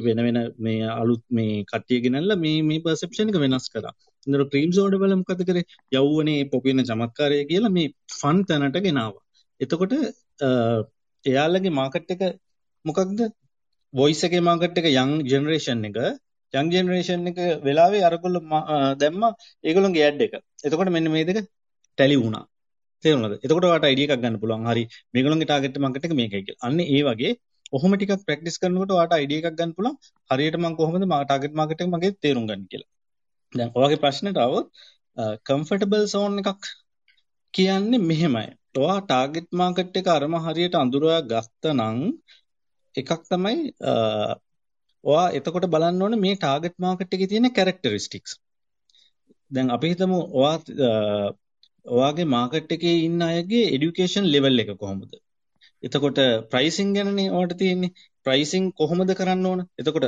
[0.06, 3.94] වෙන වෙන මේ අලුත් මේ කට්ටිය ගෙනල්ලා මේ මේ පර්සෙප්ෂන් එක වෙනස් කරා.
[4.26, 5.64] ඉතින් ක්‍රීම් සෝඩා වල මොකද කරේ?
[5.92, 9.24] යවුවනේ පොපින චමත්කාරය කියලා මේ ෆන් තැනට ගෙනාවා.
[9.60, 9.96] එතකොට
[11.24, 12.22] එයාලගේ මාකට් එක
[12.84, 13.20] මොකක්ද?
[13.98, 15.98] වොයිස් එකේ මාකට් එක යං ජෙනරේෂන් එක
[16.54, 18.38] යං ජෙනරේෂන් එක වෙලාවේ අරගොල්ල
[19.02, 19.24] දැම්ම
[19.64, 20.34] ඒගොල්ලොන්ගේ ඇඩ් එක.
[20.66, 21.40] එතකොට මෙන්න මේ දෙක
[21.98, 22.44] ටැලි වුණා.
[23.04, 23.36] තේරුණාද?
[23.44, 24.66] එතකොට ඔයාලට අයිඩියා එකක් ගන්න පුළුවන්.
[24.70, 24.84] හරි
[25.14, 26.64] මේගොල්ලොන්ගේ ටාගට් මාකට් එක මේකයි කියලා.
[26.66, 27.32] අන්න ඒ වගේ
[27.76, 29.96] ඔහොම ටිකක් ප්‍රැක්ටිස් කරනකොට ඔයාලට අයිඩියා එකක් ගන්න පුළුවන්.
[30.30, 32.90] හරියට මම කොහොමද මා ටාගට් මාකට් එක මගේ තේරුම් ගන්න කියලා.
[33.52, 34.68] දැන් ඔයාගේ ප්‍රශ්නෙට આવොත්
[35.48, 36.72] කම්ෆර්ටබල් සෝන් එකක්
[37.54, 38.48] කියන්නේ මෙහෙමයි.
[38.78, 42.00] ඔයා ටාගට් මාකට් එක අරම හරියට අඳුරා ගත්තනම්
[42.96, 43.56] එකක් තමයි
[45.04, 48.32] ඔයා එතකොට බලන්න ඕනේ මේ ටාගට් මාකට් එකේ තියෙන කැරක්ටරිස්ටික්ස්.
[49.50, 50.56] දැන් අපි හිතමු ඔයා
[51.86, 55.12] ඔයාගේ මාකට් එකේ ඉන්න අයගේ এডুকেෂන් ලෙවල් එක කොහොමද?
[55.82, 56.18] එතකොට
[56.52, 57.94] ප්‍රයිසිං ගැනනේ ඔයාලට තියෙන්නේ.
[58.26, 59.60] ප්‍රයිසිං කොහොමද කරන්න ඕන?
[59.80, 60.06] එතකොට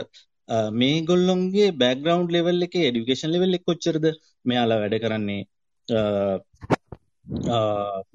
[0.81, 4.05] මේගොල්ලොන්ගේ බෑග්‍රවුන්ඩ් ලෙවල් එකේ এডুকেෂන් ලෙවල් එක කොච්චරද?
[4.45, 5.43] මෙයාලා වැඩ කරන්නේ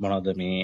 [0.01, 0.61] මොනවද මේ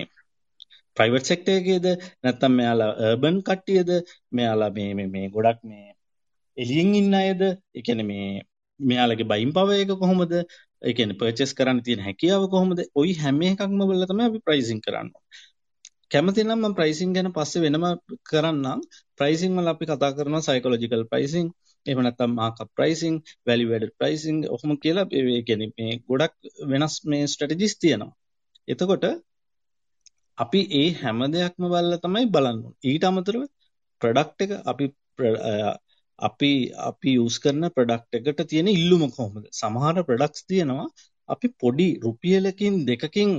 [1.00, 1.88] ප්‍රයිවට් සෙක්ටර් එකේද?
[2.24, 3.92] නැත්නම් මෙයාලා අර්බන් කට්ටියද?
[4.38, 5.86] මෙයාලා මේ මේ මේ ගොඩක් මේ
[6.58, 7.42] එලියෙන් ඉන්න අයද?
[7.78, 8.28] ඒ කියන්නේ මේ
[8.80, 10.34] මෙයාලගේ බයින් පවර් එක කොහොමද?
[10.82, 12.80] ඒ කියන්නේ පර්චේස් කරන්න තියෙන හැකියාව කොහොමද?
[13.02, 15.24] ওই හැම එකක්ම බලලා තමයි අපි ප්‍රයිසින් කරන්නේ.
[16.12, 17.86] කැමති නම් මම ප්‍රයිසින් ගැන පස්සේ වෙනම
[18.30, 18.80] කරන්නම්.
[19.20, 21.48] ප්‍රයිසින් වල අපි කතා කරනවා සයිකොලොජිකල් ප්‍රයිසින්
[21.86, 23.16] එහෙම නැත්නම් markup pricing
[23.48, 25.08] value added pricing ඔහොම කියලා.
[25.18, 26.34] ඒ කියන්නේ මේ ගොඩක්
[26.72, 28.14] වෙනස් මේ ස්ට්‍රැටජිස් තියෙනවා.
[28.68, 29.06] එතකොට
[30.40, 33.42] අපි ඒ හැම දෙයක්ම බලලා තමයි බලන්න ඊට අමතරව
[34.02, 34.86] ප්‍රොඩක්ට් එක අපි
[36.20, 39.46] අපි අපි යූස් කරන ප්‍රොඩක්ට් එකට තියෙන ඉල්ලුම කොහොමද?
[39.54, 40.88] සමහර ප්‍රොඩක්ට්ස් තියෙනවා
[41.30, 43.32] අපි පොඩි රුපියලකින් දෙකකින්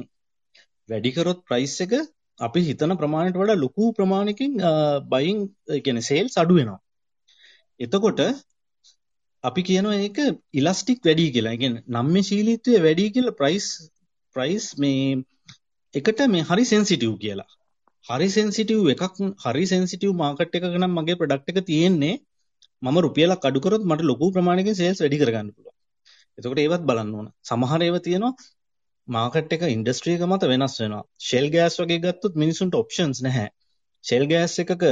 [0.89, 1.95] වැඩි කරොත් ප්‍රයිස් එක
[2.41, 4.53] අපි හිතන ප්‍රමාණයට වඩා ලොකු ප්‍රමාණයකින්
[5.13, 5.39] බයින්
[5.73, 6.81] ඒ කියන්නේ සේල්ස් අඩු වෙනවා.
[7.81, 8.21] එතකොට
[9.45, 10.19] අපි කියනවා ඒක
[10.53, 11.55] ඉලාස්ටික් වැඩි කියලා.
[11.55, 13.67] ඒ කියන්නේ නම්‍යශීලීත්වය වැඩි කියලා ප්‍රයිස්
[14.37, 15.01] ප්‍රයිස් මේ
[15.95, 17.51] එකට මේ හරි සෙන්සිටිව් කියලා.
[18.07, 22.15] හරි සෙන්සිටිව් එකක් හරි සෙන්සිටිව් මාකට් එකක නම් මගේ ප්‍රොඩක්ට් එක තියෙන්නේ
[22.83, 25.77] මම රුපියලක් අඩු කරොත් මට ලොකු ප්‍රමාණයකින් සේල්ස් වැඩි කරගන්න පුළුවන්.
[26.39, 27.27] එතකොට ඒවත් බලන්න ඕන.
[27.45, 28.33] සමහර ඒවා තියෙනවා
[29.09, 31.05] මාකට් එක ඉන්ඩස්ට්‍රි එක මත වෙනස් වෙනවා.
[31.21, 33.49] ෂෙල් ගෑස් වගේ ගත්තොත් මිනිසුන්ට ඔප්ෂන්ස් නැහැ.
[34.05, 34.87] ෂෙල් ගෑස් එකක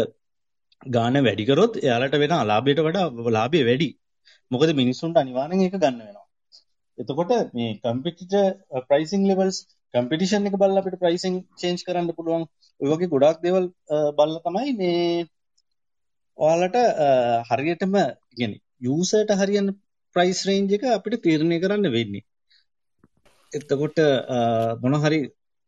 [0.93, 3.91] ගාන වැඩි කරොත් එයාලට වෙන අලාභයට වඩා ලාභය වැඩි.
[4.51, 6.27] මොකද මිනිසුන්ට අනිවාර්යෙන් ඒක ගන්න වෙනවා.
[6.99, 9.59] එතකොට මේ කම්පිටිටර් ප්‍රයිසිං ලෙවල්ස්
[9.95, 12.45] කම්පිටිෂන් එක බලලා අපිට ප්‍රයිසිං චේන්ජ් කරන්න පුළුවන්.
[12.81, 13.67] ඔය වගේ ගොඩාක් දේවල්
[14.15, 15.27] බලලා තමයි මේ
[16.39, 16.79] ඔයාලට
[17.51, 17.95] හරියටම
[18.33, 19.71] කියන්නේ යූසර්ට හරියන
[20.17, 22.27] ප්‍රයිස් රේන්ජ් එක අපිට තීරණය කරන්න වෙන්නේ.
[23.53, 23.99] එතකොට
[24.83, 25.21] මොන හරි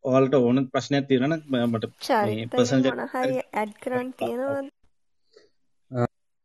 [0.05, 1.85] ඔයාලට ඕන ප්‍රශ්නයක් තියෙනවා නම් මට
[2.27, 4.69] මේ පර්සනල් ඇඩ් කරන්න තියෙනවද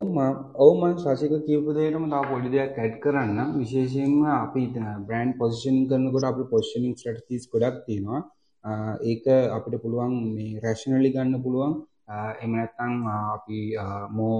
[0.01, 3.49] ඔව් මම ශශික කියපු දෙයටම තව පොඩි දෙයක් ඇඩ් කරන්නම්.
[3.59, 4.61] විශේෂයෙන්ම අපි
[5.07, 8.21] බ්‍රෑන්ඩ් පොසිෂනින් කරනකොට අපිට පොසිෂනින් ස්ට්‍රැටජිස් ගොඩක් තියෙනවා.
[9.03, 9.25] ඒක
[9.57, 11.73] අපිට පුළුවන් මේ රැෂනලි ගන්න පුළුවන්.
[12.09, 12.93] එහෙම නැත්නම්
[13.35, 13.59] අපි
[14.17, 14.37] මෝ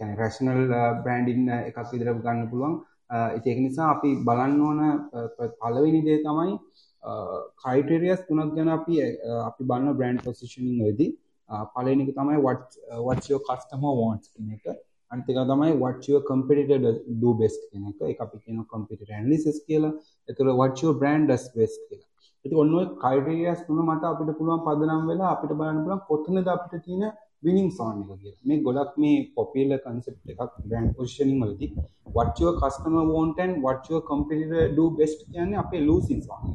[0.00, 0.60] කියන්නේ රැෂනල්
[1.04, 2.74] බ්‍රෑන්ඩින් එකක් විදිහට ගන්න පුළුවන්.
[3.36, 4.80] ඒක නිසා අපි බලන්න ඕන
[5.60, 6.52] පළවෙනි දේ තමයි
[7.62, 8.94] ක්‍රයිටේරියස් තුනක් ගැන අපි
[9.48, 11.12] අපි බලන බ්‍රෑන්ඩ් පොසිෂනින් වෙදී
[11.72, 14.66] පලනක තමයි වටෝ කස්ටම වෝන්ස් කියන එක.
[15.10, 17.98] අන්තික තමයි වටෝ කම්පිට ඩ බෙස් කියන එක.
[18.12, 19.96] එක අපි කියන කම්පිට ඇන්ලිසිස් කියලා.
[20.28, 22.08] එතුර වටෝ බ්‍රන්ඩස් බෙස් කියලා.
[22.44, 27.04] ඇති ඔන්න කයිටරියස් තුන මත අපිට පුළුවන් පදනම් වෙලා අපිට බලන්න පුළන් කොත්තනද අපිට තියෙන
[27.44, 31.68] විනිින් සෝන් එක කිය මේ ගොඩක් මේ පොපිල කන්සෙප් එකක් බ්‍රන්් පොෂනින් වලදි.
[32.16, 36.54] වටෝ කස්ටම වෝන්ටන් වටෝ කම්පිට ඩ බෙස්ට කියන්නේ අපේ ලූසින් සෝන්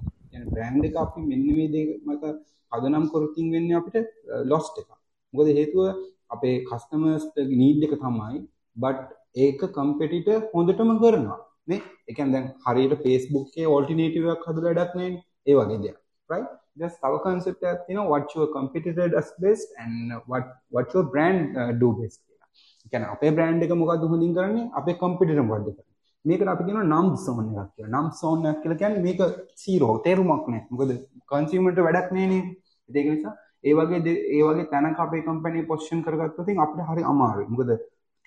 [0.53, 2.33] බ්‍රන්් එක අපි මෙන්න මේ දේ මත
[2.71, 4.11] පදනම් කොරතින් වෙන්න අපිට
[4.51, 4.89] ලොස්ට එක
[5.33, 6.03] මොකද හේතුව
[6.35, 7.25] අපේ කස්ටමර්ස්
[7.61, 8.41] නීඩ් එක තමයි
[8.77, 9.07] බට්
[9.45, 11.39] ඒක කම්පෙටිට හොඳටම කරනවා.
[11.71, 11.81] නේ?
[12.11, 15.09] එකන් දැන් හරියට ෆේස්බුක්ේ ඕල්ටිනේටවක් හදල ඩක්නේ
[15.47, 15.97] ඒ වගේ දෙයක්.
[16.29, 16.51] right?
[16.81, 21.57] just තව concept එකක් තියෙනවා what your competitor does best and what what your brand
[21.61, 22.47] uh, do best කියලා.
[22.85, 24.65] ඒ කියන්නේ අපේ brand එක මොකද්ද හොඳින් කරන්නේ?
[24.81, 25.94] අපේ competitor මොකද්ද කරන්නේ.
[26.29, 27.91] මේකට අපි කියනවා නම් zone එකක් කියලා.
[27.93, 29.19] නම් zone එකක් කියලා කියන්නේ මේක
[29.63, 30.67] zero තේරුමක් නැහැ.
[30.71, 30.91] මොකද
[31.31, 32.43] consumer ට වැඩක් නැහැ නේ.
[32.89, 33.33] ඒක නිසා
[33.67, 37.47] ඒ වගේ ඒ වගේ තැනක අපේ කම්පැනි පොසිෂන් කරගත්තොත් ඉතින් අපිට හරි අමාරුයි.
[37.53, 37.71] මොකද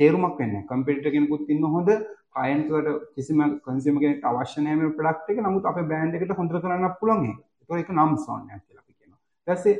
[0.00, 0.68] තේරුමක් වෙන්නේ නැහැ.
[0.70, 1.90] කම්පිටිටර් කෙනෙකුත් ඉන්න හොඳ
[2.34, 5.44] ක්ලයන්ට්ලට කිසිම කන්සියුමර් කෙනෙක්ට අවශ්‍ය නැහැ මේ ප්‍රොඩක්ට් එක.
[5.46, 7.38] නමුත් අපේ බ්‍රෑන්ඩ් එකට හොඳට කරන්න පුළුවන් ඒක.
[7.70, 9.20] ඒක ඒක නම් සෝන් එකක් කියලා අපි කියනවා.
[9.38, 9.76] ඊට පස්සේ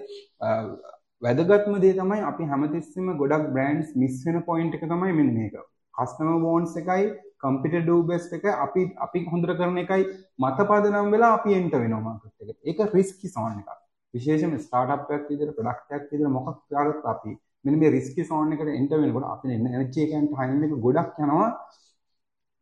[1.27, 5.57] වැදගත්ම දේ තමයි අපි හැමතිස්සෙම ගොඩක් බ්‍රෑන්ඩ්ස් මිස් වෙන පොයින්ට් එක තමයි මෙන්න මේක.
[5.99, 7.07] කස්ටමර් වෝන්ස් එකයි
[7.43, 10.05] කම්පියුටර් ඩූ බෙස්ට් එක අපි අපි හොඳට කරන එකයි
[10.45, 12.59] මත පදනම් වෙලා අපි එන්ට වෙනවා මාකට් එකට.
[12.68, 13.70] ඒක රිස්කි සෝන් එකක්.
[14.14, 17.32] විශේෂම ස්ටාර්ට්අප් එකක් විදිහට ප්‍රොඩක්ට් එකක් විදිහට මොකක් දාගත්ත අපි
[17.64, 21.49] මෙන්න මේ රිස්කි සෝන් එකට එන්ටර් වෙනකොට අපේ එනර්ජි එක and time එක ගොඩක් යනවා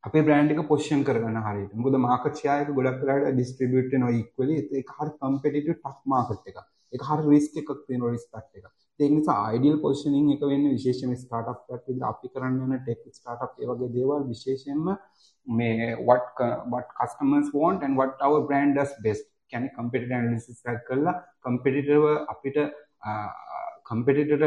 [0.04, 1.76] අපේ බ්‍රෑන්ඩ් එක පොසිෂන් කරගන්න හරියට.
[1.82, 4.56] මොකද මාකට් ෂෙයා එක ගොඩක් වෙලාවට ඩිස්ට්‍රිබියුට් වෙනවා ඉක්වලි.
[4.78, 6.58] ඒක හරි කම්පිටිටිව් ටෆ් මාකට් එකක්.
[6.92, 8.74] ඒක හරි රිස්ක් එකක් තියෙනවා රිස්පෙක්ට් එකක්.
[9.00, 13.62] ඒක නිසා අයිඩියල් පොසිෂනින් එක වෙන්නේ විශේෂයෙන්ම ස්ටාර්ට්අප් එකක් විදිහට අපි කරන්න යන ටෙක් ස්ටාර්ට්අප්
[13.62, 14.90] ඒ වගේ දේවල් විශේෂයෙන්ම
[15.46, 19.26] මේ what what customers want and what our brand does best.
[19.52, 22.58] කැන කම්පිට ඇනලිසිස් කරලා කම්පිටිටව අපිට
[23.88, 24.44] කම්පිටිට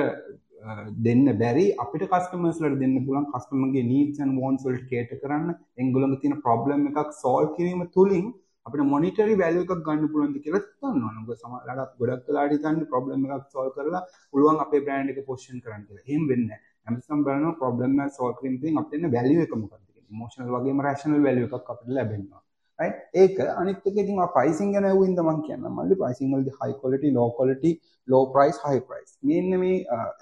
[1.00, 7.14] දෙන්න බැරි අපිට කස්ටමස්ලට දෙන්න පුලන් කස්ටමගේ නීසන් වෝන්සල් කේට කරන්න එංගුලම තින ප්‍රබ්ලම් එකක්
[7.22, 8.28] සෝල් කිරීම තුළින්
[8.70, 13.70] අපට මොනිටරි වැල එකක් ගන්න පුළන්ද කියලත්තන්න නොනක සමලට ගොඩක් ලාඩි තන්න ප්‍රබ්ලම් එකක් සෝල්
[13.76, 16.50] කරලා පුළුවන් අපේ බ්‍රන්ඩ් එක පෝෂන් කරන්න හෙම වෙන්න
[16.88, 19.74] ඇමසම් බලන ප්‍රබ්ලම සෝල් කිරීම අපන්න වැලිය එකමකක්
[20.12, 22.42] මෝෂනල් වගේ රශනල් වැලිය එකක් අපට ලැබෙනවා.
[22.80, 25.64] ඒක අනිත් එක ඉතින් ප්‍රයිසිං ගැන ඇහුවින්ද මම කියන්න?
[25.78, 27.72] මල්ලි ප්‍රයිසිං වලදී high quality low quality
[28.08, 29.12] low price high price.
[29.30, 29.74] මෙන්න මේ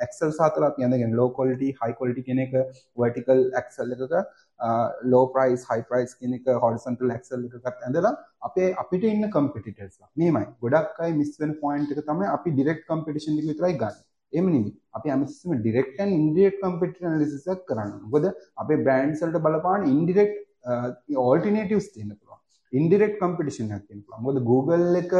[0.05, 2.55] excel සාතල අපි අඳගෙන low quality high quality කියන එක
[3.03, 4.15] vertical excel එකක
[5.13, 8.11] low price high price කියන එක horizontal excel එකකට ඇඳලා
[8.49, 10.09] අපේ අපිට ඉන්න competitors ලා.
[10.21, 13.97] මේමයි ගොඩක් අය මිස් වෙන point එක තමයි අපි direct competition එක විතරයි ගන්න.
[14.33, 14.73] එම නෙමෙයි.
[14.97, 18.25] අපි හැමතිස්සෙම direct and indirect competitor analysis එකක් කරන්න මොකද
[18.63, 20.35] අපේ brands වලට බලපාන indirect
[21.27, 22.26] alternatives තියෙනවා
[22.73, 25.13] ඉන්ඩිරෙක්් කම්පිටිෂන් හැතින් මොද Google එක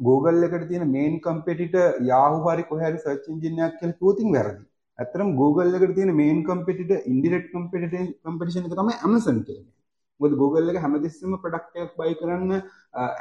[0.00, 4.62] Google එකට තියෙන මේන් කම්පිටිට යාහු හරි කොහැරි සර්ච් ඉංජිනයක් කියල තුතින් වැරදි.
[4.98, 9.64] ඇතරම් Google එකට තියෙන මේන් කම්පිට ඉන්ඩිරෙක්් කම්පිට කම්පිටිෂන් එක තමයි Amazon කියන
[10.20, 12.52] මොද Google එක හැමතිස්සම ප්‍රඩක්ටයක් බයි කරන්න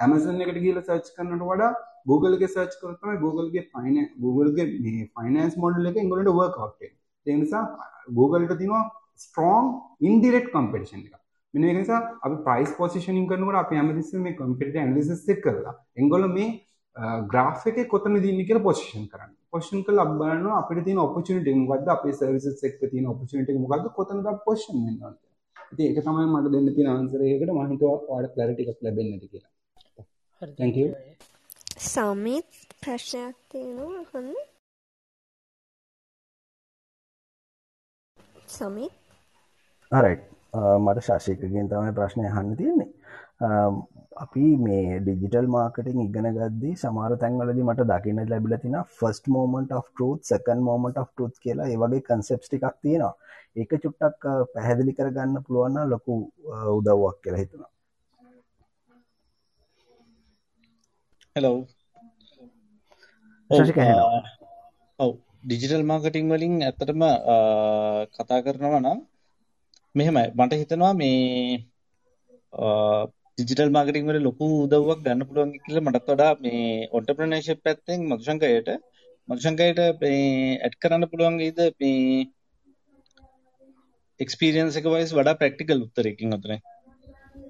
[0.05, 1.71] Amazon එකට කියල සර්ච් කරන්නට වඩා
[2.05, 6.93] Google එක සර්ච් කරතම Googleගේ පයින Googleගේ මේ ෆයිනන්ස් මොඩල් එක ඉගලට වර්කවට්
[7.25, 7.63] නිසා
[8.19, 8.83] Googleට තිනවා
[9.17, 9.65] ස්ට්‍රෝන්
[10.09, 11.15] ඉන්ඩිරෙක්් කම්පිටිෂන් එක
[11.57, 16.31] මෙන්න ඒක නිසා අපි ප්‍රයිස් පොසිෂනින් කරනකොට අපි හැමතිස්සෙම මේ කම්පියුටර් ඇනලිසිස් එක කරලා එංගොල්ලෝ
[16.37, 16.49] මේ
[17.31, 19.31] ග්‍රාෆ් එකේ කොතනද ඉන්නේ කියලා පොසිෂන් කරන්න.
[19.53, 23.87] පොසිෂන් කරලා අපි බලනවා අපිට තියෙන ඔපචුනිටි මොකද්ද අපේ සර්විසස් එක්ක තියෙන ඔපචුනිටි එක මොකද්ද
[23.97, 25.23] කොතනද අපි පොසිෂන් වෙන්න ඕනේ.
[25.71, 29.31] ඉතින් ඒක තමයි මට දෙන්න තියෙන ආන්සර් එකකට මම හිතුවා ඔයාලට ක්ලැරිටි එකක් ලැබෙන්නේ නැති
[29.33, 29.51] කියලා.
[30.41, 30.53] හරි.
[30.61, 30.87] thank you.
[31.89, 32.49] සමිත්
[32.81, 34.31] ප්‍රශ්නයක් තියෙනවා අහන්න.
[38.47, 38.93] සමිත්
[39.91, 40.36] alright
[40.85, 42.89] මට ශාෂයකගෙන් තමයි ප්‍රශ්නය අහන්න තියෙන්නේ.
[44.23, 49.87] අපි මේ ඩිජිටල් මාර්කටිං ඉගෙන ගද්දී සමාර තැන්වලදි මට දකින්න ලැබිල තින first moment of
[49.97, 53.13] truth second moment of truth කියලා ඒවගේ කන්සෙප්ස් ටිකක් තියෙනවා.
[53.59, 56.13] ඒක චුට්ටක් පැහැදිලි කරගන්න පුළුවන්න ලොකු
[56.77, 57.71] උදව්වක් කියලා හිතුණා
[61.35, 61.57] හෙලෝ.
[64.99, 65.11] ඔව්
[65.43, 67.03] ඩිජිටල් මාර්කටිං වලින් ඇත්තටම
[68.15, 68.99] කතා කරනවා නම්
[69.97, 70.25] මෙහෙමයි.
[70.37, 71.17] මට හිතෙනවා මේ
[73.37, 78.69] ඩිජිටල් මාර්කටිං වල ලොකු උදව්වක් ගන්න පුළුවන් කියලා මටත් වඩා මේ ඔන්ටර්ප්‍රෙනර්ෂිප් පැත්තෙන් මధుශංකයට
[79.29, 80.23] මధුශංකයට මේ
[80.63, 81.59] ඇඩ් කරන්න පුළුවන් වේද?
[81.81, 82.25] මේ
[84.19, 86.59] එක්ස්පීරියන්ස් එක වයිස් වඩා ප්‍රැක්ටිකල් උත්තරයකින් අතරේ.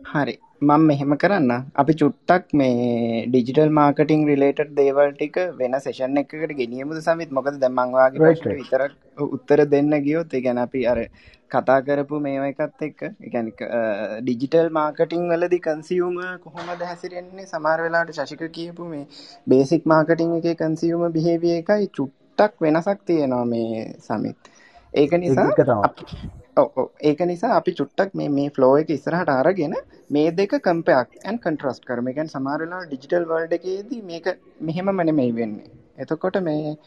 [0.10, 0.36] හරි.
[0.62, 1.52] මම මෙහෙම කරන්න.
[1.82, 7.34] අපි චුට්ටක් මේ ඩිජිටල් මාර්කටිං රිලේටඩ් දේවල් ටික වෙන සෙෂන් එකකට ගෙනියමුද සමිත්?
[7.38, 8.62] මොකද දැන් මං ඔයාගේ right ප්‍රශ්නෙට right.
[8.62, 11.00] විතරක් උත්තර දෙන්න ගියොත් ඒ කියන්නේ අපි අර
[11.52, 13.84] කතා කරපු මේවා එකත් එක්ක ඒ කියන්නේ
[14.24, 17.48] ඩිජිටල් මාර්කටිං වලදී කන්සියුමර් කොහොමද හැසිරෙන්නේ?
[17.54, 19.06] සමහර වෙලාවට ශශික කියපු මේ
[19.48, 24.52] බේසික් මාර්කටිං එකේ කන්සියුමර් බිහේවියර් එකයි චුට්ටක් වෙනසක් තියෙනවා මේ සමිත්.
[24.94, 25.50] ඒක නිසා
[26.58, 29.76] එක තමයි අප- ඔව් ඔව් ඒක නිසා අපි චුට්ටක් මේ මේ ෆ්ලෝ එක ඉස්සරහට අරගෙන
[30.10, 32.10] මේ දෙක කම්පෙයාර් ඇන්ඩ් කන්ට්‍රාස්ට් කරමු.
[32.10, 34.28] ඒ කියන්නේ සමහර වෙලාවට ඩිජිටල් වර්ල්ඩ් එකේදී මේක
[34.62, 35.72] මෙහෙමම නෙමෙයි වෙන්නේ.
[35.98, 36.78] එතකොට මේ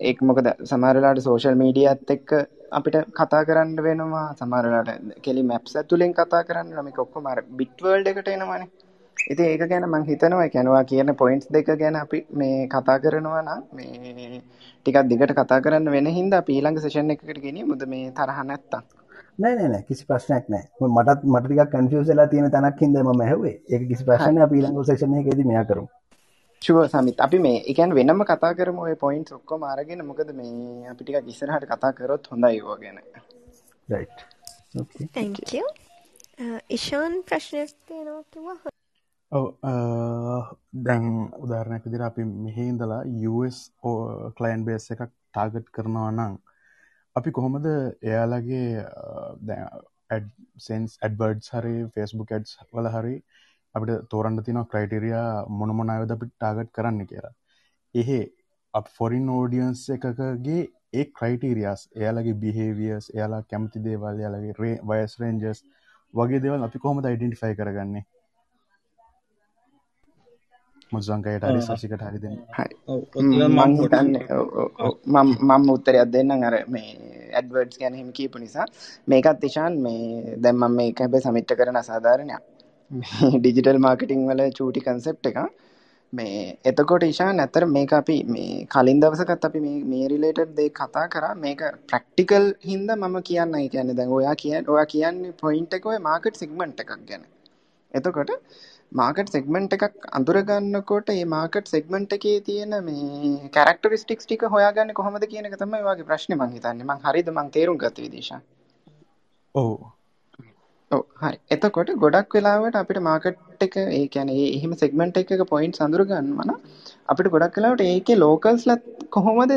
[0.00, 2.32] ඒක මොකද සමහර වෙලාවට සෝෂල් මීඩියාත් එක්ක
[2.72, 4.34] අපිට කතා කරන්න වෙනවා.
[4.34, 6.82] සමහර වෙලාවට කෙලි මැප්ස් ඇතුලෙන් කතා කරන්න වෙනවා.
[6.82, 8.68] මේක ඔක්කොම අර බිට් වර්ල්ඩ් එකට එනවනේ.
[9.16, 12.98] ඉතින් ඒක ගැන මම හිතනවා ඒ කියන්නේ ඔයා කියන පොයින්ට්ස් දෙක ගැන අපි මේ කතා
[12.98, 14.42] කරනවා නම් මේ
[14.86, 18.82] ටිකක් දිගට කතා කරන්න වෙන හින්දා අපි ඊළඟ සෙෂන් එකකට ගෙනියමුද මේ තරහ නැත්තම්.
[19.38, 20.64] නෑ නෑ නෑ කිසි ප්‍රශ්නයක් නෑ.
[20.80, 23.56] මටත් මට ටිකක් කන්ෆියුස් වෙලා තියෙන තැනක් හින්දා මම ඇහුවේ.
[23.72, 24.06] ඒක කිසි.
[24.08, 24.46] ප්‍රශ්නයක් නෑ.
[24.48, 25.88] අපි ඊළඟ සෙෂන් එකේදී මෙයා කරමු.
[26.62, 30.04] ෂුවර් සමිත් අපි මේ ඒ කියන්නේ වෙනම කතා කරමු ඔය පොයින්ට්ස් ඔක්කොම අරගෙන.
[30.10, 33.00] මොකද මේ අපි ටිකක් ඉස්සරහට කතා කරොත් හොඳයි ඒවා ගැන.
[33.88, 34.28] Right
[34.80, 35.66] okay thank you.
[36.68, 38.72] Ishan ප්‍රශ්නයක් තියෙනවා කිව්වා
[39.32, 39.44] ඔව
[40.86, 41.04] දැන්
[41.44, 43.58] උදාරණයක් විදිහට අපි මෙහි ඉඳලා US
[44.38, 46.34] ක්ලයින් බේස් එකක් ටාගට් කරනවා නම්
[47.16, 48.64] අපි කොහොමද එයාලගේ
[50.66, 53.14] සෙන්ස් ඇඩ්වර්ඩ් හරි ෆෙස්බුක් ඇඩ්ස් වල හරි
[53.74, 55.28] අපිට තෝරන්න තින ක්‍රයිටරියා
[55.60, 57.34] මොනමොන අයද අපි ටාගට් කරන්න කියලා.
[57.94, 58.20] එහෙ
[58.74, 60.60] අප ෆොරින් ෝඩියන්ස් එකකගේ
[60.94, 65.62] ඒ ක්‍රයිටීරියස් එයාලගේ බිහේවියස් එයාලා කැමති දේවල් යාලගේ රේ වයස් රේන්ජස්
[66.14, 68.04] වගේ දේවල් අපි කොහොමද යිඩෙන්ටිෆයි කරගන්නේ?
[70.94, 72.38] මුසංකයට හරි සසිකට හරි දෙන්න.
[72.50, 72.76] හරි.
[72.86, 74.12] ඔව් ඔතන
[75.08, 76.88] මං මම උත්තරයක් දෙන්නම් අර මේ
[77.32, 78.66] ඇඩ්වර්ඩ්ස් ගැන එහෙම කියපු නිසා.
[79.08, 82.42] මේකත් ඉෂාන් මේ දැන් මම මේක හැබැයි සමිට් කරන අසාධාරණයක්.
[82.90, 85.38] මේ ඩිජිටල් මාර්කටිං වල චූටි කන්සෙප්ට් එක
[86.12, 91.06] මේ එතකොට ඉෂාන් ඇත්තට මේක අපි මේ කලින් දවසකත් අපි මේ මේ රිලේටඩ් දේ කතා
[91.08, 91.34] කරා.
[91.36, 96.40] මේක ප්‍රැක්ටිකල් හින්දා මම කියන්නයි කියන්නේ දැන් ඔයා කියන්නේ ඔයා කියන්නේ පොයින්ට් එක ඔය මාකට්
[96.42, 97.24] සෙග්මන්ට් එකක් ගැන.
[97.94, 98.30] එතකොට
[98.94, 105.48] මාකට් සෙග්මන්ට් එකක් අඳුරගන්නකොට ඒ මාකට් සෙග්මන්ට් එකේ තියෙන මේ කැරක්ටරිස්ටික්ස් ටික හොයාගන්නේ කොහොමද කියන
[105.48, 106.86] එක තමයි ඔයාගේ ප්‍රශ්නේ මං හිතන්නේ.
[106.86, 107.28] මං හරිද?
[107.32, 108.40] මං තේරුම් ගත්ත විදිහා
[109.54, 109.74] ඔව්.
[111.20, 111.38] හරි.
[111.50, 116.46] එතකොට ගොඩක් වෙලාවට අපිට මාකට් එක ඒ කියන්නේ ඒ එහෙම සෙග්මන්ට් එකක පොයින්ට්ස් අඳුර ගන්නවා
[116.46, 116.60] නම්
[117.08, 118.78] අපිට ගොඩක් වෙලාවට ඒකේ ලෝකල්ස්ලා
[119.10, 119.54] කොහොමද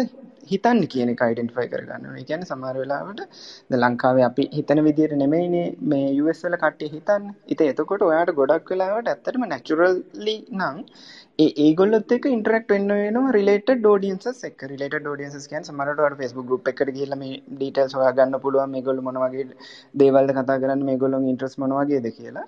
[0.52, 2.24] හිතන්නේ කියන එක අයිඩෙන්ටිෆයි කරගන්න ඕනේ.
[2.24, 3.22] ඒ කියන්නේ සමහර වෙලාවට
[3.72, 7.36] දැන් ලංකාවේ අපි හිතන විදිහට නෙමෙයිනේ මේ US වල කට්ටිය හිතන්නේ.
[7.54, 10.78] ඉතින් එතකොට ඔයාට ගොඩක් වෙලාවට ඇත්තටම නැචරලි නම්
[11.40, 14.62] ඒ ඒගොල්ලොත් එක්ක ඉන්ටරැක්ට් වෙන්න වෙනවා රිලේටඩ් ඔඩියන්සස් එක්ක.
[14.72, 19.22] රිලේටඩ් ඔඩියන්සස් කියන්නේ සමහරවිට ඔයාලට Facebook group එකකට ගිහිල්ලා මේ ඩීටේල්ස් හොයාගන්න පුළුවන් මේගොල්ලෝ මොන
[19.24, 19.46] වගේ
[20.02, 22.48] දේවල්ද කතා කරන්නේ මේගොල්ලෝගේ ඉන්ට්‍රස්ට් මොන වගේද කියලා.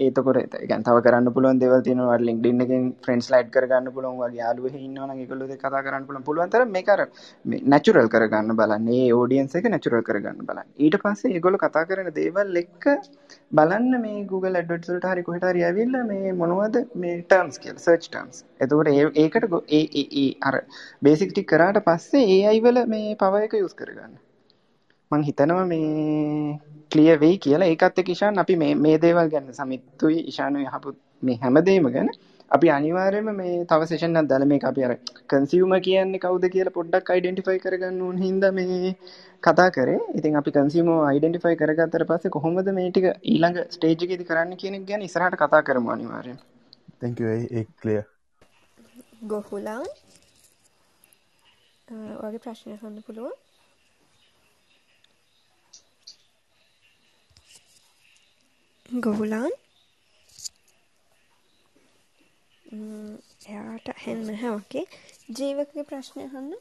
[0.00, 4.20] එතකොට ඒ කියන්නේ තව කරන්න පුළුවන් දේවල් තියෙනවා ඔයාලට LinkedIn එකෙන් ෆ්‍රෙන්ඩ්ස්ලා ඇඩ් කරගන්න පුළුවන්
[4.22, 7.02] ඔයාගේ යාළුවෝ එහෙ ඉන්නවා නම් ඒගොල්ලෝ එක්ක කතා කරන්න පුළුවන් පුළුවන් තරම් මේක අර
[7.44, 8.88] මේ නැචරල් කරගන්න බලන්න.
[8.98, 10.68] ඒ ඔඩියන්ස් එක නැචරල් කරගන්න බලන්න.
[10.86, 12.86] ඊට පස්සේ ඒගොල්ලෝ කතා කරන දේවල් එක්ක
[13.52, 18.08] බලන්න මේ Google AdWords වලට හරි කොහෙට හරි ඇවිල්ලා මේ මොනවද මේ terms කියලා search
[18.16, 18.44] terms.
[18.64, 20.56] එතකොට ඒ ඒකට ගො- ඒ ඒ ඒ අර
[21.08, 24.14] බේසික් ටික කරාට පස්සේ AI වල මේ power එක use කරගන්න.
[25.10, 26.58] මං හිතනවා මේ
[26.92, 30.92] ක්ලියර් වෙයි කියලා ඒකත් එක්ක ඉෂාන් අපි මේ මේ දේවල් ගැන සමිත්තුයි ඉෂානුයි අහපු
[31.22, 32.10] මේ හැමදේම ගැන
[32.50, 34.92] අපි අනිවාර්යයෙන්ම මේ තව සෙෂන් එකක් දාලා මේක අපි අර
[35.32, 38.94] කන්සියුමර් කියන්නේ කවුද කියලා පොඩ්ඩක් අයිඩෙන්ටිෆයි කරගන්න ඕන හින්දා මේ
[39.42, 39.98] කතා කරේ.
[40.14, 44.88] ඉතින් අපි කන්සියුමර් අයිඩෙන්ටිෆයි කරගත්තට පස්සේ කොහොමද මේ ටික ඊළඟ ස්ටේජ් එකේදී කරන්න කියන එක
[44.88, 46.40] ගැන ඉස්සරහට කතා කරමු අනිවාර්යයෙන්.
[47.00, 48.00] තැංක ඒ කලිය
[49.26, 49.86] ගොහුලාන්
[51.88, 53.38] වගේ ප්‍රශ්නය හන්න පුළුවන්
[58.90, 59.52] ගොහුලාන්
[63.46, 64.84] එයාට හෙන්න හැවකේ
[65.36, 66.52] ජීවකගේ ප්‍රශ්නය හන්න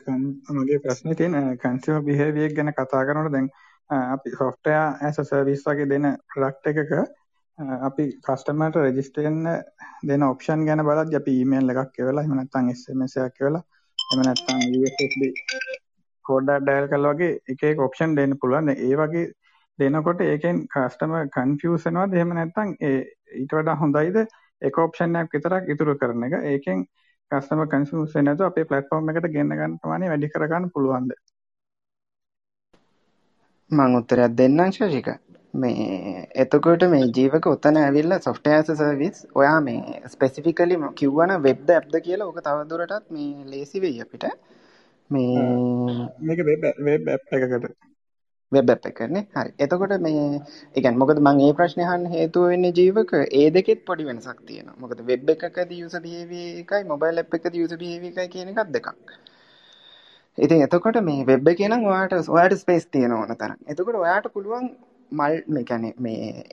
[0.00, 3.48] කන්- මගේ ප්‍රශ්නේ තියෙන කන්සියුමර් බිහේවියර් ගැන කතා කරනකොට දැන්
[3.90, 6.92] අ, අපි software as a service වගේ දෙන product එකක
[7.82, 9.44] අපි කස්ටමර්ට රෙජිස්ටර් වෙන්න
[10.02, 13.62] දෙන ඔප්ෂන් ගැන බලද්දි අපි ඊමේල් එකක් එවලා එහෙම නැත්නම් SMS එකක් එවලා
[13.98, 15.22] එහෙම නැත්නම් USSD
[16.24, 18.68] කෝඩ් එකක් ඩයල් කළා වගේ එක එක ඔප්ෂන් දෙන්න පුළුවන්.
[18.86, 19.26] ඒ වගේ
[19.78, 22.98] දෙනකොට ඒකෙන් කස්ටමර් කන්ෆියුස් වෙනවද එහෙම නැත්නම් ඒ
[23.36, 24.18] ඊට වඩා හොඳයිද
[24.62, 26.36] එක ඔප්ෂන් එකක් විතරක් ඉතුරු කරන එක.
[26.46, 26.84] ඒකෙන්
[27.30, 31.14] කස්ටමර් කන්ෆියුස් වෙන්නේ නැතුව අපේ ප්ලැට්ෆෝම් එකට ගෙන්න ගන්න ප්‍රමාණය වැඩි කරගන්න පුළුවන්ද?
[33.70, 35.08] මං උත්තරයක් දෙන්නම් ශෂික.
[35.54, 41.70] මේ එතකොට මේ ජීවක ඔතන ඇවිල්ලා software as a service ඔයා මේ ස්පෙસિෆිකලි කිව්වන වෙබ්
[41.70, 44.26] ඇප්ද කියලා ඕක තවදුරටත් මේ ලේසි වෙයි අපිට
[45.10, 45.44] මේ
[46.20, 47.66] මේක වෙබ් එකකට
[48.52, 49.50] වෙබ් ඇප් එකනේ හරි.
[49.64, 50.24] එතකොට මේ
[50.74, 53.12] ඒ කියන්නේ මොකද මම මේ ප්‍රශ්නේ අහන්න හේතුව වෙන්නේ ජීවක?
[53.40, 54.76] ඒ දෙකෙත් පොඩි වෙනසක් තියෙනවා.
[54.82, 58.88] මොකද වෙබ් එකකදී user behavior එකයි mobile app එකකදී user behavior එකයි කියන එකක් දෙකක්.
[60.38, 63.58] ඉතින් එතකොට මේ වෙබ් එකේ නම් ඔයාට ඔයාට ස්පේස් තියෙන ඕන තරම්.
[63.72, 64.70] එතකොට ඔයාට පුළුවන්
[65.12, 66.44] මල් මේ කියන්නේ මේ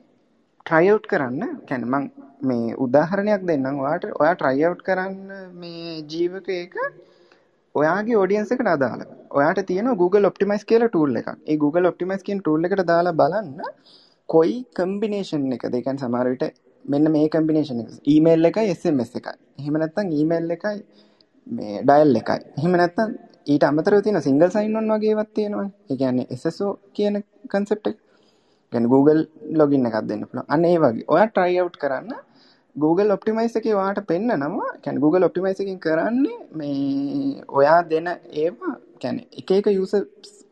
[0.66, 1.42] try out කරන්න.
[1.70, 2.12] කියන්නේ මං
[2.50, 3.82] මේ උදාහරණයක් දෙන්නම්.
[3.86, 5.18] ඔයාට ඔයා try out කරන්න
[5.62, 6.76] මේ ජීවක එක
[7.76, 9.04] ඔයාගේ ඔඩියන්ස් එකට අදාළ.
[9.38, 11.30] ඔයාට තියෙනවා Google Optimize කියලා tool එකක්.
[11.52, 13.62] ඒ Google Optimize කියන tool එකට දාලා බලන්න
[14.30, 15.74] කොයි combination එකද.
[15.78, 16.46] ඒ කියන්නේ සමහර විට
[16.86, 17.90] මෙන්න මේ combination එක.
[18.16, 19.38] email එකයි SMS එකයි.
[19.60, 20.78] එහෙම නැත්නම් email එකයි
[21.48, 22.40] මේ dial එකයි.
[22.60, 23.12] එහෙම නැත්නම්
[23.54, 25.72] ඊට අමතරව තියෙන single sign on වගේ ඒවත් තියෙනවනේ.
[25.92, 26.68] ඒ කියන්නේ SSO
[26.98, 27.24] කියන
[27.56, 27.98] concept එක.
[28.72, 29.22] ගැන Google
[29.62, 30.48] ලොගින් එකක් දෙන්න පුළුවන්.
[30.54, 31.06] අන්න ඒ වගේ.
[31.16, 32.14] ඔයා try out කරන්න.
[32.76, 34.70] Google Optimize එකේ ඔයාට පෙන්නනවා.
[34.84, 38.08] කියන්නේ Google Optimize එකෙන් කරන්නේ මේ ඔයා දෙන
[38.44, 40.02] ඒවා කියන්නේ එක එක user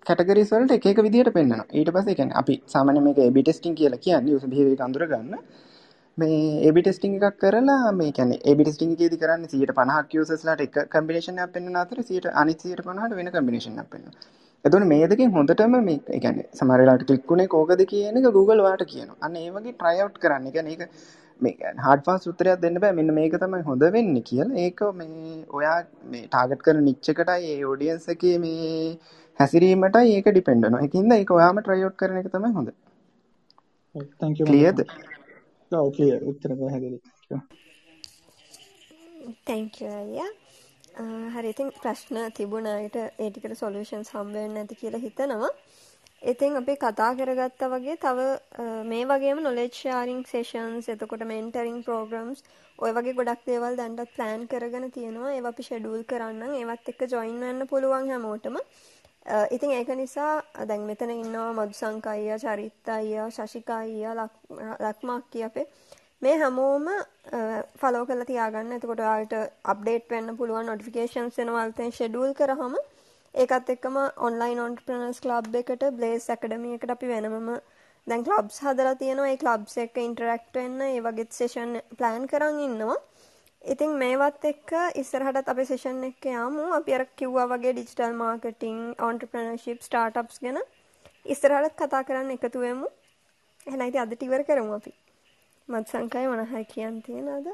[0.10, 1.66] categories වලට එක එක විදිහට පෙන්නනවා.
[1.80, 5.40] ඊට පස්සේ කියන්නේ අපි සාමාන්‍යයෙන් මේක A/B testing කියලා කියන්නේ user behavior එක අඳුර ගන්න.
[6.18, 10.78] මේ A/B testing එකක් කරලා මේ කියන්නේ A/B testing එකේදී කරන්නේ 150ක් users ලාට එක
[10.96, 14.28] combination එකක් පෙන්වන අතර 100 අනිත් 150ට වෙන combination එකක් පෙන්වනවා.
[14.66, 18.62] එතකොට මේ දෙකෙන් හොඳටම මේ ඒ කියන්නේ සමහර වෙලාවට ක්ලික් උනේ කෝකද කියන එක Google
[18.66, 19.18] ඔයාලට කියනවා.
[19.26, 20.48] අන්න ඒ වගේ try out කරන්න.
[20.50, 20.84] ඒ කියන්නේ ඒක
[21.46, 22.96] මේ hard fast උත්තරයක් දෙන්න බෑ.
[23.00, 24.60] මෙන්න මේක තමයි හොඳ වෙන්නේ කියලා.
[24.66, 25.78] ඒක මේ ඔයා
[26.14, 26.28] මේ
[26.68, 28.98] කරන niche එකටයි ඒ audience එකේ මේ
[29.40, 30.28] හැසිරීමටයි ඒක.
[30.86, 32.70] ඒකින්ද ඒක ඔයාම try out කරන එක තමයි හොඳ.
[34.20, 34.86] thank you clearද?
[35.72, 36.20] ඔව් clear.
[36.34, 37.00] උත්තර පැහැදිලි.
[39.50, 40.32] thank you අයියා.
[41.36, 45.52] හරි ඉතින් ප්‍රශ්න තිබුණායට ඒ ටිකට සොලියුෂන්ස් හම්බ වෙන්නේ නැති කියලා හිතනවා.
[46.22, 48.20] ඉතින් අපි කතා කරගත්තා වගේ තව
[48.90, 52.44] මේ වගේම knowledge sharing sessions එතකොට mentoring programs
[52.80, 55.32] ඔය වගේ ගොඩක් දේවල් දැන්ටත් plan කරගෙන තියෙනවා.
[55.34, 56.54] ඒවා අපි schedule කරන්නම්.
[56.60, 58.58] ඒවත් එක්ක join වෙන්න පුළුවන් හැමෝටම.
[59.56, 60.34] ඉතින් ඒක නිසා
[60.70, 64.30] දැන් මෙතන ඉන්නවා මදුසංක අයියා, චරිත් අයියා, ශශිකා අයියා,
[64.86, 65.66] ලක්මා අක්කී අපේ
[66.22, 66.88] මේ හැමෝම
[67.82, 68.74] ෆලෝ කරලා තියාගන්න.
[68.78, 69.36] එතකොට ඔයාලට
[69.74, 72.76] අප්ඩේට් වෙන්න පුළුවන් නොටිෆිකේෂන්ස් එනවා අලුතෙන් ෂෙඩියුල් කරාම
[73.34, 73.98] ඒකත් එක්කම
[74.28, 77.52] ඔන්ලයින් ඔන්ටර්ප්‍රනර්ස් ක්ලබ් එකට බ්ලේස් ඇකඩමි එකට අපි වෙනමම
[78.08, 79.30] දැන් ක්ලබ්ස් හදලා තියෙනවා.
[79.32, 82.98] ඒ ක්ලබ්ස් එක්ක ඉන්ටරැක්ට් වෙන්න ඒ වගේ සෙෂන් ප්ලෑන් කරන් ඉන්නවා.
[83.74, 84.72] ඉතින් මේවත් එක්ක
[85.02, 86.66] ඉස්සරහටත් අපේ සෙෂන් එක යමු.
[86.80, 88.80] අපි අර කිව්වා වගේ ඩිජිටල් මාර්කටිං,
[89.10, 90.60] ඔන්ටර්ප්‍රනර්ෂිප්, ස්ටාර්ට්අප්ස් ගැන
[91.36, 92.90] ඉස්සරහටත් කතා කරන්න එකතු වෙමු.
[93.68, 94.94] එහෙනම් ඉතින් අදට ඉවර කරමු අපි.
[95.74, 97.48] මත්සංකය මොනහරි කියන්න තියෙනවද?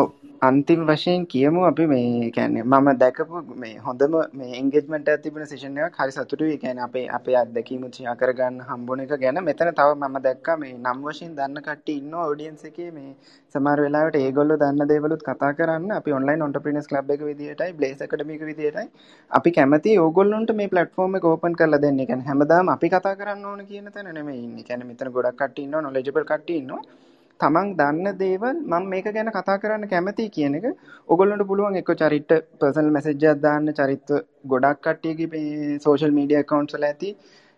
[0.00, 0.06] ඔව්
[0.48, 5.78] අන්තිම වශයෙන් කියමු අපි මේ කියන්නේ මම දැකපු මේ හොඳම මේ එන්ගේජ්මන්ට් එකක් තිබුණ සෙෂන්
[5.86, 6.52] එකක් හරි සතුටුයි.
[6.54, 10.72] ඒ කියන්නේ අපේ අපේ අත්දැකීම් ෂෙයා කරගන්න හම්බුන එක ගැන මෙතන තව මම දැක්කා මේ
[10.74, 13.12] නම් වශයෙන් දන්න කට්ටිය ඉන්නවා ඔඩියන්ස් එකේ මේ
[13.54, 18.38] සමහර වෙලාවට ඒගොල්ලෝ දන්න දේවලුත් කතා කරන්න අපි ඔන්ලයින් ඔන්ටර්ප්‍රීනර්ස් ක්ලබ් එක විදියටයි බ්ලේස් ඇකඩමි
[18.38, 18.86] එක විදියටයි
[19.30, 22.00] අපි කැමති ඕගොල්ලොන්ට මේ ප්ලැට්ෆෝම් එක ඕපන් කරලා දෙන්න.
[22.00, 24.62] ඒ කියන්නේ හැමදාම අපි කතා කරන්න ඕන කියන තැන නෙමෙයි ඉන්නේ.
[24.62, 26.82] ඒ කියන්නේ මෙතන ගොඩක් කට්ටිය ඉන්නවා නොලෙජබල් කට්ටිය ඉන්නවා.
[27.40, 30.66] තමන් දන්න දේවල් මම මේක ගැන කතා කරන්න කැමතියි කියන එක
[31.08, 34.12] ඔයගොල්ලන්ට පුළුවන් එක්ක චරිට පර්සනල් මැසේජ් එකක් දාන්න චරිත
[34.46, 37.10] ගොඩක් කට්ටියගේ මේ සෝෂල් මීඩියා accounts වල ඇති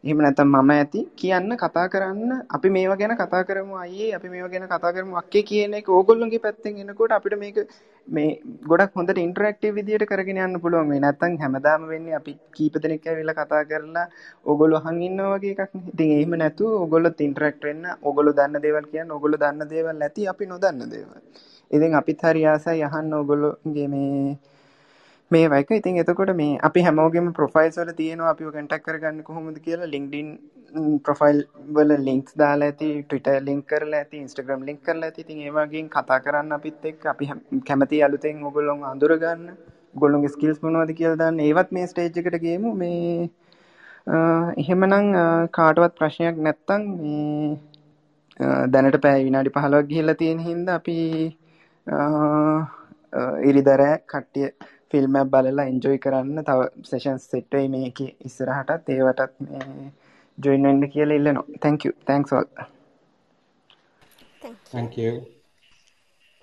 [0.05, 4.51] එහෙම නැත්නම් මම ඇති කියන්න කතා කරන්න අපි මේවා ගැන කතා කරමු අයියේ අපි මේවා
[4.53, 7.57] ගැන කතා කරමු අක්කේ කියන එක ඕගොල්ලෝගේ පැත්තෙන් එනකොට අපිට මේක
[8.09, 8.29] මේ
[8.71, 13.39] ගොඩක් හොඳට ඉන්ටරැක්ටිව් විදියට කරගෙන යන්න පුළුවන් වෙයි නැත්නම් හැමදාම වෙන්නේ අපි කීප දෙනෙක් ඇවිල්ලා
[13.41, 14.07] කතා කරලා
[14.47, 15.85] ඕගොල්ලෝ අහන් ඉන්නවා වගේ එකක් නේ.
[15.93, 20.47] ඉතින් එහෙම නැතුව ඕගොල්ලොත් ඉන්ටරැක්ට් වෙන්න ඕගොල්ලෝ දන්න දේවල් කියන්න ඕගොල්ලෝ දන්න දේවල් නැති අපි
[20.47, 21.19] නොදන්න දේවල්.
[21.71, 24.39] ඉතින් අපිත් හරි ආසයි අහන්න ඕගොල්ලෝගේ මේ
[25.31, 29.89] මේ වයික ඉතින් එතකොට මේ අපි හැමෝගෙම ප්‍රොෆයිල්ස් වල තියෙනවා අපිව කන්ටැක්ට් කරගන්න කොහොමද කියලා
[29.95, 30.29] LinkedIn
[31.07, 31.41] ප්‍රොෆයිල්
[31.77, 35.25] වල ලින්ක්ස් දාලා ඇති Twitter ලින්ක් කරලා ඇති Instagram ලින්ක් කරලා ඇති.
[35.25, 37.29] ඉතින් ඒ වගේ කතා කරන්න අපිත් එක්ක අපි
[37.69, 39.51] කැමති අලුතෙන් ඔයගොල්ලෝ අඳුර ගන්න
[39.95, 41.45] ඔයගොල්ලෝගේ ස්කිල්ස් මොනවද කියලා දාන්න.
[41.49, 42.73] ඒවත් මේ ස්ටේජ් එකට ගේමු.
[42.75, 43.31] මේ
[44.63, 45.13] එහෙමනම්
[45.59, 47.59] කාටවත් ප්‍රශ්නයක් නැත්තම් මේ
[48.73, 50.97] දැනට පැය විනාඩි 15ක් ගිහිල්ලා තියෙන හින්දා අපි
[53.51, 54.49] ඉරිදරෑ කට්ටිය
[54.91, 59.91] ෆිල්ම් එකක් බලලා එන්ජොයි කරන්න තව සෙෂන්ස් සෙට් වෙයි මේකේ ඉස්සරහටත් ඒවටත් මේ
[60.39, 61.45] ජොයින් වෙන්න කියලා ඉල්ලනවා.
[61.61, 61.93] Thank you.
[62.07, 62.49] Thanks all.
[64.43, 64.71] Thank you.
[64.73, 65.13] Thank you.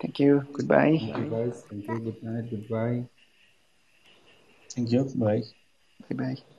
[0.00, 0.32] Thank you.
[0.52, 0.98] Goodbye.
[0.98, 1.64] Thank you guys.
[1.70, 1.98] Thank you.
[2.08, 2.50] Good night.
[2.50, 2.98] Goodbye.
[4.74, 5.04] Thank you.
[5.16, 5.42] Bye.
[6.00, 6.55] Bye bye